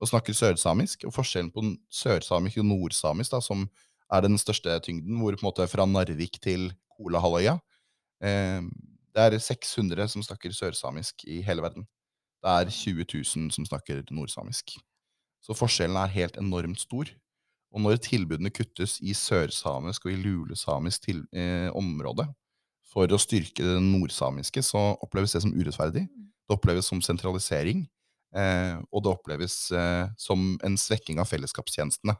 og 0.00 0.10
snakker 0.10 0.36
sørsamisk. 0.36 1.06
Og 1.08 1.14
forskjellen 1.14 1.52
på 1.54 1.64
sørsamisk 1.92 2.60
og 2.60 2.68
nordsamisk, 2.68 3.32
da, 3.32 3.40
som 3.40 3.64
er 4.12 4.26
den 4.26 4.38
største 4.38 4.78
tyngden, 4.84 5.18
hvor 5.20 5.34
på 5.34 5.42
en 5.42 5.48
måte 5.48 5.68
fra 5.70 5.86
Narvik 5.88 6.38
til 6.42 6.68
Kolahalvøya 6.96 7.56
eh, 8.22 8.62
Det 9.16 9.22
er 9.24 9.38
600 9.38 10.08
som 10.12 10.22
snakker 10.22 10.52
sørsamisk 10.52 11.24
i 11.24 11.40
hele 11.42 11.62
verden. 11.62 11.86
Det 12.44 12.52
er 12.52 12.70
20 12.70 13.06
000 13.14 13.50
som 13.50 13.64
snakker 13.66 14.04
nordsamisk. 14.10 14.76
Så 15.46 15.54
forskjellen 15.54 15.98
er 16.00 16.10
helt 16.10 16.38
enormt 16.40 16.80
stor. 16.82 17.10
Og 17.74 17.82
når 17.84 18.00
tilbudene 18.02 18.50
kuttes 18.50 18.96
i 19.04 19.14
sørsamisk 19.14 20.08
og 20.08 20.14
i 20.14 20.18
lulesamisk 20.18 21.06
til, 21.06 21.22
eh, 21.32 21.70
område 21.70 22.26
for 22.92 23.06
å 23.06 23.20
styrke 23.20 23.62
det 23.62 23.82
nordsamiske, 23.82 24.62
så 24.62 24.96
oppleves 25.02 25.32
det 25.32 25.42
som 25.42 25.52
urettferdig. 25.52 26.06
Det 26.08 26.56
oppleves 26.56 26.86
som 26.86 27.00
sentralisering. 27.00 27.86
Eh, 28.34 28.76
og 28.92 29.04
det 29.04 29.12
oppleves 29.12 29.70
eh, 29.70 30.08
som 30.18 30.58
en 30.64 30.76
svekking 30.76 31.20
av 31.22 31.28
fellesskapstjenestene. 31.30 32.16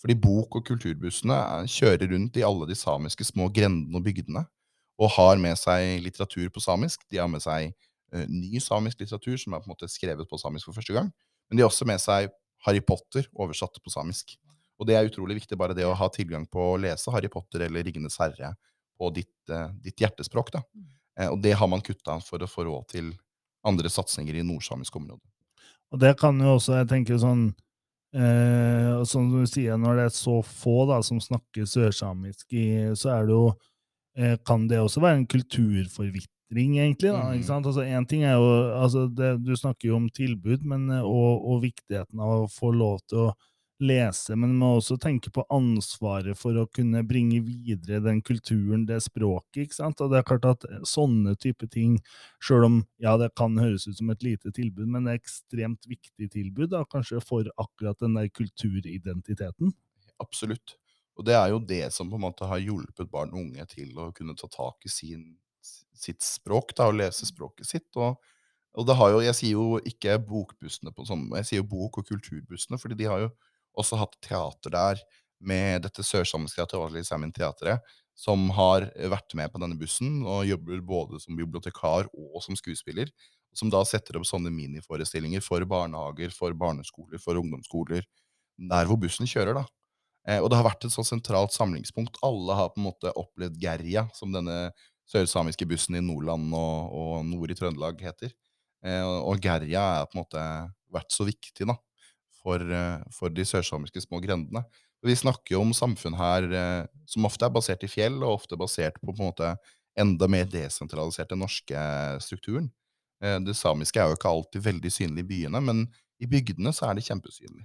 Fordi 0.00 0.14
bok- 0.20 0.56
og 0.56 0.66
kulturbussene 0.66 1.32
er, 1.32 1.70
kjører 1.70 2.12
rundt 2.12 2.36
i 2.36 2.44
alle 2.44 2.68
de 2.68 2.76
samiske 2.76 3.24
små 3.24 3.48
grendene 3.52 3.96
og 3.96 4.04
bygdene 4.04 4.44
og 5.00 5.12
har 5.16 5.36
med 5.40 5.56
seg 5.60 6.02
litteratur 6.04 6.48
på 6.52 6.60
samisk. 6.60 7.04
De 7.10 7.20
har 7.20 7.28
med 7.28 7.42
seg 7.44 7.72
eh, 8.12 8.26
ny 8.28 8.60
samisk 8.60 9.00
litteratur 9.00 9.36
som 9.40 9.54
er 9.54 9.62
på 9.62 9.68
en 9.68 9.74
måte 9.74 9.88
skrevet 9.92 10.28
på 10.28 10.40
samisk 10.40 10.68
for 10.68 10.76
første 10.76 10.96
gang. 10.96 11.10
Men 11.48 11.56
de 11.56 11.64
har 11.64 11.72
også 11.72 11.88
med 11.88 12.00
seg 12.02 12.30
Harry 12.64 12.80
Potter 12.80 13.28
oversatt 13.34 13.76
på 13.82 13.92
samisk. 13.92 14.36
Og 14.80 14.88
det 14.88 14.96
er 14.96 15.08
utrolig 15.08 15.38
viktig, 15.40 15.58
bare 15.58 15.76
det 15.76 15.86
å 15.88 15.94
ha 15.96 16.08
tilgang 16.12 16.46
på 16.48 16.62
å 16.72 16.80
lese 16.80 17.12
Harry 17.14 17.30
Potter 17.32 17.66
eller 17.66 17.84
Ringenes 17.86 18.18
herre 18.20 18.54
på 18.96 19.10
ditt, 19.12 19.36
uh, 19.52 19.70
ditt 19.84 20.00
hjertespråk. 20.00 20.52
da. 20.56 20.64
Uh, 21.20 21.30
og 21.30 21.40
det 21.44 21.54
har 21.56 21.70
man 21.70 21.84
kutta 21.84 22.18
for 22.24 22.42
å 22.42 22.50
få 22.50 22.66
råd 22.68 22.90
til 22.92 23.14
andre 23.66 23.90
satsinger 23.92 24.38
i 24.38 24.44
nordsamisk 24.46 24.96
område. 24.96 25.24
Og 25.94 26.02
det 26.02 26.16
kan 26.20 26.38
jo 26.42 26.56
også, 26.56 26.80
jeg 26.80 26.88
tenker 26.90 27.18
sånn 27.22 27.48
eh, 28.16 29.02
Som 29.08 29.30
du 29.30 29.44
sier, 29.48 29.78
når 29.78 30.00
det 30.00 30.06
er 30.08 30.14
så 30.16 30.40
få 30.42 30.80
da, 30.90 31.00
som 31.06 31.20
snakker 31.22 31.68
sørsamisk, 31.70 32.48
i, 32.52 32.66
så 32.98 33.12
er 33.14 33.28
det 33.28 33.36
jo 33.36 33.44
eh, 34.18 34.34
Kan 34.46 34.66
det 34.70 34.82
også 34.82 35.02
være 35.04 35.22
en 35.22 35.28
kulturforvitring, 35.30 36.32
egentlig? 36.54 37.10
da, 37.10 37.32
ikke 37.34 37.48
sant? 37.48 37.66
Altså, 37.66 37.82
en 37.82 38.06
ting 38.06 38.22
er 38.22 38.36
jo, 38.36 38.46
altså 38.76 39.08
det, 39.08 39.42
Du 39.44 39.56
snakker 39.56 39.88
jo 39.88 39.96
om 39.96 40.08
tilbud 40.10 40.64
men, 40.64 40.90
og, 41.00 41.42
og 41.42 41.62
viktigheten 41.62 42.20
av 42.20 42.44
å 42.44 42.48
få 42.50 42.70
lov 42.70 43.00
til 43.08 43.26
å 43.26 43.34
lese, 43.82 44.32
men 44.36 44.54
man 44.54 44.58
må 44.58 44.68
også 44.78 44.96
tenke 45.00 45.30
på 45.30 45.44
ansvaret 45.52 46.38
for 46.38 46.56
å 46.56 46.66
kunne 46.72 47.02
bringe 47.04 47.42
videre 47.44 48.00
den 48.04 48.22
kulturen, 48.24 48.86
det 48.88 49.02
språket. 49.04 49.66
ikke 49.66 49.76
sant? 49.76 50.00
Og 50.00 50.12
det 50.12 50.20
er 50.20 50.28
klart 50.30 50.48
at 50.48 50.64
sånne 50.88 51.36
type 51.36 51.68
ting, 51.72 51.98
sjøl 52.40 52.64
om 52.64 52.78
ja, 53.02 53.16
det 53.20 53.34
kan 53.36 53.58
høres 53.60 53.86
ut 53.88 53.98
som 53.98 54.10
et 54.14 54.24
lite 54.24 54.52
tilbud, 54.56 54.88
men 54.88 55.04
det 55.04 55.16
er 55.16 55.20
ekstremt 55.20 55.84
viktig 55.90 56.30
tilbud, 56.32 56.70
da, 56.72 56.86
kanskje 56.88 57.20
for 57.20 57.48
akkurat 57.60 58.00
den 58.00 58.16
der 58.16 58.30
kulturidentiteten? 58.32 59.74
Absolutt. 60.22 60.78
Og 61.16 61.24
det 61.24 61.36
er 61.36 61.50
jo 61.52 61.60
det 61.60 61.86
som 61.92 62.08
på 62.12 62.18
en 62.18 62.26
måte 62.26 62.48
har 62.48 62.60
hjulpet 62.60 63.10
barn 63.12 63.32
og 63.32 63.44
unge 63.44 63.64
til 63.72 63.92
å 64.00 64.10
kunne 64.16 64.36
ta 64.36 64.48
tak 64.52 64.88
i 64.88 64.92
sin, 64.92 65.34
sitt 66.00 66.24
språk, 66.24 66.74
da, 66.76 66.88
og 66.90 66.98
lese 67.00 67.28
språket 67.28 67.68
sitt. 67.68 67.90
og 67.96 68.16
og 68.76 68.84
det 68.84 68.96
har 68.98 69.12
jo, 69.14 69.20
Jeg 69.24 69.36
sier 69.38 69.52
jo 69.56 69.78
ikke 69.88 70.18
bokbussene 70.20 70.92
på 70.92 71.06
sånn, 71.08 71.30
jeg 71.38 71.48
sier 71.48 71.62
jo 71.62 71.68
bok- 71.70 71.98
og 72.02 72.08
kulturbussene, 72.10 72.78
fordi 72.78 72.98
de 73.00 73.06
har 73.08 73.22
jo 73.24 73.30
også 73.76 73.96
hatt 74.00 74.16
teater 74.20 74.72
der 74.72 75.00
med 75.40 75.82
dette 75.84 76.04
sørsamiske 76.04 76.64
teateret, 76.64 77.06
Samin 77.06 77.32
Teatret, 77.32 77.80
som 78.16 78.48
har 78.56 78.88
vært 78.96 79.34
med 79.36 79.52
på 79.52 79.60
denne 79.60 79.76
bussen 79.80 80.22
og 80.24 80.46
jobber 80.48 80.80
både 80.80 81.20
som 81.20 81.36
bibliotekar 81.36 82.08
og 82.12 82.38
som 82.44 82.56
skuespiller. 82.56 83.10
Som 83.56 83.70
da 83.72 83.82
setter 83.88 84.16
opp 84.16 84.26
sånne 84.28 84.52
miniforestillinger 84.52 85.44
for 85.44 85.64
barnehager, 85.68 86.32
for 86.32 86.52
barneskoler, 86.56 87.20
for 87.20 87.40
ungdomsskoler. 87.40 88.04
Der 88.72 88.88
hvor 88.88 89.00
bussen 89.00 89.28
kjører, 89.28 89.60
da. 89.60 89.64
Eh, 90.28 90.40
og 90.42 90.50
det 90.50 90.58
har 90.58 90.66
vært 90.66 90.84
et 90.88 90.92
så 90.92 91.04
sentralt 91.04 91.54
samlingspunkt. 91.56 92.18
Alle 92.24 92.56
har 92.56 92.72
på 92.72 92.80
en 92.80 92.88
måte 92.88 93.12
opplevd 93.16 93.56
Gerja, 93.60 94.06
som 94.16 94.32
denne 94.34 94.72
sørsamiske 95.10 95.66
bussen 95.68 95.98
i 95.98 96.04
Nordland 96.04 96.52
og, 96.56 96.92
og 96.92 97.26
nord 97.26 97.52
i 97.52 97.56
Trøndelag 97.58 98.00
heter. 98.02 98.32
Eh, 98.84 99.02
og 99.02 99.40
Gerja 99.42 99.82
er 100.00 100.08
på 100.08 100.16
en 100.16 100.24
måte 100.24 100.46
vært 100.92 101.14
så 101.14 101.26
viktig, 101.26 101.66
da 101.68 101.76
for, 102.42 102.62
eh, 102.62 103.02
for 103.14 103.32
de 103.32 103.46
sørsamiske 103.46 104.04
små 104.04 104.20
grendene. 104.22 104.62
Vi 105.06 105.14
snakker 105.18 105.56
jo 105.56 105.62
om 105.62 105.74
samfunn 105.76 106.16
her 106.18 106.46
eh, 106.46 106.86
som 107.10 107.26
ofte 107.28 107.46
er 107.46 107.54
basert 107.54 107.84
i 107.86 107.90
fjell, 107.90 108.20
og 108.22 108.42
ofte 108.42 108.58
basert 108.58 108.98
på, 109.00 109.10
på 109.10 109.18
en 109.18 109.30
måte 109.30 109.54
enda 109.98 110.28
mer 110.30 110.48
desentralisert 110.50 111.32
den 111.32 111.40
norske 111.40 111.84
strukturen. 112.20 112.68
Det 113.16 113.54
samiske 113.56 113.96
er 113.96 114.10
jo 114.10 114.16
ikke 114.18 114.28
alltid 114.28 114.60
veldig 114.60 114.90
synlig 114.92 115.22
i 115.24 115.28
byene, 115.30 115.60
men 115.64 115.78
i 116.20 116.28
bygdene 116.28 116.68
så 116.76 116.90
er 116.90 116.98
det 116.98 117.06
kjempesynlig. 117.06 117.64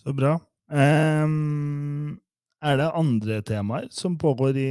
Så 0.00 0.14
bra. 0.16 0.38
Um, 0.72 1.97
er 2.64 2.80
det 2.80 2.88
andre 2.98 3.42
temaer 3.46 3.86
som 3.94 4.16
pågår 4.18 4.56
i 4.58 4.70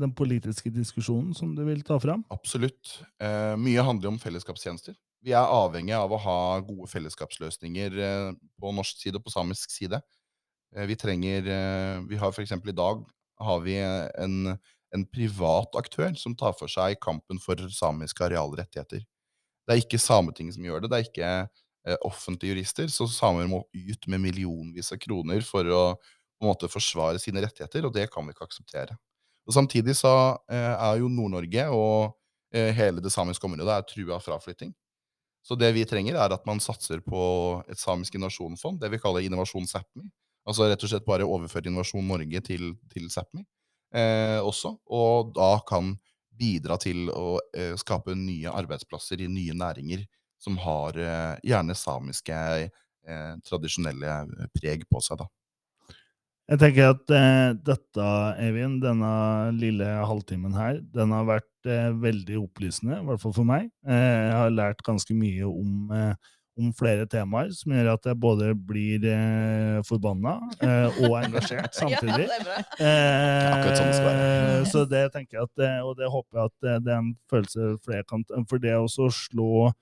den 0.00 0.12
politiske 0.16 0.72
diskusjonen 0.74 1.32
som 1.36 1.54
du 1.56 1.64
vil 1.64 1.80
ta 1.86 1.96
fram? 2.02 2.26
Absolutt. 2.34 2.98
Eh, 3.22 3.54
mye 3.60 3.86
handler 3.86 4.12
om 4.12 4.20
fellesskapstjenester 4.20 4.98
vi 5.22 5.34
er 5.36 5.54
avhengig 5.54 5.94
av 5.94 6.12
å 6.12 6.20
ha 6.20 6.38
gode 6.66 6.88
fellesskapsløsninger 6.90 7.98
eh, 8.02 8.28
på 8.60 8.74
norsk 8.74 9.02
side 9.04 9.18
og 9.18 9.26
på 9.26 9.34
samisk 9.34 9.72
side. 9.74 10.00
Eh, 10.74 10.86
vi 10.90 10.98
trenger 10.98 11.46
eh, 11.46 11.96
Vi 12.10 12.18
har 12.18 12.34
f.eks. 12.34 12.54
i 12.58 12.76
dag 12.76 13.04
har 13.42 13.62
vi 13.64 13.76
en, 13.78 14.54
en, 14.94 15.04
privat 15.10 15.74
aktør 15.78 16.12
som 16.18 16.34
tar 16.38 16.54
for 16.58 16.70
seg 16.70 16.98
kampen 17.02 17.40
for 17.42 17.58
samiske 17.74 18.22
arealrettigheter. 18.26 19.02
Det 19.02 19.74
er 19.74 19.82
ikke 19.82 19.98
Sametinget 20.02 20.56
som 20.56 20.66
gjør 20.66 20.82
det, 20.82 20.90
det 20.90 20.98
er 20.98 21.08
ikke 21.08 21.98
offentlige 22.06 22.54
jurister. 22.54 22.90
Så 22.90 23.08
samer 23.10 23.48
må 23.50 23.62
ut 23.74 24.06
med 24.10 24.22
millionvis 24.22 24.92
av 24.94 25.00
kroner 25.02 25.42
for 25.46 25.66
å 25.74 25.82
på 26.42 26.48
en 26.48 26.52
måte 26.52 26.70
forsvare 26.70 27.22
sine 27.22 27.44
rettigheter, 27.44 27.86
og 27.86 27.94
det 27.94 28.08
kan 28.10 28.26
vi 28.26 28.34
ikke 28.34 28.48
akseptere. 28.48 28.98
Og 29.46 29.54
Samtidig 29.54 29.94
så 29.98 30.10
er 30.50 30.98
jo 30.98 31.10
Nord-Norge 31.10 31.64
og 31.74 32.16
hele 32.52 33.02
det 33.02 33.10
samiske 33.14 33.46
området 33.46 33.74
er 33.74 33.86
trua 33.88 34.18
fraflytting. 34.22 34.74
Så 35.42 35.56
det 35.58 35.72
vi 35.74 35.82
trenger, 35.88 36.14
er 36.14 36.34
at 36.34 36.44
man 36.46 36.62
satser 36.62 37.02
på 37.02 37.22
et 37.70 37.78
samisk 37.80 38.14
innovasjonsfond, 38.14 38.78
det 38.80 38.92
vi 38.92 39.00
kaller 39.02 39.26
Innovasjon 39.26 39.66
Sápmi. 39.66 40.06
Altså 40.46 40.68
rett 40.70 40.82
og 40.82 40.90
slett 40.90 41.06
bare 41.06 41.26
overføre 41.26 41.70
Innovasjon 41.70 42.06
Norge 42.06 42.42
til, 42.46 42.72
til 42.92 43.10
Sápmi 43.10 43.42
eh, 43.94 44.38
også. 44.38 44.76
Og 44.94 45.32
da 45.34 45.56
kan 45.66 45.96
bidra 46.38 46.78
til 46.82 47.10
å 47.10 47.40
eh, 47.56 47.74
skape 47.78 48.14
nye 48.18 48.54
arbeidsplasser 48.54 49.22
i 49.22 49.30
nye 49.30 49.54
næringer 49.58 50.06
som 50.42 50.58
har 50.62 50.98
eh, 50.98 51.34
gjerne 51.46 51.76
samiske 51.78 52.38
eh, 52.62 53.34
tradisjonelle 53.46 54.48
preg 54.54 54.86
på 54.90 55.02
seg. 55.02 55.22
da. 55.22 55.28
Jeg 56.52 56.60
tenker 56.60 56.90
at 56.92 57.12
eh, 57.16 57.54
dette, 57.64 58.06
Eivind, 58.44 58.82
denne 58.82 59.12
lille 59.56 59.86
halvtimen 60.04 60.52
her, 60.52 60.82
den 60.92 61.14
har 61.14 61.24
vært 61.24 61.70
eh, 61.70 61.88
veldig 61.96 62.42
opplysende, 62.42 62.98
i 62.98 63.06
hvert 63.08 63.22
fall 63.22 63.32
for 63.32 63.48
meg. 63.48 63.70
Eh, 63.88 64.02
jeg 64.26 64.34
har 64.36 64.52
lært 64.52 64.84
ganske 64.84 65.16
mye 65.16 65.48
om, 65.48 65.94
eh, 65.96 66.34
om, 66.60 66.68
flere 66.76 67.06
temaer, 67.08 67.54
som 67.56 67.72
gjør 67.72 67.88
at 67.94 68.10
jeg 68.10 68.20
både 68.20 68.50
blir 68.68 69.06
eh, 69.08 69.78
forbanna 69.88 70.34
eh, 70.60 71.00
og 71.06 71.16
engasjert 71.22 71.72
samtidig. 71.78 72.28
ja, 72.36 72.52
det 72.76 72.92
Akkurat 73.54 73.80
sånn 73.80 73.88
det 73.88 73.96
skal 74.02 74.68
så 74.74 74.84
det 74.92 75.06
tenker 75.16 75.40
jeg 75.40 75.48
at, 75.48 75.64
og 75.86 75.96
det 76.02 76.12
håper 76.12 76.42
jeg 76.42 76.52
at 76.52 76.84
det 76.84 76.92
er 76.92 77.00
en 77.00 77.14
følelse 77.32 77.72
flere 77.86 78.04
kan 78.12 78.28
For 78.50 78.60
det 78.60 78.76
å 78.76 78.92
slå 78.92 79.70
eh, 79.70 79.78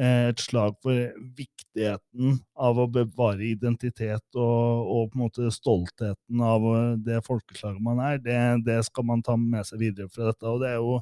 et 0.00 0.40
slag 0.42 0.74
for 0.82 1.12
viktigheten 1.38 2.40
av 2.58 2.80
å 2.82 2.88
bevare 2.90 3.46
identitet 3.46 4.24
og, 4.34 4.90
og 4.90 5.12
på 5.12 5.18
en 5.18 5.22
måte 5.22 5.52
stoltheten 5.54 6.42
av 6.42 6.66
eh, 6.72 6.90
det 7.06 7.20
folkeslaget 7.26 7.82
man 7.82 8.02
er. 8.02 8.18
Det, 8.22 8.38
det 8.66 8.80
skal 8.88 9.06
man 9.06 9.22
ta 9.22 9.36
med 9.38 9.66
seg 9.68 9.84
videre 9.84 10.10
fra 10.10 10.32
dette. 10.32 10.50
og 10.50 10.64
det 10.64 10.72
er 10.72 10.80
jo 10.82 10.98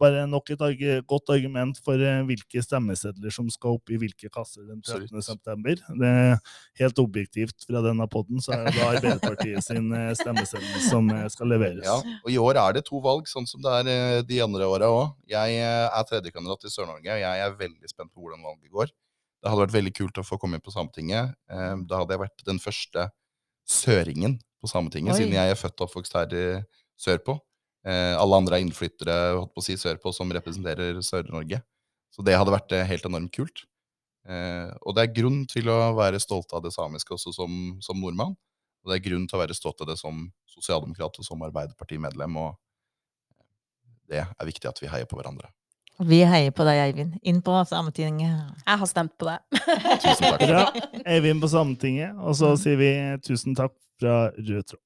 bare 0.00 0.24
nok 0.26 0.50
et 0.50 0.62
arg 0.64 0.80
godt 1.08 1.30
argument 1.34 1.78
for 1.84 2.00
eh, 2.02 2.22
hvilke 2.26 2.62
stemmesedler 2.62 3.32
som 3.34 3.46
skal 3.52 3.76
opp 3.78 3.92
i 3.92 3.98
hvilke 4.00 4.30
kasser 4.32 4.66
den 4.66 4.80
13. 4.82 5.22
September. 5.22 5.78
Det 6.00 6.10
er 6.10 6.34
helt 6.80 7.00
objektivt 7.02 7.66
fra 7.68 7.82
denne 7.84 8.06
podden, 8.10 8.42
så 8.42 8.56
er 8.56 8.66
det 8.68 8.82
Arbeiderpartiet 8.88 9.66
sin 9.66 9.92
eh, 9.94 10.10
stemmeseddel 10.18 10.82
som 10.88 11.10
eh, 11.14 11.28
skal 11.32 11.52
leveres. 11.54 11.84
Ja, 11.86 12.00
og 12.00 12.32
i 12.32 12.40
år 12.42 12.60
er 12.64 12.78
det 12.78 12.86
to 12.88 13.00
valg, 13.04 13.30
sånn 13.30 13.48
som 13.50 13.62
det 13.64 13.78
er 13.78 14.26
de 14.26 14.42
andre 14.44 14.68
åra 14.70 14.90
òg. 14.90 15.14
Jeg 15.30 15.62
er 15.62 16.10
tredjekandidat 16.10 16.66
i 16.66 16.74
Sør-Norge, 16.74 17.14
og 17.14 17.24
jeg 17.24 17.46
er 17.46 17.58
veldig 17.62 17.94
spent 17.94 18.10
på 18.10 18.24
hvordan 18.24 18.44
valget 18.44 18.74
går. 18.74 18.92
Det 19.44 19.52
hadde 19.52 19.66
vært 19.66 19.78
veldig 19.78 19.96
kult 20.00 20.18
å 20.20 20.26
få 20.26 20.40
komme 20.40 20.58
inn 20.58 20.64
på 20.64 20.72
Sametinget. 20.72 21.34
Da 21.46 21.98
hadde 22.00 22.16
jeg 22.16 22.22
vært 22.22 22.46
den 22.48 22.60
første 22.62 23.10
søringen 23.68 24.38
på 24.60 24.70
Sametinget, 24.70 25.12
Oi. 25.12 25.18
siden 25.20 25.36
jeg 25.36 25.52
er 25.52 25.58
født 25.60 25.82
og 25.82 25.90
oppvokst 25.90 26.16
her 26.16 26.64
sørpå. 26.96 27.36
Eh, 27.84 28.14
Alle 28.16 28.38
andre 28.40 28.58
er 28.58 28.64
innflyttere 28.64 29.14
holdt 29.36 29.52
på 29.54 29.60
å 29.60 29.66
si 29.66 29.76
sørpå 29.76 30.12
som 30.16 30.30
representerer 30.32 31.00
Sør-Norge. 31.04 31.60
Så 32.14 32.24
det 32.24 32.36
hadde 32.38 32.54
vært 32.54 32.72
eh, 32.72 32.86
helt 32.88 33.04
enormt 33.08 33.32
kult. 33.34 33.64
Eh, 34.28 34.70
Og 34.86 34.94
det 34.96 35.04
er 35.04 35.14
grunn 35.20 35.42
til 35.50 35.68
å 35.68 35.92
være 35.98 36.20
stolt 36.22 36.52
av 36.56 36.62
det 36.64 36.72
samiske 36.72 37.12
også 37.16 37.34
som, 37.36 37.76
som 37.84 38.00
nordmann. 38.00 38.36
Og 38.84 38.92
det 38.92 38.98
er 38.98 39.04
grunn 39.10 39.26
til 39.28 39.38
å 39.38 39.42
være 39.42 39.56
stolt 39.56 39.80
av 39.80 39.88
det 39.90 39.98
som 40.00 40.26
sosialdemokrat 40.48 41.18
og 41.20 41.24
som 41.26 41.42
Arbeiderpartimedlem. 41.44 42.36
Og 42.36 42.56
det 44.08 44.20
er 44.24 44.48
viktig 44.48 44.68
at 44.68 44.80
vi 44.82 44.90
heier 44.92 45.08
på 45.08 45.16
hverandre. 45.20 45.48
Vi 46.04 46.18
heier 46.26 46.50
på 46.50 46.64
deg, 46.66 46.80
Eivind. 46.88 47.12
Inn 47.22 47.38
på 47.44 47.54
Sametinget. 47.70 48.56
Jeg 48.66 48.80
har 48.80 48.88
stemt 48.90 49.12
på 49.20 49.28
deg. 49.28 49.44
Tusen 50.02 50.24
takk. 50.26 50.42
Bra. 50.42 50.64
Eivind 51.06 51.40
på 51.44 51.50
Sametinget, 51.52 52.16
og 52.18 52.34
så 52.36 52.50
sier 52.60 52.80
vi 52.80 52.90
tusen 53.24 53.54
takk 53.56 53.76
fra 54.02 54.16
Rød 54.34 54.72
tråd. 54.72 54.82